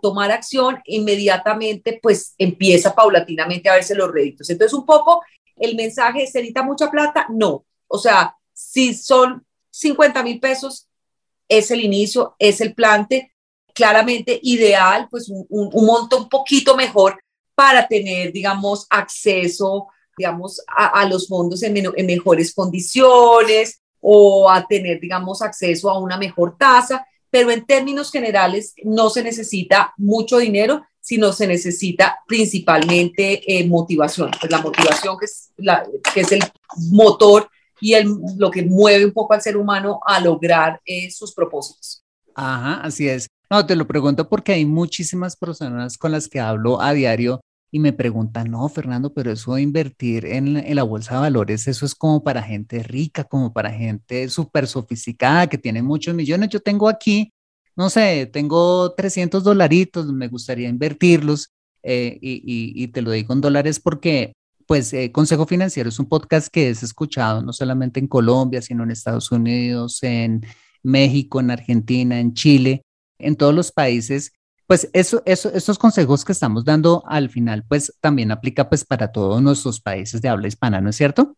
tomar 0.00 0.32
acción 0.32 0.80
inmediatamente 0.86 2.00
pues 2.02 2.34
empieza 2.38 2.94
paulatinamente 2.94 3.68
a 3.68 3.74
verse 3.74 3.94
los 3.94 4.10
réditos. 4.10 4.48
Entonces 4.48 4.72
un 4.72 4.86
poco 4.86 5.22
el 5.56 5.76
mensaje, 5.76 6.26
¿se 6.26 6.38
necesita 6.38 6.62
mucha 6.62 6.90
plata? 6.90 7.26
No. 7.28 7.66
O 7.86 7.98
sea, 7.98 8.34
si 8.54 8.94
son 8.94 9.46
50 9.70 10.22
mil 10.22 10.40
pesos, 10.40 10.88
es 11.46 11.70
el 11.70 11.80
inicio, 11.82 12.34
es 12.38 12.62
el 12.62 12.74
plante, 12.74 13.34
claramente 13.74 14.40
ideal, 14.42 15.08
pues 15.10 15.28
un, 15.28 15.46
un, 15.50 15.86
monto 15.86 16.16
un 16.16 16.28
poquito 16.28 16.74
mejor 16.74 17.22
para 17.54 17.86
tener, 17.86 18.32
digamos, 18.32 18.86
acceso, 18.88 19.88
digamos, 20.16 20.62
a, 20.66 21.04
los 21.06 21.28
fondos 21.28 21.62
en 21.62 22.06
mejores 22.06 22.54
condiciones 22.54 23.82
o 24.00 24.50
a 24.50 24.66
tener, 24.66 25.00
digamos, 25.00 25.42
acceso 25.42 25.90
a 25.90 25.98
una 25.98 26.16
mejor 26.16 26.56
tasa 26.56 27.06
pero 27.32 27.50
en 27.50 27.64
términos 27.64 28.12
generales 28.12 28.74
no 28.84 29.08
se 29.08 29.22
necesita 29.22 29.94
mucho 29.96 30.36
dinero, 30.36 30.82
sino 31.00 31.32
se 31.32 31.46
necesita 31.46 32.18
principalmente 32.28 33.42
eh, 33.46 33.66
motivación. 33.66 34.30
Pues 34.38 34.52
la 34.52 34.60
motivación 34.60 35.16
que 35.18 35.24
es, 35.24 35.50
la, 35.56 35.82
que 36.12 36.20
es 36.20 36.30
el 36.30 36.42
motor 36.90 37.48
y 37.80 37.94
el, 37.94 38.14
lo 38.36 38.50
que 38.50 38.62
mueve 38.62 39.06
un 39.06 39.12
poco 39.12 39.32
al 39.32 39.40
ser 39.40 39.56
humano 39.56 39.98
a 40.06 40.20
lograr 40.20 40.78
eh, 40.84 41.10
sus 41.10 41.32
propósitos. 41.32 42.04
Ajá, 42.34 42.82
así 42.82 43.08
es. 43.08 43.26
No, 43.48 43.64
te 43.64 43.76
lo 43.76 43.86
pregunto 43.86 44.28
porque 44.28 44.52
hay 44.52 44.66
muchísimas 44.66 45.34
personas 45.34 45.96
con 45.96 46.12
las 46.12 46.28
que 46.28 46.38
hablo 46.38 46.82
a 46.82 46.92
diario 46.92 47.40
y 47.74 47.78
me 47.78 47.94
preguntan, 47.94 48.50
no, 48.50 48.68
Fernando, 48.68 49.14
pero 49.14 49.32
eso 49.32 49.54
de 49.54 49.62
invertir 49.62 50.26
en, 50.26 50.58
en, 50.58 50.76
la 50.76 50.82
bolsa 50.82 51.14
de 51.14 51.20
valores, 51.22 51.66
eso 51.66 51.86
es 51.86 51.94
como 51.94 52.22
para 52.22 52.42
gente 52.42 52.82
rica, 52.82 53.24
como 53.24 53.50
para 53.54 53.72
gente 53.72 54.28
súper 54.28 54.66
sofisticada 54.66 55.46
que 55.46 55.56
tiene 55.56 55.82
muchos 55.82 56.14
millones. 56.14 56.50
Yo 56.50 56.60
tengo 56.60 56.86
aquí, 56.86 57.32
no 57.74 57.88
sé, 57.88 58.26
tengo 58.30 58.92
300 58.92 59.42
dolaritos, 59.42 60.06
me 60.12 60.28
gustaría 60.28 60.68
invertirlos 60.68 61.50
eh, 61.82 62.18
y, 62.20 62.42
y, 62.76 62.88
te 62.88 63.00
lo 63.00 63.10
digo 63.10 63.32
en 63.32 63.40
dólares 63.40 63.80
porque, 63.80 64.34
pues, 64.66 64.92
eh, 64.92 65.10
Consejo 65.10 65.46
Financiero 65.46 65.88
es 65.88 65.98
un 65.98 66.06
podcast 66.06 66.48
que 66.52 66.68
es 66.68 66.82
escuchado 66.82 67.42
no 67.42 67.54
solamente 67.54 68.00
en 68.00 68.06
Colombia, 68.06 68.60
sino 68.60 68.84
en 68.84 68.90
Estados 68.90 69.32
Unidos, 69.32 70.02
en 70.02 70.44
México, 70.82 71.40
en 71.40 71.50
Argentina, 71.50 72.20
en 72.20 72.34
Chile, 72.34 72.82
en 73.18 73.34
todos 73.34 73.54
los 73.54 73.72
países 73.72 74.32
pues 74.66 74.88
eso, 74.92 75.22
eso, 75.26 75.52
estos 75.52 75.78
consejos 75.78 76.24
que 76.24 76.32
estamos 76.32 76.64
dando 76.64 77.02
al 77.06 77.28
final, 77.30 77.64
pues 77.68 77.94
también 78.00 78.30
aplica 78.30 78.68
pues 78.68 78.84
para 78.84 79.12
todos 79.12 79.42
nuestros 79.42 79.80
países 79.80 80.22
de 80.22 80.28
habla 80.28 80.48
hispana, 80.48 80.80
¿no 80.80 80.90
es 80.90 80.96
cierto? 80.96 81.36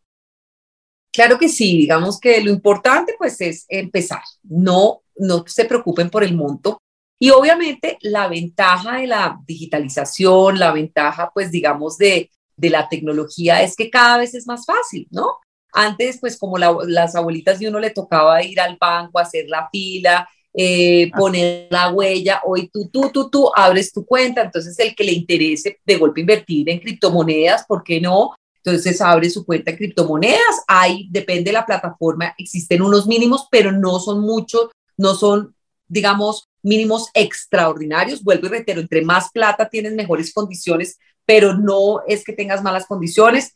Claro 1.13 1.39
que 1.39 1.49
sí, 1.49 1.77
digamos 1.77 2.19
que 2.19 2.43
lo 2.43 2.51
importante 2.51 3.15
pues 3.17 3.41
es 3.41 3.67
empezar, 3.69 4.23
no, 4.43 5.03
no 5.17 5.45
se 5.47 5.65
preocupen 5.65 6.11
por 6.11 6.25
el 6.25 6.35
monto. 6.35 6.79
Y 7.21 7.31
obviamente 7.31 7.99
la 8.03 8.27
ventaja 8.29 8.99
de 8.99 9.07
la 9.07 9.39
digitalización, 9.47 10.59
la 10.59 10.73
ventaja 10.73 11.31
pues 11.33 11.53
digamos 11.53 11.97
de, 11.99 12.31
de 12.57 12.71
la 12.71 12.89
tecnología 12.89 13.63
es 13.63 13.77
que 13.77 13.91
cada 13.91 14.19
vez 14.19 14.35
es 14.35 14.47
más 14.47 14.67
fácil, 14.67 15.07
¿no? 15.11 15.39
Antes 15.73 16.19
pues 16.21 16.37
como 16.37 16.59
las 16.59 17.15
abuelitas 17.15 17.59
de 17.59 17.69
uno 17.69 17.79
le 17.79 17.91
tocaba 17.91 18.43
ir 18.43 18.61
al 18.61 18.77
banco, 18.81 19.19
hacer 19.19 19.47
la 19.49 19.69
fila, 19.71 20.29
eh, 20.57 21.11
poner 21.17 21.67
la 21.69 21.91
huella, 21.91 22.41
hoy 22.45 22.71
tú, 22.73 22.89
tú, 22.89 23.11
tú, 23.11 23.29
tú 23.29 23.51
abres 23.55 23.93
tu 23.93 24.07
cuenta, 24.07 24.43
entonces 24.43 24.79
el 24.79 24.95
que 24.95 25.03
le 25.03 25.13
interese 25.13 25.81
de 25.85 25.97
golpe 25.97 26.21
invertir 26.21 26.71
en 26.71 26.79
criptomonedas, 26.79 27.65
¿por 27.67 27.83
qué 27.83 28.01
no? 28.01 28.37
Entonces 28.63 29.01
abre 29.01 29.29
su 29.29 29.45
cuenta 29.45 29.73
en 29.73 29.77
criptomonedas, 29.77 30.63
hay, 30.69 31.09
depende 31.11 31.51
de 31.51 31.55
la 31.55 31.67
plataforma, 31.67 32.35
existen 32.39 32.83
unos 32.83 33.07
mínimos, 33.07 33.49
pero 33.51 33.73
no 33.73 33.99
son 33.99 34.21
muchos, 34.21 34.71
no 34.97 35.15
son, 35.15 35.55
digamos, 35.89 36.49
mínimos 36.63 37.09
extraordinarios. 37.15 38.23
Vuelvo 38.23 38.47
y 38.47 38.51
reitero, 38.51 38.81
entre 38.81 39.03
más 39.03 39.31
plata 39.33 39.69
tienes 39.69 39.93
mejores 39.95 40.33
condiciones, 40.33 40.99
pero 41.27 41.55
no 41.55 42.03
es 42.07 42.25
que 42.25 42.33
tengas 42.33 42.63
malas 42.63 42.87
condiciones. 42.87 43.55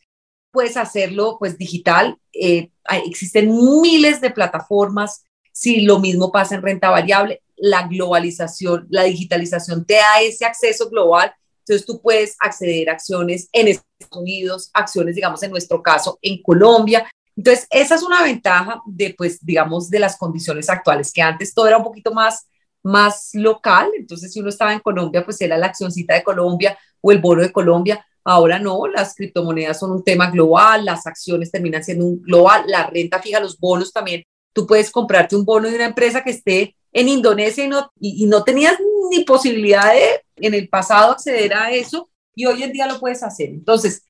Puedes 0.51 0.75
hacerlo 0.75 1.37
pues 1.39 1.57
digital. 1.57 2.17
Eh, 2.33 2.71
existen 3.05 3.51
miles 3.81 4.19
de 4.19 4.31
plataformas 4.31 5.23
si 5.51 5.81
lo 5.81 5.99
mismo 5.99 6.31
pasa 6.31 6.55
en 6.55 6.61
renta 6.61 6.89
variable, 6.89 7.41
la 7.57 7.87
globalización, 7.87 8.87
la 8.89 9.03
digitalización 9.03 9.85
te 9.85 9.95
da 9.95 10.21
ese 10.21 10.45
acceso 10.45 10.89
global, 10.89 11.33
entonces 11.69 11.85
tú 11.85 12.01
puedes 12.01 12.35
acceder 12.39 12.89
a 12.89 12.93
acciones 12.93 13.47
en 13.51 13.67
Estados 13.67 14.17
Unidos, 14.17 14.71
acciones, 14.73 15.15
digamos, 15.15 15.43
en 15.43 15.51
nuestro 15.51 15.83
caso, 15.83 16.17
en 16.21 16.41
Colombia. 16.41 17.07
Entonces, 17.35 17.67
esa 17.69 17.93
es 17.93 18.01
una 18.01 18.23
ventaja 18.23 18.81
de, 18.87 19.13
pues, 19.15 19.45
digamos, 19.45 19.89
de 19.89 19.99
las 19.99 20.17
condiciones 20.17 20.67
actuales, 20.67 21.13
que 21.13 21.21
antes 21.21 21.53
todo 21.53 21.67
era 21.67 21.77
un 21.77 21.83
poquito 21.83 22.11
más, 22.11 22.47
más 22.81 23.29
local. 23.33 23.91
Entonces, 23.95 24.33
si 24.33 24.39
uno 24.39 24.49
estaba 24.49 24.73
en 24.73 24.79
Colombia, 24.79 25.23
pues 25.23 25.39
era 25.41 25.57
la 25.57 25.67
accioncita 25.67 26.15
de 26.15 26.23
Colombia 26.23 26.75
o 27.01 27.11
el 27.11 27.19
bono 27.19 27.43
de 27.43 27.51
Colombia. 27.51 28.03
Ahora 28.23 28.57
no, 28.57 28.87
las 28.87 29.13
criptomonedas 29.13 29.79
son 29.79 29.91
un 29.91 30.03
tema 30.03 30.29
global, 30.31 30.85
las 30.85 31.05
acciones 31.05 31.51
terminan 31.51 31.83
siendo 31.83 32.05
un 32.05 32.21
global, 32.21 32.63
la 32.67 32.87
renta 32.87 33.21
fija, 33.21 33.39
los 33.39 33.59
bonos 33.59 33.93
también. 33.93 34.23
Tú 34.53 34.65
puedes 34.67 34.91
comprarte 34.91 35.35
un 35.35 35.45
bono 35.45 35.69
de 35.69 35.75
una 35.75 35.85
empresa 35.85 36.23
que 36.23 36.31
esté 36.31 36.75
en 36.91 37.07
Indonesia 37.07 37.63
y 37.63 37.67
no, 37.67 37.91
y, 37.99 38.25
no 38.25 38.43
tenías 38.43 38.75
ni 39.11 39.23
posibilidad 39.23 39.93
de 39.93 40.23
en 40.37 40.53
el 40.53 40.69
pasado 40.69 41.11
acceder 41.11 41.53
a 41.53 41.71
eso 41.71 42.09
y 42.35 42.45
hoy 42.45 42.63
en 42.63 42.71
día 42.71 42.87
lo 42.87 42.99
puedes 42.99 43.21
hacer. 43.23 43.49
Entonces, 43.49 44.03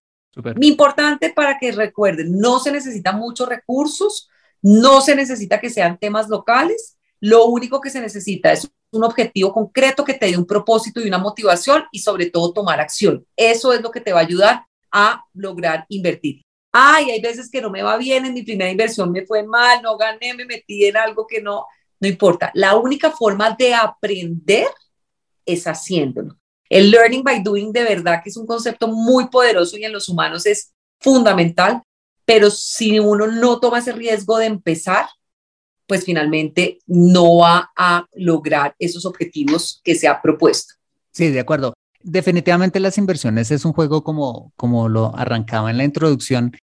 muy 0.56 0.68
importante 0.68 1.32
para 1.32 1.58
que 1.58 1.72
recuerden, 1.72 2.38
no 2.38 2.60
se 2.60 2.72
necesitan 2.72 3.18
muchos 3.18 3.50
recursos, 3.50 4.30
no 4.62 5.02
se 5.02 5.16
necesita 5.16 5.60
que 5.60 5.70
sean 5.70 5.98
temas 5.98 6.30
locales, 6.30 6.98
lo 7.20 7.46
único 7.46 7.82
que 7.82 7.90
se 7.90 8.00
necesita 8.00 8.52
es 8.52 8.70
un 8.92 9.04
objetivo 9.04 9.54
concreto 9.54 10.06
que 10.06 10.14
te 10.14 10.28
dé 10.28 10.38
un 10.38 10.46
propósito 10.46 11.02
y 11.02 11.08
una 11.08 11.18
motivación 11.18 11.84
y 11.92 12.00
sobre 12.00 12.30
todo 12.30 12.54
tomar 12.54 12.80
acción. 12.80 13.26
Eso 13.36 13.74
es 13.74 13.82
lo 13.82 13.92
que 13.92 14.02
te 14.02 14.14
va 14.14 14.20
a 14.20 14.24
ayudar 14.24 14.66
a 14.92 15.24
lograr 15.34 15.86
invertir. 15.90 16.44
Ay, 16.72 17.12
hay 17.12 17.22
veces 17.22 17.50
que 17.50 17.62
no 17.62 17.70
me 17.70 17.82
va 17.82 17.98
bien, 17.98 18.26
en 18.26 18.34
mi 18.34 18.44
primera 18.44 18.70
inversión 18.70 19.12
me 19.12 19.26
fue 19.26 19.44
mal, 19.44 19.82
no 19.82 19.98
gané, 19.98 20.34
me 20.36 20.46
metí 20.46 20.86
en 20.86 20.98
algo 20.98 21.26
que 21.26 21.42
no, 21.42 21.66
no 22.00 22.08
importa. 22.08 22.52
La 22.54 22.76
única 22.76 23.12
forma 23.12 23.56
de 23.58 23.74
aprender 23.74 24.68
es 25.46 25.66
haciéndolo. 25.66 26.38
El 26.70 26.92
learning 26.92 27.24
by 27.24 27.42
doing 27.42 27.72
de 27.72 27.84
verdad 27.84 28.22
que 28.24 28.30
es 28.30 28.38
un 28.38 28.46
concepto 28.46 28.88
muy 28.88 29.30
poderoso 29.30 29.78
y 29.78 29.84
en 29.84 29.94
los 29.94 30.08
humanos 30.08 30.46
es 30.46 30.72
fundamental, 31.00 31.82
pero 32.26 32.52
si 32.52 33.00
uno 33.00 33.26
no 33.26 33.60
toma 33.60 33.80
ese 33.80 33.92
riesgo 33.92 34.38
de 34.38 34.46
empezar, 34.46 35.08
pues 35.88 36.06
finalmente 36.06 36.78
no 36.86 37.38
va 37.38 37.72
a 37.76 38.06
lograr 38.14 38.76
esos 38.78 39.06
objetivos 39.08 39.82
que 39.84 39.96
se 39.96 40.08
ha 40.08 40.22
propuesto. 40.22 40.76
Sí, 41.12 41.30
de 41.30 41.40
acuerdo. 41.40 41.74
Definitivamente 42.02 42.80
las 42.80 42.98
inversiones 42.98 43.52
es 43.52 43.66
un 43.66 43.74
juego 43.74 44.04
como, 44.04 44.54
como 44.56 44.88
lo 44.88 45.16
arrancaba 45.16 45.70
en 45.70 45.78
la 45.78 45.84
introducción 45.84 46.54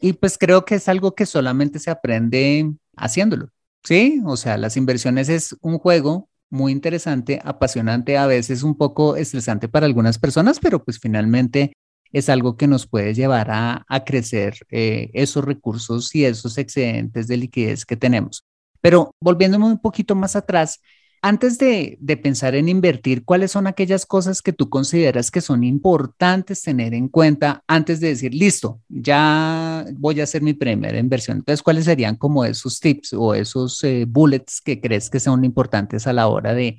y 0.00 0.14
pues 0.14 0.36
creo 0.36 0.64
que 0.64 0.74
es 0.74 0.88
algo 0.88 1.14
que 1.14 1.26
solamente 1.26 1.78
se 1.78 1.90
aprende 1.90 2.72
haciéndolo. 2.96 3.48
Sí, 3.84 4.20
o 4.26 4.36
sea, 4.36 4.58
las 4.58 4.76
inversiones 4.76 5.28
es 5.28 5.56
un 5.60 5.78
juego 5.78 6.28
muy 6.50 6.72
interesante, 6.72 7.40
apasionante, 7.44 8.18
a 8.18 8.26
veces 8.26 8.62
un 8.62 8.76
poco 8.76 9.16
estresante 9.16 9.68
para 9.68 9.86
algunas 9.86 10.18
personas, 10.18 10.60
pero 10.60 10.84
pues 10.84 10.98
finalmente 11.00 11.72
es 12.12 12.28
algo 12.28 12.56
que 12.56 12.66
nos 12.66 12.86
puede 12.86 13.14
llevar 13.14 13.48
a, 13.50 13.86
crecer 14.04 14.54
eh, 14.70 15.10
esos 15.14 15.44
recursos 15.44 16.14
y 16.14 16.24
esos 16.26 16.58
excedentes 16.58 17.26
de 17.26 17.38
liquidez 17.38 17.86
que 17.86 17.96
tenemos. 17.96 18.44
Pero 18.80 19.14
volviéndome 19.20 19.66
un 19.66 19.78
poquito 19.78 20.14
más 20.14 20.36
atrás, 20.36 20.80
antes 21.24 21.56
de, 21.56 21.98
pensar 22.20 22.56
en 22.56 22.68
invertir, 22.68 23.24
¿cuáles 23.24 23.52
son 23.52 23.68
aquellas 23.68 24.04
cosas 24.04 24.42
que 24.42 24.52
tú 24.52 24.68
consideras 24.68 25.30
que 25.30 25.40
son 25.40 25.62
importantes 25.62 26.62
tener 26.62 26.94
en 26.94 27.08
cuenta 27.08 27.62
antes 27.68 28.00
de 28.00 28.08
decir, 28.08 28.34
listo, 28.34 28.80
ya 28.88 29.86
voy 29.94 30.20
a 30.20 30.24
hacer 30.24 30.42
mi 30.42 30.52
primera 30.52 30.98
inversión? 30.98 31.38
Entonces, 31.38 31.62
¿cuáles 31.62 31.84
serían 31.84 32.16
como 32.16 32.44
esos 32.44 32.80
tips 32.80 33.12
o 33.12 33.34
esos 33.34 33.82
eh, 33.84 34.04
bullets 34.08 34.60
que 34.60 34.80
crees 34.80 35.08
que 35.08 35.20
son 35.20 35.44
importantes 35.44 36.08
a 36.08 36.12
la 36.12 36.26
hora 36.26 36.54
de, 36.54 36.78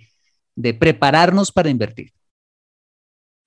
de 0.55 0.73
prepararnos 0.73 1.49
para 1.49 1.69
invertir? 1.69 2.11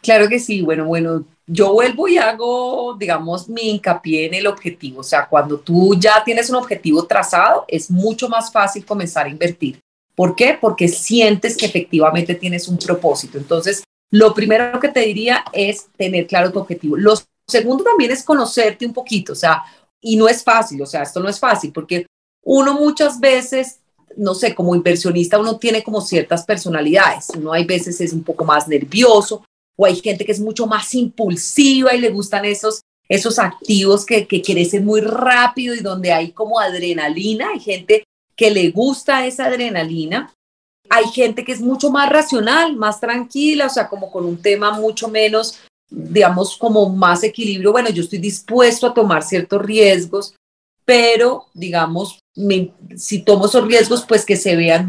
Claro 0.00 0.28
que 0.28 0.38
sí, 0.38 0.62
bueno, 0.62 0.86
bueno, 0.86 1.26
yo 1.46 1.72
vuelvo 1.74 2.08
y 2.08 2.16
hago, 2.16 2.96
digamos, 2.98 3.50
mi 3.50 3.70
hincapié 3.70 4.26
en 4.26 4.34
el 4.34 4.46
objetivo. 4.46 5.00
O 5.00 5.04
sea, 5.04 5.28
cuando 5.28 5.58
tú 5.58 5.94
ya 5.98 6.22
tienes 6.24 6.48
un 6.48 6.56
objetivo 6.56 7.06
trazado, 7.06 7.66
es 7.68 7.90
mucho 7.90 8.28
más 8.28 8.50
fácil 8.50 8.86
comenzar 8.86 9.26
a 9.26 9.30
invertir. 9.30 9.78
¿Por 10.16 10.34
qué? 10.34 10.58
Porque 10.60 10.88
sientes 10.88 11.56
que 11.56 11.66
efectivamente 11.66 12.34
tienes 12.34 12.66
un 12.68 12.78
propósito. 12.78 13.38
Entonces, 13.38 13.84
lo 14.10 14.32
primero 14.34 14.80
que 14.80 14.88
te 14.88 15.00
diría 15.00 15.44
es 15.52 15.86
tener 15.96 16.26
claro 16.26 16.50
tu 16.50 16.58
objetivo. 16.58 16.96
Lo 16.96 17.14
segundo 17.46 17.84
también 17.84 18.10
es 18.10 18.22
conocerte 18.22 18.86
un 18.86 18.92
poquito, 18.92 19.32
o 19.32 19.36
sea, 19.36 19.62
y 20.00 20.16
no 20.16 20.28
es 20.28 20.42
fácil, 20.42 20.80
o 20.82 20.86
sea, 20.86 21.02
esto 21.02 21.20
no 21.20 21.28
es 21.28 21.38
fácil 21.38 21.72
porque 21.72 22.06
uno 22.42 22.74
muchas 22.74 23.20
veces, 23.20 23.80
no 24.16 24.34
sé, 24.34 24.54
como 24.54 24.74
inversionista 24.74 25.38
uno 25.38 25.58
tiene 25.58 25.82
como 25.82 26.00
ciertas 26.00 26.44
personalidades. 26.44 27.28
Uno 27.36 27.52
hay 27.52 27.64
veces 27.64 28.00
es 28.00 28.12
un 28.12 28.22
poco 28.22 28.44
más 28.44 28.68
nervioso 28.68 29.44
o 29.76 29.84
hay 29.84 29.96
gente 29.96 30.24
que 30.24 30.32
es 30.32 30.40
mucho 30.40 30.66
más 30.66 30.94
impulsiva 30.94 31.94
y 31.94 32.00
le 32.00 32.10
gustan 32.10 32.44
esos 32.44 32.80
esos 33.08 33.38
activos 33.38 34.04
que, 34.04 34.26
que 34.26 34.42
crecen 34.42 34.84
muy 34.84 35.00
rápido 35.00 35.74
y 35.74 35.80
donde 35.80 36.12
hay 36.12 36.32
como 36.32 36.58
adrenalina. 36.58 37.50
Hay 37.52 37.60
gente 37.60 38.04
que 38.36 38.50
le 38.50 38.70
gusta 38.70 39.26
esa 39.26 39.46
adrenalina. 39.46 40.32
Hay 40.88 41.06
gente 41.06 41.44
que 41.44 41.52
es 41.52 41.60
mucho 41.60 41.90
más 41.90 42.08
racional, 42.10 42.76
más 42.76 43.00
tranquila, 43.00 43.66
o 43.66 43.70
sea, 43.70 43.88
como 43.88 44.10
con 44.10 44.24
un 44.24 44.40
tema 44.40 44.72
mucho 44.72 45.08
menos, 45.08 45.58
digamos, 45.88 46.56
como 46.56 46.88
más 46.90 47.24
equilibrio. 47.24 47.72
Bueno, 47.72 47.90
yo 47.90 48.02
estoy 48.02 48.18
dispuesto 48.18 48.86
a 48.86 48.94
tomar 48.94 49.22
ciertos 49.22 49.62
riesgos, 49.62 50.34
pero, 50.84 51.46
digamos, 51.54 52.20
si 52.96 53.22
tomo 53.22 53.46
esos 53.46 53.66
riesgos, 53.66 54.04
pues 54.06 54.24
que 54.24 54.36
se 54.36 54.54
vean 54.54 54.86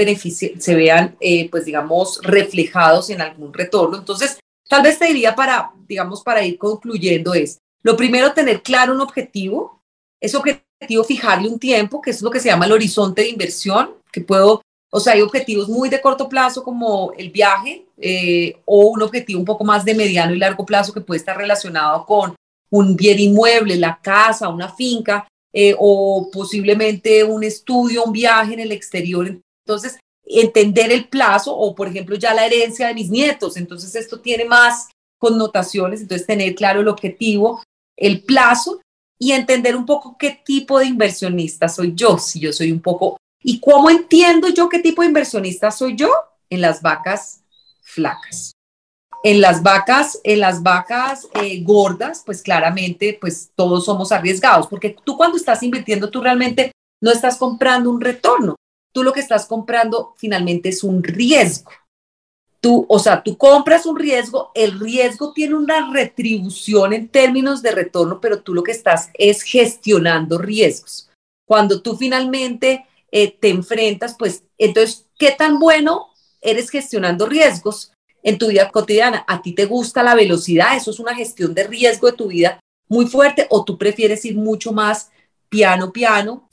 se 0.60 0.76
vean, 0.76 1.16
eh, 1.20 1.50
pues, 1.50 1.66
digamos, 1.66 2.20
reflejados 2.22 3.10
en 3.10 3.22
algún 3.22 3.54
retorno. 3.54 3.98
Entonces, 3.98 4.38
tal 4.70 4.84
vez 4.84 5.00
te 5.00 5.08
diría 5.08 5.34
para, 5.34 5.72
digamos, 5.88 6.22
para 6.22 6.44
ir 6.44 6.60
concluyendo 6.60 7.34
es, 7.34 7.58
lo 7.82 7.96
primero, 7.96 8.34
tener 8.34 8.62
claro 8.62 8.94
un 8.94 9.02
objetivo. 9.02 9.82
Ese 10.20 10.38
objetivo 10.38 10.67
objetivo 10.78 11.04
fijarle 11.04 11.50
un 11.50 11.60
tiempo, 11.60 12.02
que 12.02 12.12
es 12.12 12.22
lo 12.22 12.30
que 12.30 12.40
se 12.40 12.50
llama 12.50 12.66
el 12.66 12.72
horizonte 12.72 13.24
de 13.24 13.30
inversión, 13.30 13.92
que 14.12 14.22
puedo, 14.22 14.62
o 14.92 15.00
sea, 15.00 15.14
hay 15.14 15.22
objetivos 15.22 15.68
muy 15.68 15.90
de 15.90 16.02
corto 16.02 16.30
plazo 16.30 16.64
como 16.64 17.12
el 17.18 17.32
viaje 17.32 17.86
eh, 17.98 18.58
o 18.66 18.88
un 18.88 19.02
objetivo 19.02 19.40
un 19.40 19.46
poco 19.46 19.64
más 19.64 19.84
de 19.84 19.96
mediano 19.96 20.34
y 20.34 20.40
largo 20.40 20.66
plazo 20.66 20.94
que 20.94 21.02
puede 21.02 21.18
estar 21.18 21.36
relacionado 21.36 22.06
con 22.06 22.36
un 22.70 22.96
bien 22.96 23.20
inmueble, 23.20 23.76
la 23.76 24.00
casa, 24.02 24.50
una 24.50 24.70
finca 24.70 25.28
eh, 25.52 25.76
o 25.78 26.30
posiblemente 26.32 27.24
un 27.24 27.44
estudio, 27.44 28.04
un 28.04 28.12
viaje 28.12 28.54
en 28.54 28.60
el 28.60 28.72
exterior. 28.72 29.28
Entonces, 29.66 29.98
entender 30.24 30.92
el 30.92 31.08
plazo 31.08 31.56
o, 31.56 31.74
por 31.74 31.88
ejemplo, 31.88 32.16
ya 32.16 32.34
la 32.34 32.46
herencia 32.46 32.88
de 32.88 32.94
mis 32.94 33.10
nietos. 33.10 33.58
Entonces, 33.58 33.96
esto 33.96 34.20
tiene 34.20 34.46
más 34.46 34.90
connotaciones. 35.18 36.02
Entonces, 36.02 36.28
tener 36.28 36.54
claro 36.54 36.82
el 36.82 36.88
objetivo, 36.90 37.64
el 37.96 38.22
plazo 38.24 38.82
y 39.20 39.32
entender 39.32 39.76
un 39.76 39.86
poco 39.86 40.16
qué 40.18 40.42
tipo 40.44 40.80
de 40.80 40.86
inversionista 40.86 41.68
soy 41.68 41.94
yo, 41.96 42.18
si 42.18 42.40
yo 42.40 42.54
soy 42.54 42.72
un 42.72 42.82
poco... 42.82 43.18
¿Y 43.44 43.60
cómo 43.60 43.90
entiendo 43.90 44.50
yo 44.50 44.68
qué 44.68 44.80
tipo 44.80 45.02
de 45.02 45.08
inversionista 45.08 45.72
soy 45.72 45.96
yo? 45.96 46.10
En 46.50 46.62
las 46.62 46.82
vacas 46.82 47.42
flacas. 47.82 48.52
En 49.24 49.42
las 49.42 49.64
vacas, 49.64 50.20
en 50.24 50.40
las 50.40 50.62
vacas 50.62 51.28
eh, 51.42 51.62
gordas, 51.64 52.24
pues 52.26 52.42
claramente, 52.42 53.18
pues 53.20 53.52
todos 53.56 53.86
somos 53.86 54.12
arriesgados, 54.12 54.68
porque 54.68 54.96
tú 55.04 55.18
cuando 55.18 55.38
estás 55.38 55.64
invirtiendo, 55.64 56.10
tú 56.10 56.22
realmente 56.22 56.72
no 57.02 57.12
estás 57.12 57.38
comprando 57.38 57.90
un 57.90 58.02
retorno, 58.02 58.56
tú 58.92 59.04
lo 59.04 59.14
que 59.14 59.20
estás 59.20 59.46
comprando 59.46 60.14
finalmente 60.18 60.70
es 60.70 60.84
un 60.84 61.04
riesgo 61.04 61.72
tú, 62.60 62.86
o 62.90 63.00
sea, 63.00 63.24
tú 63.24 63.38
compras 63.38 63.86
un 63.86 63.98
riesgo, 63.98 64.52
el 64.54 64.80
riesgo 64.80 65.34
tiene 65.34 65.56
una 65.56 65.92
retribución 65.92 66.94
en 66.94 67.08
términos 67.08 67.62
de 67.62 67.72
retorno, 67.72 68.20
pero 68.20 68.42
tú 68.42 68.54
lo 68.54 68.64
que 68.64 68.72
estás 68.72 69.10
es 69.14 69.44
gestionando 69.44 70.38
riesgos. 70.38 71.10
Cuando 71.46 71.82
tú 71.82 71.96
finalmente 71.96 72.86
eh, 73.12 73.32
te 73.32 73.50
enfrentas, 73.50 74.16
pues 74.18 74.44
entonces, 74.58 75.06
¿qué 75.18 75.32
tan 75.32 75.60
bueno 75.60 76.08
eres 76.42 76.70
gestionando 76.70 77.26
riesgos 77.26 77.92
en 78.24 78.38
tu 78.38 78.48
vida 78.48 78.70
cotidiana? 78.70 79.24
¿A 79.28 79.42
ti 79.42 79.54
te 79.54 79.66
gusta 79.66 80.04
la 80.04 80.16
velocidad? 80.16 80.76
Eso 80.76 80.92
es 80.92 81.00
una 81.00 81.16
gestión 81.16 81.54
de 81.54 81.66
riesgo 81.66 82.08
de 82.08 82.18
tu 82.18 82.28
vida 82.28 82.60
muy 82.90 83.06
fuerte 83.08 83.48
o 83.50 83.64
tú 83.64 83.78
prefieres 83.78 84.26
ir 84.26 84.36
mucho 84.36 84.72
más 84.72 85.10
piano, 85.50 85.92
piano 85.92 86.50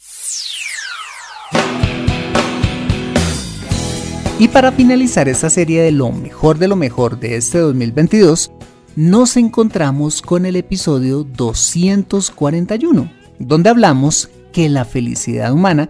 Y 4.37 4.49
para 4.49 4.73
finalizar 4.73 5.29
esta 5.29 5.49
serie 5.49 5.81
de 5.83 5.93
lo 5.93 6.11
mejor 6.11 6.59
de 6.59 6.67
lo 6.67 6.75
mejor 6.75 7.21
de 7.21 7.37
este 7.37 7.59
2022, 7.59 8.51
nos 8.97 9.37
encontramos 9.37 10.23
con 10.23 10.45
el 10.45 10.57
episodio 10.57 11.23
241, 11.23 13.13
donde 13.39 13.71
hablamos 13.71 14.31
que 14.53 14.69
la 14.69 14.85
felicidad 14.85 15.53
humana 15.53 15.89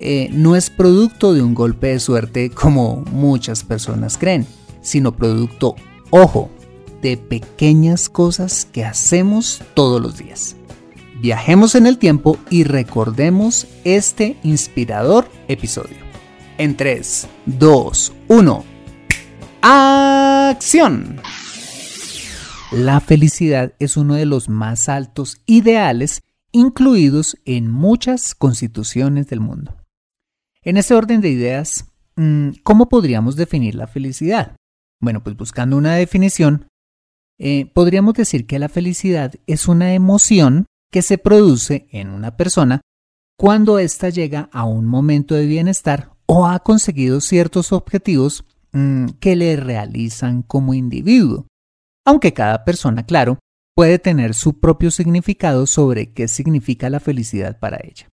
eh, 0.00 0.28
no 0.32 0.54
es 0.54 0.68
producto 0.68 1.32
de 1.32 1.40
un 1.40 1.54
golpe 1.54 1.88
de 1.88 1.98
suerte 1.98 2.50
como 2.50 3.04
muchas 3.10 3.64
personas 3.64 4.18
creen, 4.18 4.46
sino 4.82 5.16
producto, 5.16 5.74
ojo, 6.10 6.50
de 7.00 7.16
pequeñas 7.16 8.10
cosas 8.10 8.66
que 8.70 8.84
hacemos 8.84 9.62
todos 9.72 10.00
los 10.00 10.18
días. 10.18 10.56
Viajemos 11.22 11.74
en 11.74 11.86
el 11.86 11.96
tiempo 11.96 12.36
y 12.50 12.64
recordemos 12.64 13.66
este 13.84 14.36
inspirador 14.42 15.26
episodio. 15.48 16.07
En 16.58 16.76
3, 16.76 17.28
2, 17.46 18.12
1. 18.26 18.64
¡Acción! 19.62 21.20
La 22.72 22.98
felicidad 22.98 23.74
es 23.78 23.96
uno 23.96 24.16
de 24.16 24.26
los 24.26 24.48
más 24.48 24.88
altos 24.88 25.40
ideales 25.46 26.24
incluidos 26.50 27.38
en 27.44 27.70
muchas 27.70 28.34
constituciones 28.34 29.28
del 29.28 29.38
mundo. 29.38 29.76
En 30.62 30.76
ese 30.78 30.94
orden 30.94 31.20
de 31.20 31.28
ideas, 31.28 31.92
mm, 32.16 32.48
¿cómo 32.64 32.88
podríamos 32.88 33.36
definir 33.36 33.76
la 33.76 33.86
felicidad? 33.86 34.56
Bueno, 35.00 35.22
pues 35.22 35.36
buscando 35.36 35.76
una 35.76 35.94
definición, 35.94 36.66
eh, 37.38 37.70
podríamos 37.72 38.14
decir 38.14 38.48
que 38.48 38.58
la 38.58 38.68
felicidad 38.68 39.32
es 39.46 39.68
una 39.68 39.94
emoción 39.94 40.66
que 40.90 41.02
se 41.02 41.18
produce 41.18 41.86
en 41.92 42.10
una 42.10 42.36
persona 42.36 42.80
cuando 43.38 43.78
ésta 43.78 44.08
llega 44.08 44.50
a 44.52 44.64
un 44.64 44.86
momento 44.86 45.36
de 45.36 45.46
bienestar 45.46 46.17
o 46.28 46.46
ha 46.46 46.58
conseguido 46.60 47.20
ciertos 47.20 47.72
objetivos 47.72 48.44
mm, 48.72 49.06
que 49.20 49.34
le 49.34 49.56
realizan 49.56 50.42
como 50.42 50.74
individuo. 50.74 51.46
Aunque 52.06 52.32
cada 52.32 52.64
persona, 52.64 53.06
claro, 53.06 53.38
puede 53.74 53.98
tener 53.98 54.34
su 54.34 54.60
propio 54.60 54.90
significado 54.90 55.66
sobre 55.66 56.12
qué 56.12 56.28
significa 56.28 56.90
la 56.90 57.00
felicidad 57.00 57.58
para 57.58 57.78
ella. 57.82 58.08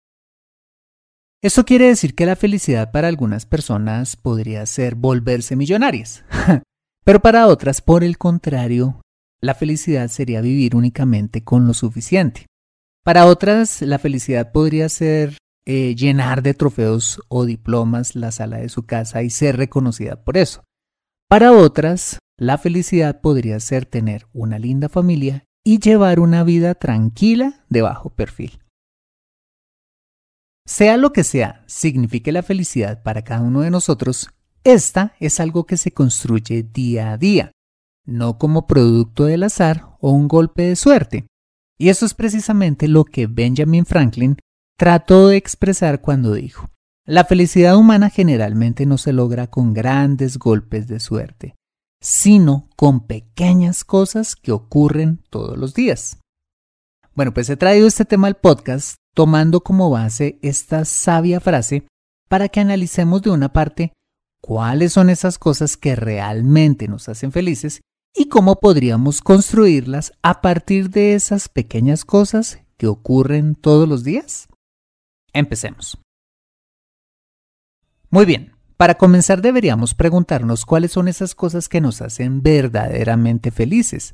Esto 1.42 1.66
quiere 1.66 1.88
decir 1.88 2.16
que 2.16 2.26
la 2.26 2.36
felicidad 2.36 2.92
para 2.92 3.08
algunas 3.08 3.46
personas 3.46 4.16
podría 4.16 4.66
ser 4.66 4.96
volverse 4.96 5.56
millonarias, 5.56 6.24
pero 7.04 7.20
para 7.22 7.48
otras, 7.48 7.82
por 7.82 8.04
el 8.04 8.18
contrario, 8.18 9.02
la 9.42 9.54
felicidad 9.54 10.08
sería 10.08 10.42
vivir 10.42 10.76
únicamente 10.76 11.44
con 11.44 11.68
lo 11.68 11.74
suficiente. 11.74 12.48
Para 13.04 13.26
otras, 13.26 13.82
la 13.82 14.00
felicidad 14.00 14.52
podría 14.52 14.90
ser 14.90 15.38
eh, 15.66 15.96
llenar 15.96 16.44
de 16.44 16.54
trofeos 16.54 17.22
o 17.28 17.46
diplomas 17.46 18.16
la 18.16 18.32
sala 18.32 18.58
de 18.58 18.70
su 18.70 18.86
casa 18.86 19.24
y 19.24 19.30
ser 19.30 19.58
reconocida 19.58 20.24
por 20.24 20.38
eso. 20.38 20.64
Para 21.28 21.52
otras, 21.52 22.20
la 22.38 22.58
felicidad 22.58 23.22
podría 23.22 23.60
ser 23.60 23.86
tener 23.86 24.28
una 24.34 24.60
linda 24.60 24.90
familia 24.90 25.46
y 25.64 25.80
llevar 25.80 26.20
una 26.20 26.44
vida 26.44 26.76
tranquila 26.76 27.66
de 27.70 27.82
bajo 27.82 28.12
perfil. 28.12 28.60
Sea 30.68 30.98
lo 30.98 31.14
que 31.14 31.24
sea, 31.24 31.64
signifique 31.68 32.32
la 32.32 32.44
felicidad 32.44 33.04
para 33.04 33.24
cada 33.24 33.42
uno 33.42 33.62
de 33.62 33.72
nosotros, 33.72 34.30
esta 34.64 35.14
es 35.20 35.40
algo 35.40 35.66
que 35.66 35.78
se 35.78 35.92
construye 35.92 36.64
día 36.64 37.12
a 37.12 37.18
día, 37.18 37.52
no 38.04 38.40
como 38.40 38.66
producto 38.66 39.26
del 39.26 39.44
azar 39.44 39.90
o 40.00 40.10
un 40.12 40.28
golpe 40.28 40.64
de 40.64 40.76
suerte. 40.76 41.28
Y 41.78 41.90
eso 41.90 42.06
es 42.06 42.14
precisamente 42.16 42.88
lo 42.88 43.06
que 43.06 43.28
Benjamin 43.28 43.86
Franklin 43.86 44.38
trató 44.78 45.30
de 45.30 45.38
expresar 45.38 46.02
cuando 46.02 46.34
dijo, 46.34 46.70
la 47.06 47.24
felicidad 47.24 47.78
humana 47.78 48.10
generalmente 48.10 48.86
no 48.86 48.98
se 48.98 49.14
logra 49.14 49.48
con 49.48 49.74
grandes 49.74 50.38
golpes 50.38 50.88
de 50.88 51.00
suerte, 51.00 51.56
sino 52.02 52.68
con 52.76 53.06
pequeñas 53.06 53.84
cosas 53.84 54.36
que 54.36 54.52
ocurren 54.52 55.22
todos 55.30 55.58
los 55.58 55.74
días. 55.74 56.20
Bueno, 57.14 57.34
pues 57.34 57.50
he 57.50 57.58
traído 57.58 57.88
este 57.88 58.06
tema 58.06 58.28
al 58.28 58.36
podcast 58.36 58.96
tomando 59.14 59.62
como 59.62 59.90
base 59.90 60.40
esta 60.42 60.84
sabia 60.84 61.40
frase 61.40 61.88
para 62.28 62.50
que 62.50 62.60
analicemos 62.60 63.22
de 63.22 63.30
una 63.30 63.54
parte 63.54 63.94
cuáles 64.42 64.94
son 64.94 65.10
esas 65.10 65.40
cosas 65.40 65.78
que 65.78 65.96
realmente 65.96 66.88
nos 66.88 67.08
hacen 67.08 67.32
felices 67.32 67.82
y 68.14 68.30
cómo 68.30 68.60
podríamos 68.60 69.22
construirlas 69.22 70.14
a 70.22 70.42
partir 70.42 70.90
de 70.90 71.14
esas 71.14 71.50
pequeñas 71.50 72.04
cosas 72.04 72.60
que 72.78 72.88
ocurren 72.88 73.56
todos 73.56 73.88
los 73.88 74.04
días. 74.04 74.48
Empecemos. 75.36 75.98
Muy 78.10 78.26
bien, 78.26 78.54
para 78.78 78.96
comenzar 78.96 79.42
deberíamos 79.42 79.94
preguntarnos 79.94 80.66
cuáles 80.66 80.94
son 80.94 81.10
esas 81.10 81.36
cosas 81.36 81.68
que 81.68 81.82
nos 81.82 82.02
hacen 82.02 82.42
verdaderamente 82.42 83.52
felices. 83.52 84.14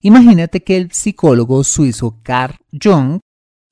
Imagínate 0.00 0.64
que 0.64 0.78
el 0.78 0.90
psicólogo 0.90 1.62
suizo 1.64 2.18
Carl 2.22 2.56
Jung 2.82 3.20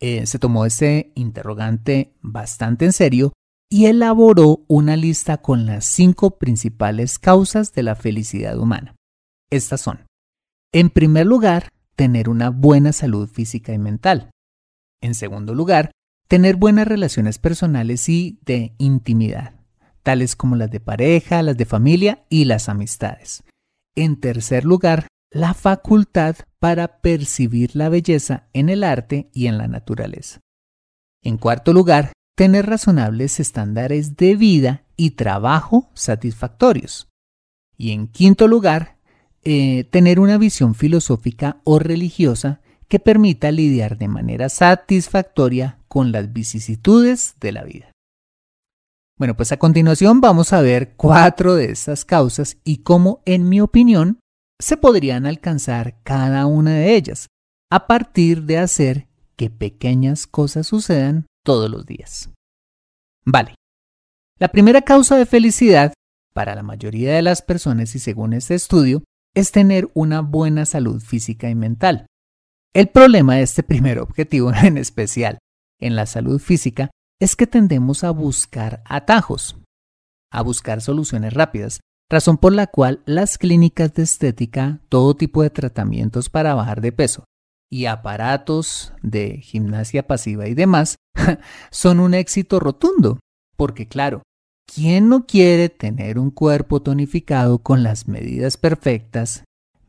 eh, 0.00 0.26
se 0.26 0.38
tomó 0.38 0.66
ese 0.66 1.12
interrogante 1.14 2.14
bastante 2.20 2.84
en 2.84 2.92
serio 2.92 3.32
y 3.70 3.86
elaboró 3.86 4.66
una 4.68 4.94
lista 4.94 5.38
con 5.38 5.64
las 5.64 5.86
cinco 5.86 6.38
principales 6.38 7.18
causas 7.18 7.72
de 7.72 7.84
la 7.84 7.94
felicidad 7.94 8.58
humana. 8.58 8.96
Estas 9.50 9.80
son, 9.80 10.04
en 10.74 10.90
primer 10.90 11.26
lugar, 11.26 11.70
tener 11.96 12.28
una 12.28 12.50
buena 12.50 12.92
salud 12.92 13.30
física 13.30 13.72
y 13.72 13.78
mental. 13.78 14.30
En 15.00 15.14
segundo 15.14 15.54
lugar, 15.54 15.90
tener 16.32 16.56
buenas 16.56 16.88
relaciones 16.88 17.38
personales 17.38 18.08
y 18.08 18.38
de 18.46 18.74
intimidad 18.78 19.52
tales 20.02 20.34
como 20.34 20.56
las 20.56 20.70
de 20.70 20.80
pareja, 20.80 21.42
las 21.42 21.58
de 21.58 21.66
familia 21.66 22.24
y 22.30 22.46
las 22.46 22.70
amistades. 22.70 23.44
En 23.94 24.18
tercer 24.18 24.64
lugar, 24.64 25.08
la 25.30 25.52
facultad 25.52 26.36
para 26.58 27.02
percibir 27.02 27.76
la 27.76 27.90
belleza 27.90 28.48
en 28.54 28.70
el 28.70 28.82
arte 28.82 29.28
y 29.34 29.46
en 29.46 29.58
la 29.58 29.68
naturaleza. 29.68 30.40
En 31.22 31.36
cuarto 31.36 31.74
lugar, 31.74 32.14
tener 32.34 32.64
razonables 32.64 33.38
estándares 33.38 34.16
de 34.16 34.34
vida 34.34 34.86
y 34.96 35.10
trabajo 35.10 35.90
satisfactorios. 35.92 37.08
Y 37.76 37.90
en 37.90 38.08
quinto 38.08 38.48
lugar, 38.48 38.96
eh, 39.42 39.84
tener 39.84 40.18
una 40.18 40.38
visión 40.38 40.74
filosófica 40.74 41.60
o 41.64 41.78
religiosa 41.78 42.61
que 42.92 43.00
permita 43.00 43.50
lidiar 43.50 43.96
de 43.96 44.06
manera 44.06 44.50
satisfactoria 44.50 45.78
con 45.88 46.12
las 46.12 46.30
vicisitudes 46.34 47.36
de 47.40 47.50
la 47.50 47.64
vida. 47.64 47.90
Bueno, 49.18 49.34
pues 49.34 49.50
a 49.50 49.56
continuación 49.56 50.20
vamos 50.20 50.52
a 50.52 50.60
ver 50.60 50.92
cuatro 50.94 51.54
de 51.54 51.70
estas 51.70 52.04
causas 52.04 52.58
y 52.64 52.82
cómo, 52.82 53.22
en 53.24 53.48
mi 53.48 53.62
opinión, 53.62 54.20
se 54.60 54.76
podrían 54.76 55.24
alcanzar 55.24 56.02
cada 56.02 56.44
una 56.44 56.74
de 56.74 56.94
ellas 56.94 57.28
a 57.70 57.86
partir 57.86 58.42
de 58.42 58.58
hacer 58.58 59.08
que 59.36 59.48
pequeñas 59.48 60.26
cosas 60.26 60.66
sucedan 60.66 61.24
todos 61.42 61.70
los 61.70 61.86
días. 61.86 62.28
Vale. 63.24 63.54
La 64.38 64.48
primera 64.48 64.82
causa 64.82 65.16
de 65.16 65.24
felicidad 65.24 65.94
para 66.34 66.54
la 66.54 66.62
mayoría 66.62 67.14
de 67.14 67.22
las 67.22 67.40
personas 67.40 67.94
y 67.94 68.00
según 68.00 68.34
este 68.34 68.54
estudio 68.54 69.02
es 69.34 69.50
tener 69.50 69.88
una 69.94 70.20
buena 70.20 70.66
salud 70.66 71.00
física 71.00 71.48
y 71.48 71.54
mental. 71.54 72.04
El 72.74 72.88
problema 72.88 73.34
de 73.34 73.42
este 73.42 73.62
primer 73.62 73.98
objetivo 73.98 74.50
en 74.62 74.78
especial 74.78 75.38
en 75.78 75.94
la 75.94 76.06
salud 76.06 76.40
física 76.40 76.90
es 77.20 77.36
que 77.36 77.46
tendemos 77.46 78.02
a 78.02 78.10
buscar 78.10 78.82
atajos, 78.86 79.56
a 80.30 80.42
buscar 80.42 80.80
soluciones 80.80 81.34
rápidas, 81.34 81.80
razón 82.10 82.38
por 82.38 82.52
la 82.52 82.66
cual 82.66 83.02
las 83.04 83.36
clínicas 83.36 83.92
de 83.94 84.02
estética, 84.02 84.80
todo 84.88 85.14
tipo 85.16 85.42
de 85.42 85.50
tratamientos 85.50 86.30
para 86.30 86.54
bajar 86.54 86.80
de 86.80 86.92
peso 86.92 87.24
y 87.70 87.86
aparatos 87.86 88.92
de 89.02 89.38
gimnasia 89.42 90.06
pasiva 90.06 90.48
y 90.48 90.54
demás 90.54 90.96
son 91.70 92.00
un 92.00 92.14
éxito 92.14 92.58
rotundo, 92.58 93.20
porque 93.56 93.86
claro, 93.86 94.22
¿quién 94.66 95.08
no 95.08 95.26
quiere 95.26 95.68
tener 95.68 96.18
un 96.18 96.30
cuerpo 96.30 96.80
tonificado 96.80 97.58
con 97.58 97.82
las 97.82 98.08
medidas 98.08 98.56
perfectas, 98.56 99.44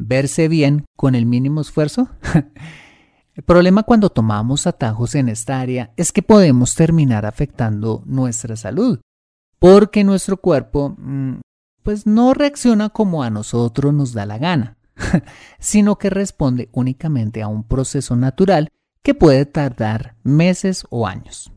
verse 0.05 0.47
bien 0.47 0.85
con 0.95 1.15
el 1.15 1.25
mínimo 1.25 1.61
esfuerzo? 1.61 2.09
El 3.35 3.43
problema 3.43 3.81
cuando 3.81 4.11
tomamos 4.11 4.67
atajos 4.67 5.15
en 5.15 5.27
esta 5.27 5.59
área 5.59 5.91
es 5.97 6.11
que 6.11 6.21
podemos 6.21 6.75
terminar 6.75 7.25
afectando 7.25 8.03
nuestra 8.05 8.55
salud, 8.55 8.99
porque 9.57 10.03
nuestro 10.03 10.37
cuerpo 10.37 10.95
mm, 10.99 11.39
pues 11.81 12.05
no 12.05 12.35
reacciona 12.35 12.89
como 12.89 13.23
a 13.23 13.31
nosotros 13.31 13.91
nos 13.91 14.13
da 14.13 14.27
la 14.27 14.37
gana, 14.37 14.77
sino 15.59 15.97
que 15.97 16.11
responde 16.11 16.69
únicamente 16.73 17.41
a 17.41 17.47
un 17.47 17.63
proceso 17.63 18.15
natural 18.15 18.69
que 19.01 19.15
puede 19.15 19.45
tardar 19.45 20.15
meses 20.23 20.85
o 20.91 21.07
años. 21.07 21.51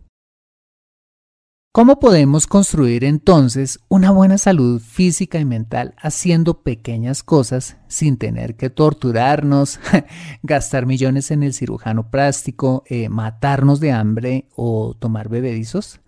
¿Cómo 1.77 2.01
podemos 2.01 2.47
construir 2.47 3.05
entonces 3.05 3.81
una 3.91 4.11
buena 4.11 4.39
salud 4.39 4.81
física 4.81 5.39
y 5.39 5.45
mental 5.45 5.95
haciendo 5.99 6.63
pequeñas 6.63 7.23
cosas 7.23 7.77
sin 7.87 8.17
tener 8.17 8.57
que 8.57 8.71
torturarnos, 8.71 9.79
gastar 10.43 10.87
millones 10.87 11.31
en 11.31 11.43
el 11.43 11.53
cirujano 11.53 12.11
plástico, 12.11 12.83
eh, 12.87 13.11
matarnos 13.11 13.79
de 13.79 13.93
hambre 13.93 14.49
o 14.57 14.97
tomar 14.99 15.29
bebedizos? 15.29 16.01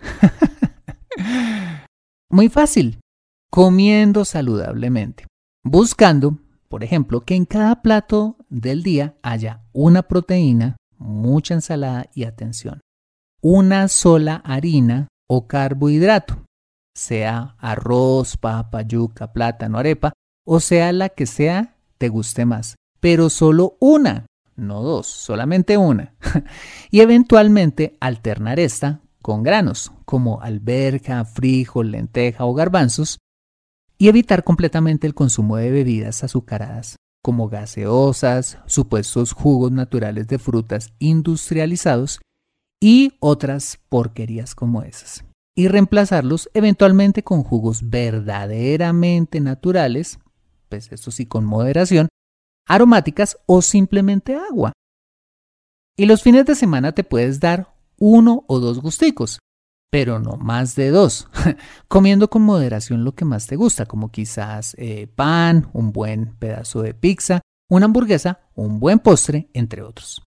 Muy 2.30 2.48
fácil, 2.48 3.00
comiendo 3.50 4.24
saludablemente, 4.24 5.26
buscando, 5.62 6.38
por 6.70 6.82
ejemplo, 6.82 7.26
que 7.26 7.34
en 7.34 7.44
cada 7.44 7.82
plato 7.82 8.38
del 8.48 8.82
día 8.82 9.16
haya 9.22 9.66
una 9.74 10.04
proteína, 10.04 10.78
mucha 10.96 11.52
ensalada 11.52 12.06
y 12.14 12.24
atención, 12.24 12.80
una 13.42 13.88
sola 13.88 14.36
harina 14.46 15.08
o 15.28 15.46
carbohidrato, 15.46 16.44
sea 16.94 17.54
arroz, 17.58 18.36
papa, 18.36 18.82
yuca, 18.82 19.32
plátano, 19.32 19.78
arepa, 19.78 20.12
o 20.44 20.60
sea 20.60 20.92
la 20.92 21.10
que 21.10 21.26
sea 21.26 21.76
te 21.98 22.08
guste 22.08 22.44
más, 22.44 22.76
pero 23.00 23.30
solo 23.30 23.76
una, 23.80 24.26
no 24.56 24.82
dos, 24.82 25.06
solamente 25.06 25.76
una. 25.76 26.14
y 26.90 27.00
eventualmente 27.00 27.96
alternar 28.00 28.58
esta 28.58 29.00
con 29.22 29.42
granos, 29.42 29.92
como 30.04 30.40
alberja, 30.40 31.24
frijol, 31.24 31.90
lenteja 31.90 32.44
o 32.46 32.54
garbanzos, 32.54 33.18
y 33.98 34.08
evitar 34.08 34.44
completamente 34.44 35.06
el 35.06 35.14
consumo 35.14 35.56
de 35.56 35.70
bebidas 35.70 36.24
azucaradas, 36.24 36.96
como 37.22 37.48
gaseosas, 37.48 38.58
supuestos 38.66 39.32
jugos 39.32 39.72
naturales 39.72 40.28
de 40.28 40.38
frutas 40.38 40.92
industrializados 41.00 42.20
y 42.80 43.12
otras 43.20 43.80
porquerías 43.88 44.54
como 44.54 44.82
esas. 44.82 45.24
Y 45.56 45.68
reemplazarlos 45.68 46.50
eventualmente 46.54 47.24
con 47.24 47.42
jugos 47.42 47.90
verdaderamente 47.90 49.40
naturales, 49.40 50.20
pues 50.68 50.92
eso 50.92 51.10
sí 51.10 51.26
con 51.26 51.44
moderación, 51.44 52.08
aromáticas 52.66 53.38
o 53.46 53.62
simplemente 53.62 54.36
agua. 54.36 54.72
Y 55.96 56.06
los 56.06 56.22
fines 56.22 56.44
de 56.44 56.54
semana 56.54 56.92
te 56.92 57.02
puedes 57.02 57.40
dar 57.40 57.74
uno 57.98 58.44
o 58.46 58.60
dos 58.60 58.80
gusticos, 58.80 59.40
pero 59.90 60.20
no 60.20 60.36
más 60.36 60.76
de 60.76 60.90
dos, 60.90 61.28
comiendo 61.88 62.30
con 62.30 62.42
moderación 62.42 63.02
lo 63.02 63.16
que 63.16 63.24
más 63.24 63.48
te 63.48 63.56
gusta, 63.56 63.86
como 63.86 64.12
quizás 64.12 64.76
eh, 64.78 65.08
pan, 65.08 65.70
un 65.72 65.90
buen 65.92 66.36
pedazo 66.36 66.82
de 66.82 66.94
pizza, 66.94 67.40
una 67.68 67.86
hamburguesa, 67.86 68.40
un 68.54 68.78
buen 68.78 69.00
postre, 69.00 69.48
entre 69.54 69.82
otros. 69.82 70.22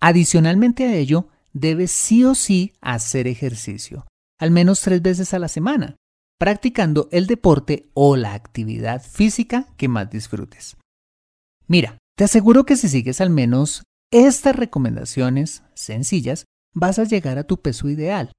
Adicionalmente 0.00 0.84
a 0.84 0.94
ello, 0.94 1.28
debes 1.60 1.90
sí 1.90 2.24
o 2.24 2.34
sí 2.34 2.72
hacer 2.80 3.26
ejercicio, 3.26 4.06
al 4.38 4.50
menos 4.50 4.80
tres 4.80 5.02
veces 5.02 5.34
a 5.34 5.38
la 5.38 5.48
semana, 5.48 5.96
practicando 6.38 7.08
el 7.10 7.26
deporte 7.26 7.90
o 7.94 8.16
la 8.16 8.34
actividad 8.34 9.02
física 9.02 9.66
que 9.76 9.88
más 9.88 10.10
disfrutes. 10.10 10.76
Mira, 11.66 11.98
te 12.16 12.24
aseguro 12.24 12.64
que 12.64 12.76
si 12.76 12.88
sigues 12.88 13.20
al 13.20 13.30
menos 13.30 13.82
estas 14.10 14.56
recomendaciones 14.56 15.62
sencillas, 15.74 16.44
vas 16.74 16.98
a 16.98 17.04
llegar 17.04 17.38
a 17.38 17.44
tu 17.44 17.60
peso 17.60 17.88
ideal, 17.88 18.32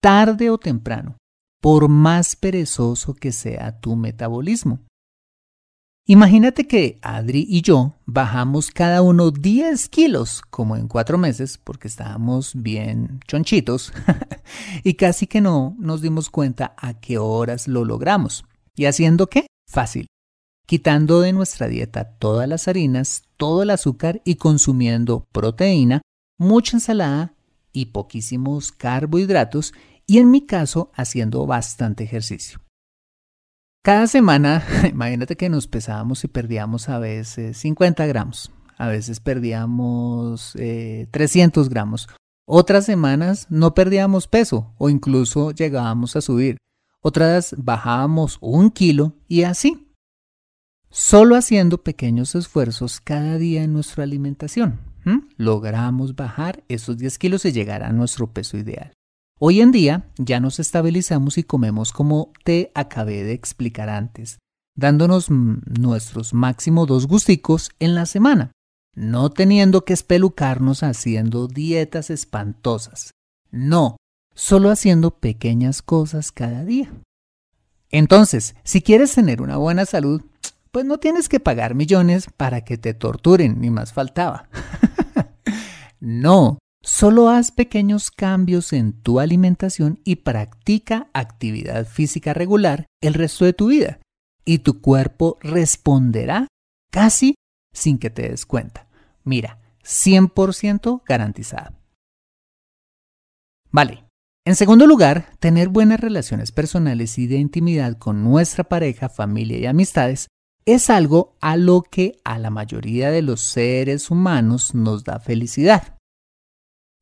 tarde 0.00 0.50
o 0.50 0.58
temprano, 0.58 1.16
por 1.60 1.88
más 1.88 2.36
perezoso 2.36 3.14
que 3.14 3.32
sea 3.32 3.80
tu 3.80 3.96
metabolismo. 3.96 4.80
Imagínate 6.06 6.66
que 6.66 6.98
Adri 7.00 7.46
y 7.48 7.62
yo 7.62 7.94
bajamos 8.04 8.70
cada 8.70 9.00
uno 9.00 9.30
10 9.30 9.88
kilos, 9.88 10.42
como 10.50 10.76
en 10.76 10.86
cuatro 10.86 11.16
meses, 11.16 11.56
porque 11.56 11.88
estábamos 11.88 12.52
bien 12.54 13.20
chonchitos, 13.26 13.90
y 14.84 14.94
casi 14.94 15.26
que 15.26 15.40
no 15.40 15.74
nos 15.78 16.02
dimos 16.02 16.28
cuenta 16.28 16.74
a 16.76 17.00
qué 17.00 17.16
horas 17.16 17.68
lo 17.68 17.86
logramos. 17.86 18.44
¿Y 18.76 18.84
haciendo 18.84 19.28
qué? 19.28 19.46
Fácil. 19.66 20.06
Quitando 20.66 21.22
de 21.22 21.32
nuestra 21.32 21.68
dieta 21.68 22.04
todas 22.18 22.46
las 22.50 22.68
harinas, 22.68 23.22
todo 23.38 23.62
el 23.62 23.70
azúcar 23.70 24.20
y 24.26 24.34
consumiendo 24.34 25.24
proteína, 25.32 26.02
mucha 26.38 26.76
ensalada 26.76 27.34
y 27.72 27.86
poquísimos 27.86 28.72
carbohidratos 28.72 29.72
y 30.06 30.18
en 30.18 30.30
mi 30.30 30.44
caso 30.44 30.90
haciendo 30.94 31.46
bastante 31.46 32.04
ejercicio. 32.04 32.63
Cada 33.84 34.06
semana, 34.06 34.64
imagínate 34.90 35.36
que 35.36 35.50
nos 35.50 35.66
pesábamos 35.66 36.24
y 36.24 36.28
perdíamos 36.28 36.88
a 36.88 36.98
veces 36.98 37.58
50 37.58 38.06
gramos, 38.06 38.50
a 38.78 38.88
veces 38.88 39.20
perdíamos 39.20 40.54
300 40.54 41.66
eh, 41.66 41.70
gramos. 41.70 42.08
Otras 42.46 42.86
semanas 42.86 43.46
no 43.50 43.74
perdíamos 43.74 44.26
peso 44.26 44.72
o 44.78 44.88
incluso 44.88 45.50
llegábamos 45.50 46.16
a 46.16 46.22
subir. 46.22 46.56
Otras 47.02 47.54
bajábamos 47.58 48.38
un 48.40 48.70
kilo 48.70 49.12
y 49.28 49.42
así. 49.42 49.92
Solo 50.88 51.36
haciendo 51.36 51.82
pequeños 51.82 52.34
esfuerzos 52.34 53.02
cada 53.02 53.36
día 53.36 53.64
en 53.64 53.74
nuestra 53.74 54.04
alimentación, 54.04 54.80
logramos 55.36 56.16
bajar 56.16 56.64
esos 56.68 56.96
10 56.96 57.18
kilos 57.18 57.44
y 57.44 57.52
llegar 57.52 57.82
a 57.82 57.92
nuestro 57.92 58.32
peso 58.32 58.56
ideal. 58.56 58.94
Hoy 59.46 59.60
en 59.60 59.72
día 59.72 60.08
ya 60.16 60.40
nos 60.40 60.58
estabilizamos 60.58 61.36
y 61.36 61.42
comemos 61.42 61.92
como 61.92 62.32
te 62.44 62.72
acabé 62.74 63.24
de 63.24 63.34
explicar 63.34 63.90
antes, 63.90 64.38
dándonos 64.74 65.28
nuestros 65.28 66.32
máximo 66.32 66.86
dos 66.86 67.06
gusticos 67.06 67.68
en 67.78 67.94
la 67.94 68.06
semana, 68.06 68.52
no 68.94 69.28
teniendo 69.28 69.84
que 69.84 69.92
espelucarnos 69.92 70.82
haciendo 70.82 71.46
dietas 71.46 72.08
espantosas. 72.08 73.10
No, 73.50 73.98
solo 74.34 74.70
haciendo 74.70 75.10
pequeñas 75.10 75.82
cosas 75.82 76.32
cada 76.32 76.64
día. 76.64 76.90
Entonces, 77.90 78.54
si 78.64 78.80
quieres 78.80 79.14
tener 79.14 79.42
una 79.42 79.58
buena 79.58 79.84
salud, 79.84 80.22
pues 80.72 80.86
no 80.86 80.96
tienes 80.96 81.28
que 81.28 81.38
pagar 81.38 81.74
millones 81.74 82.28
para 82.34 82.62
que 82.62 82.78
te 82.78 82.94
torturen, 82.94 83.60
ni 83.60 83.68
más 83.68 83.92
faltaba. 83.92 84.48
no, 86.00 86.56
Solo 86.86 87.30
haz 87.30 87.50
pequeños 87.50 88.10
cambios 88.10 88.74
en 88.74 88.92
tu 88.92 89.18
alimentación 89.18 90.00
y 90.04 90.16
practica 90.16 91.08
actividad 91.14 91.86
física 91.86 92.34
regular 92.34 92.84
el 93.00 93.14
resto 93.14 93.46
de 93.46 93.54
tu 93.54 93.68
vida 93.68 94.00
y 94.44 94.58
tu 94.58 94.82
cuerpo 94.82 95.38
responderá 95.40 96.46
casi 96.92 97.36
sin 97.72 97.98
que 97.98 98.10
te 98.10 98.28
des 98.28 98.44
cuenta. 98.44 98.86
Mira, 99.24 99.60
100% 99.82 101.02
garantizada. 101.06 101.72
Vale. 103.70 104.04
En 104.44 104.54
segundo 104.54 104.86
lugar, 104.86 105.32
tener 105.38 105.70
buenas 105.70 106.00
relaciones 106.00 106.52
personales 106.52 107.18
y 107.18 107.26
de 107.26 107.36
intimidad 107.36 107.96
con 107.96 108.22
nuestra 108.22 108.64
pareja, 108.64 109.08
familia 109.08 109.56
y 109.56 109.64
amistades 109.64 110.28
es 110.66 110.90
algo 110.90 111.34
a 111.40 111.56
lo 111.56 111.80
que 111.80 112.18
a 112.24 112.38
la 112.38 112.50
mayoría 112.50 113.10
de 113.10 113.22
los 113.22 113.40
seres 113.40 114.10
humanos 114.10 114.74
nos 114.74 115.02
da 115.02 115.18
felicidad. 115.18 115.94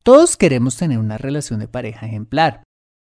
Todos 0.03 0.35
queremos 0.35 0.75
tener 0.75 0.99
una 0.99 1.17
relación 1.17 1.61
de 1.61 1.69
pareja 1.69 2.05
ejemplar. 2.05 2.63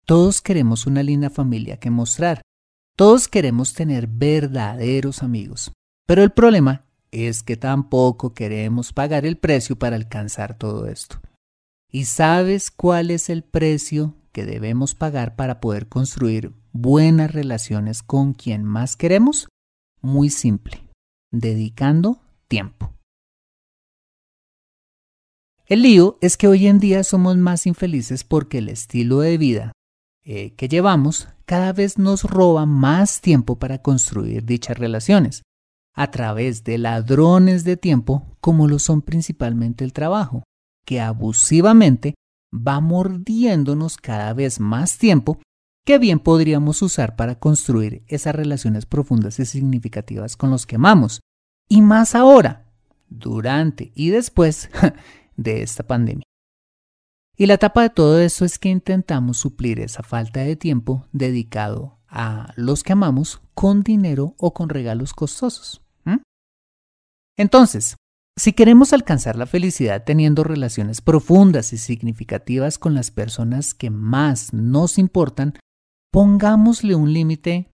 Todos 0.05 0.41
queremos 0.41 0.87
una 0.87 1.03
linda 1.03 1.29
familia 1.29 1.77
que 1.77 1.89
mostrar. 1.89 2.41
Todos 2.95 3.27
queremos 3.27 3.73
tener 3.73 4.07
verdaderos 4.07 5.21
amigos. 5.21 5.73
Pero 6.07 6.23
el 6.23 6.31
problema 6.31 6.85
es 7.11 7.43
que 7.43 7.57
tampoco 7.57 8.33
queremos 8.33 8.93
pagar 8.93 9.25
el 9.25 9.37
precio 9.37 9.77
para 9.77 9.97
alcanzar 9.97 10.57
todo 10.57 10.87
esto. 10.87 11.19
¿Y 11.91 12.05
sabes 12.05 12.71
cuál 12.71 13.11
es 13.11 13.29
el 13.29 13.43
precio 13.43 14.15
que 14.31 14.45
debemos 14.45 14.95
pagar 14.95 15.35
para 15.35 15.59
poder 15.59 15.89
construir 15.89 16.53
buenas 16.71 17.33
relaciones 17.33 18.03
con 18.03 18.33
quien 18.33 18.63
más 18.63 18.95
queremos? 18.95 19.49
Muy 20.01 20.29
simple, 20.29 20.81
dedicando 21.31 22.21
tiempo. 22.47 22.94
El 25.67 25.81
lío 25.81 26.19
es 26.21 26.37
que 26.37 26.47
hoy 26.47 26.67
en 26.67 26.77
día 26.77 27.03
somos 27.03 27.37
más 27.37 27.65
infelices 27.65 28.23
porque 28.23 28.59
el 28.59 28.69
estilo 28.69 29.19
de 29.21 29.37
vida 29.39 29.71
eh, 30.23 30.53
que 30.53 30.67
llevamos 30.67 31.27
cada 31.45 31.73
vez 31.73 31.97
nos 31.97 32.23
roba 32.23 32.67
más 32.67 33.19
tiempo 33.19 33.57
para 33.57 33.81
construir 33.81 34.45
dichas 34.45 34.77
relaciones, 34.77 35.41
a 35.95 36.11
través 36.11 36.63
de 36.63 36.77
ladrones 36.77 37.63
de 37.63 37.77
tiempo 37.77 38.37
como 38.41 38.67
lo 38.67 38.77
son 38.77 39.01
principalmente 39.01 39.83
el 39.83 39.91
trabajo, 39.91 40.43
que 40.85 41.01
abusivamente 41.01 42.13
va 42.53 42.79
mordiéndonos 42.79 43.97
cada 43.97 44.33
vez 44.33 44.59
más 44.59 44.99
tiempo 44.99 45.39
que 45.83 45.97
bien 45.97 46.19
podríamos 46.19 46.83
usar 46.83 47.15
para 47.15 47.39
construir 47.39 48.03
esas 48.07 48.35
relaciones 48.35 48.85
profundas 48.85 49.39
y 49.39 49.45
significativas 49.45 50.37
con 50.37 50.51
los 50.51 50.65
que 50.65 50.75
amamos. 50.75 51.21
Y 51.69 51.81
más 51.81 52.13
ahora, 52.15 52.71
durante 53.09 53.91
y 53.95 54.09
después 54.09 54.69
de 55.35 55.61
esta 55.61 55.83
pandemia. 55.83 56.23
Y 57.37 57.47
la 57.47 57.57
tapa 57.57 57.81
de 57.81 57.89
todo 57.89 58.19
esto 58.19 58.45
es 58.45 58.57
que 58.57 58.69
intentamos 58.69 59.37
suplir 59.37 59.79
esa 59.79 60.03
falta 60.03 60.39
de 60.39 60.55
tiempo 60.55 61.05
dedicado 61.11 61.99
a 62.07 62.53
los 62.55 62.83
que 62.83 62.93
amamos 62.93 63.41
con 63.53 63.83
dinero 63.83 64.35
o 64.37 64.53
con 64.53 64.69
regalos 64.69 65.13
costosos. 65.13 65.81
Entonces, 67.37 67.97
si 68.37 68.53
queremos 68.53 68.93
alcanzar 68.93 69.35
la 69.35 69.45
felicidad 69.45 70.03
teniendo 70.05 70.43
relaciones 70.43 71.01
profundas 71.01 71.73
y 71.73 71.77
significativas 71.77 72.77
con 72.77 72.93
las 72.93 73.11
personas 73.11 73.73
que 73.73 73.89
más 73.89 74.53
nos 74.53 74.97
importan, 74.97 75.53
pongámosle 76.11 76.95
un 76.95 77.11
límite 77.11 77.69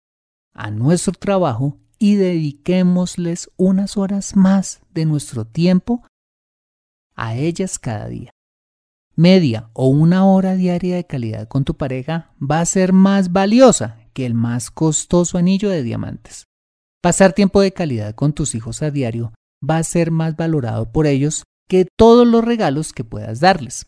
a 0.53 0.71
nuestro 0.71 1.15
trabajo 1.15 1.79
y 1.99 2.17
dediquémosles 2.17 3.51
unas 3.57 3.97
horas 3.97 4.37
más 4.37 4.81
de 4.91 5.07
nuestro 5.07 5.47
tiempo 5.47 6.03
a 7.17 7.35
ellas 7.35 7.79
cada 7.79 8.09
día. 8.09 8.31
Media 9.15 9.71
o 9.73 9.89
una 9.89 10.27
hora 10.27 10.55
diaria 10.55 10.97
de 10.97 11.07
calidad 11.07 11.49
con 11.49 11.65
tu 11.65 11.77
pareja 11.77 12.35
va 12.39 12.61
a 12.61 12.67
ser 12.67 12.93
más 12.93 13.33
valiosa 13.33 13.99
que 14.13 14.27
el 14.27 14.35
más 14.35 14.71
costoso 14.71 15.39
anillo 15.39 15.71
de 15.71 15.83
diamantes. 15.83 16.45
Pasar 17.03 17.33
tiempo 17.33 17.61
de 17.61 17.73
calidad 17.73 18.15
con 18.15 18.35
tus 18.35 18.55
hijos 18.55 18.83
a 18.83 18.91
diario 18.91 19.33
va 19.69 19.79
a 19.79 19.83
ser 19.83 20.11
más 20.11 20.37
valorado 20.37 20.93
por 20.93 21.07
ellos 21.07 21.45
que 21.69 21.89
todos 21.97 22.27
los 22.27 22.45
regalos 22.45 22.93
que 22.93 23.05
puedas 23.05 23.41
darles. 23.41 23.87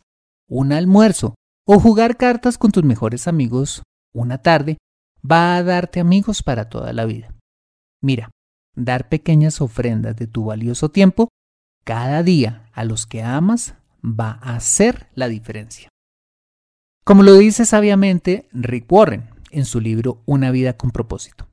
Un 0.49 0.72
almuerzo 0.72 1.35
o 1.66 1.79
jugar 1.79 2.16
cartas 2.16 2.57
con 2.57 2.72
tus 2.72 2.85
mejores 2.85 3.29
amigos 3.29 3.83
una 4.14 4.39
tarde 4.39 4.79
va 5.20 5.57
a 5.57 5.62
darte 5.62 6.01
amigos 6.01 6.43
para 6.43 6.68
toda 6.68 6.93
la 6.93 7.05
vida. 7.05 7.35
Mira, 8.03 8.31
dar 8.74 9.09
pequeñas 9.09 9.61
ofrendas 9.61 10.16
de 10.16 10.26
tu 10.26 10.47
valioso 10.47 10.89
tiempo 10.89 11.29
cada 11.89 12.22
día 12.22 12.68
a 12.74 12.84
los 12.84 13.07
que 13.07 13.22
amas 13.22 13.72
va 14.05 14.39
a 14.43 14.57
hacer 14.57 15.07
la 15.14 15.26
diferencia. 15.26 15.89
Como 17.03 17.22
lo 17.22 17.32
dice 17.32 17.64
sabiamente 17.64 18.47
Rick 18.53 18.93
Warren 18.93 19.30
en 19.51 19.64
su 19.64 19.80
libro 19.80 20.20
Una 20.26 20.51
vida 20.51 20.76
con 20.76 20.91
propósito. 20.91 21.49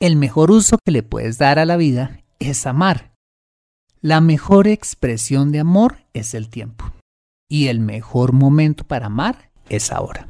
El 0.00 0.16
mejor 0.16 0.50
uso 0.50 0.78
que 0.84 0.90
le 0.90 1.04
puedes 1.04 1.38
dar 1.38 1.60
a 1.60 1.64
la 1.64 1.76
vida 1.76 2.22
es 2.40 2.66
amar. 2.66 3.12
La 4.00 4.20
mejor 4.20 4.66
expresión 4.66 5.52
de 5.52 5.60
amor 5.60 5.98
es 6.12 6.34
el 6.34 6.48
tiempo. 6.48 6.90
Y 7.48 7.68
el 7.68 7.78
mejor 7.78 8.32
momento 8.32 8.82
para 8.82 9.06
amar 9.06 9.52
es 9.68 9.92
ahora. 9.92 10.26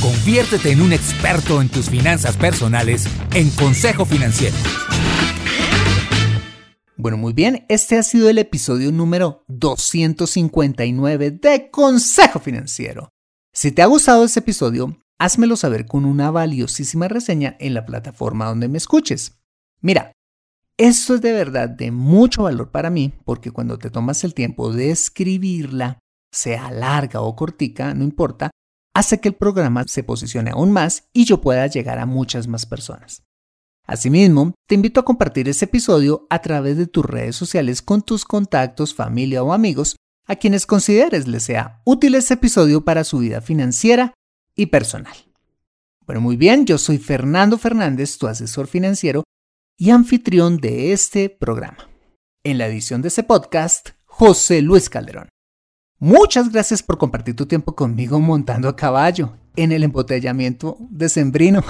Conviértete 0.00 0.70
en 0.70 0.82
un 0.82 0.92
experto 0.92 1.60
en 1.60 1.68
tus 1.68 1.90
finanzas 1.90 2.36
personales 2.36 3.08
en 3.34 3.50
Consejo 3.50 4.04
Financiero. 4.04 4.54
Bueno, 7.02 7.16
muy 7.16 7.32
bien, 7.32 7.66
este 7.68 7.98
ha 7.98 8.04
sido 8.04 8.28
el 8.28 8.38
episodio 8.38 8.92
número 8.92 9.42
259 9.48 11.32
de 11.32 11.68
Consejo 11.68 12.38
Financiero. 12.38 13.08
Si 13.52 13.72
te 13.72 13.82
ha 13.82 13.86
gustado 13.86 14.22
este 14.22 14.38
episodio, 14.38 14.96
házmelo 15.18 15.56
saber 15.56 15.86
con 15.86 16.04
una 16.04 16.30
valiosísima 16.30 17.08
reseña 17.08 17.56
en 17.58 17.74
la 17.74 17.86
plataforma 17.86 18.46
donde 18.46 18.68
me 18.68 18.78
escuches. 18.78 19.40
Mira, 19.80 20.12
esto 20.78 21.16
es 21.16 21.22
de 21.22 21.32
verdad 21.32 21.68
de 21.68 21.90
mucho 21.90 22.44
valor 22.44 22.70
para 22.70 22.88
mí 22.88 23.12
porque 23.24 23.50
cuando 23.50 23.80
te 23.80 23.90
tomas 23.90 24.22
el 24.22 24.32
tiempo 24.32 24.72
de 24.72 24.92
escribirla, 24.92 25.98
sea 26.30 26.70
larga 26.70 27.20
o 27.22 27.34
cortica, 27.34 27.94
no 27.94 28.04
importa, 28.04 28.52
hace 28.94 29.18
que 29.18 29.30
el 29.30 29.34
programa 29.34 29.82
se 29.88 30.04
posicione 30.04 30.52
aún 30.52 30.70
más 30.70 31.08
y 31.12 31.24
yo 31.24 31.40
pueda 31.40 31.66
llegar 31.66 31.98
a 31.98 32.06
muchas 32.06 32.46
más 32.46 32.64
personas. 32.64 33.24
Asimismo, 33.86 34.54
te 34.68 34.74
invito 34.74 35.00
a 35.00 35.04
compartir 35.04 35.48
este 35.48 35.64
episodio 35.64 36.26
a 36.30 36.40
través 36.40 36.76
de 36.76 36.86
tus 36.86 37.04
redes 37.04 37.36
sociales 37.36 37.82
con 37.82 38.02
tus 38.02 38.24
contactos, 38.24 38.94
familia 38.94 39.42
o 39.42 39.52
amigos 39.52 39.96
a 40.26 40.36
quienes 40.36 40.66
consideres 40.66 41.26
les 41.26 41.42
sea 41.42 41.82
útil 41.84 42.14
este 42.14 42.34
episodio 42.34 42.84
para 42.84 43.04
su 43.04 43.18
vida 43.18 43.40
financiera 43.40 44.14
y 44.54 44.66
personal. 44.66 45.16
Bueno, 46.06 46.20
muy 46.20 46.36
bien, 46.36 46.64
yo 46.64 46.78
soy 46.78 46.98
Fernando 46.98 47.58
Fernández, 47.58 48.18
tu 48.18 48.28
asesor 48.28 48.66
financiero 48.66 49.24
y 49.76 49.90
anfitrión 49.90 50.58
de 50.58 50.92
este 50.92 51.28
programa. 51.28 51.88
En 52.44 52.58
la 52.58 52.66
edición 52.66 53.02
de 53.02 53.08
este 53.08 53.24
podcast, 53.24 53.90
José 54.04 54.62
Luis 54.62 54.88
Calderón. 54.88 55.28
Muchas 55.98 56.50
gracias 56.50 56.82
por 56.82 56.98
compartir 56.98 57.36
tu 57.36 57.46
tiempo 57.46 57.74
conmigo 57.74 58.20
montando 58.20 58.68
a 58.68 58.76
caballo 58.76 59.36
en 59.56 59.72
el 59.72 59.84
embotellamiento 59.84 60.76
decembrino, 60.90 61.62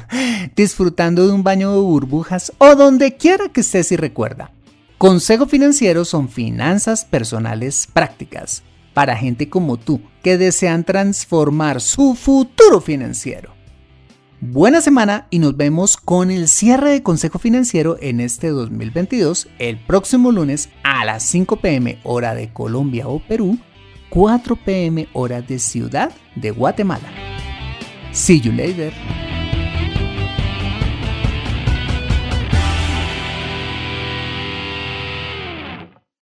disfrutando 0.56 1.26
de 1.26 1.32
un 1.32 1.42
baño 1.42 1.72
de 1.72 1.80
burbujas 1.80 2.52
o 2.58 2.74
donde 2.74 3.16
quiera 3.16 3.48
que 3.48 3.60
estés 3.60 3.92
y 3.92 3.96
recuerda. 3.96 4.52
Consejo 4.98 5.46
Financiero 5.46 6.04
son 6.04 6.28
finanzas 6.28 7.04
personales 7.04 7.86
prácticas 7.92 8.62
para 8.94 9.16
gente 9.16 9.50
como 9.50 9.76
tú 9.76 10.00
que 10.22 10.38
desean 10.38 10.84
transformar 10.84 11.82
su 11.82 12.14
futuro 12.14 12.80
financiero. 12.80 13.56
Buena 14.40 14.80
semana 14.80 15.26
y 15.30 15.38
nos 15.38 15.56
vemos 15.56 15.96
con 15.96 16.30
el 16.30 16.48
cierre 16.48 16.92
de 16.92 17.02
Consejo 17.02 17.38
Financiero 17.38 17.98
en 18.00 18.20
este 18.20 18.48
2022 18.48 19.48
el 19.58 19.78
próximo 19.78 20.32
lunes 20.32 20.70
a 20.82 21.04
las 21.04 21.22
5 21.24 21.56
pm 21.56 21.98
hora 22.04 22.34
de 22.34 22.52
Colombia 22.52 23.08
o 23.08 23.18
Perú 23.18 23.58
4 24.10 24.56
pm 24.56 25.08
hora 25.12 25.42
de 25.42 25.58
Ciudad 25.58 26.12
de 26.34 26.50
Guatemala. 26.50 27.08
See 28.12 28.40
you 28.40 28.52
later. 28.52 28.92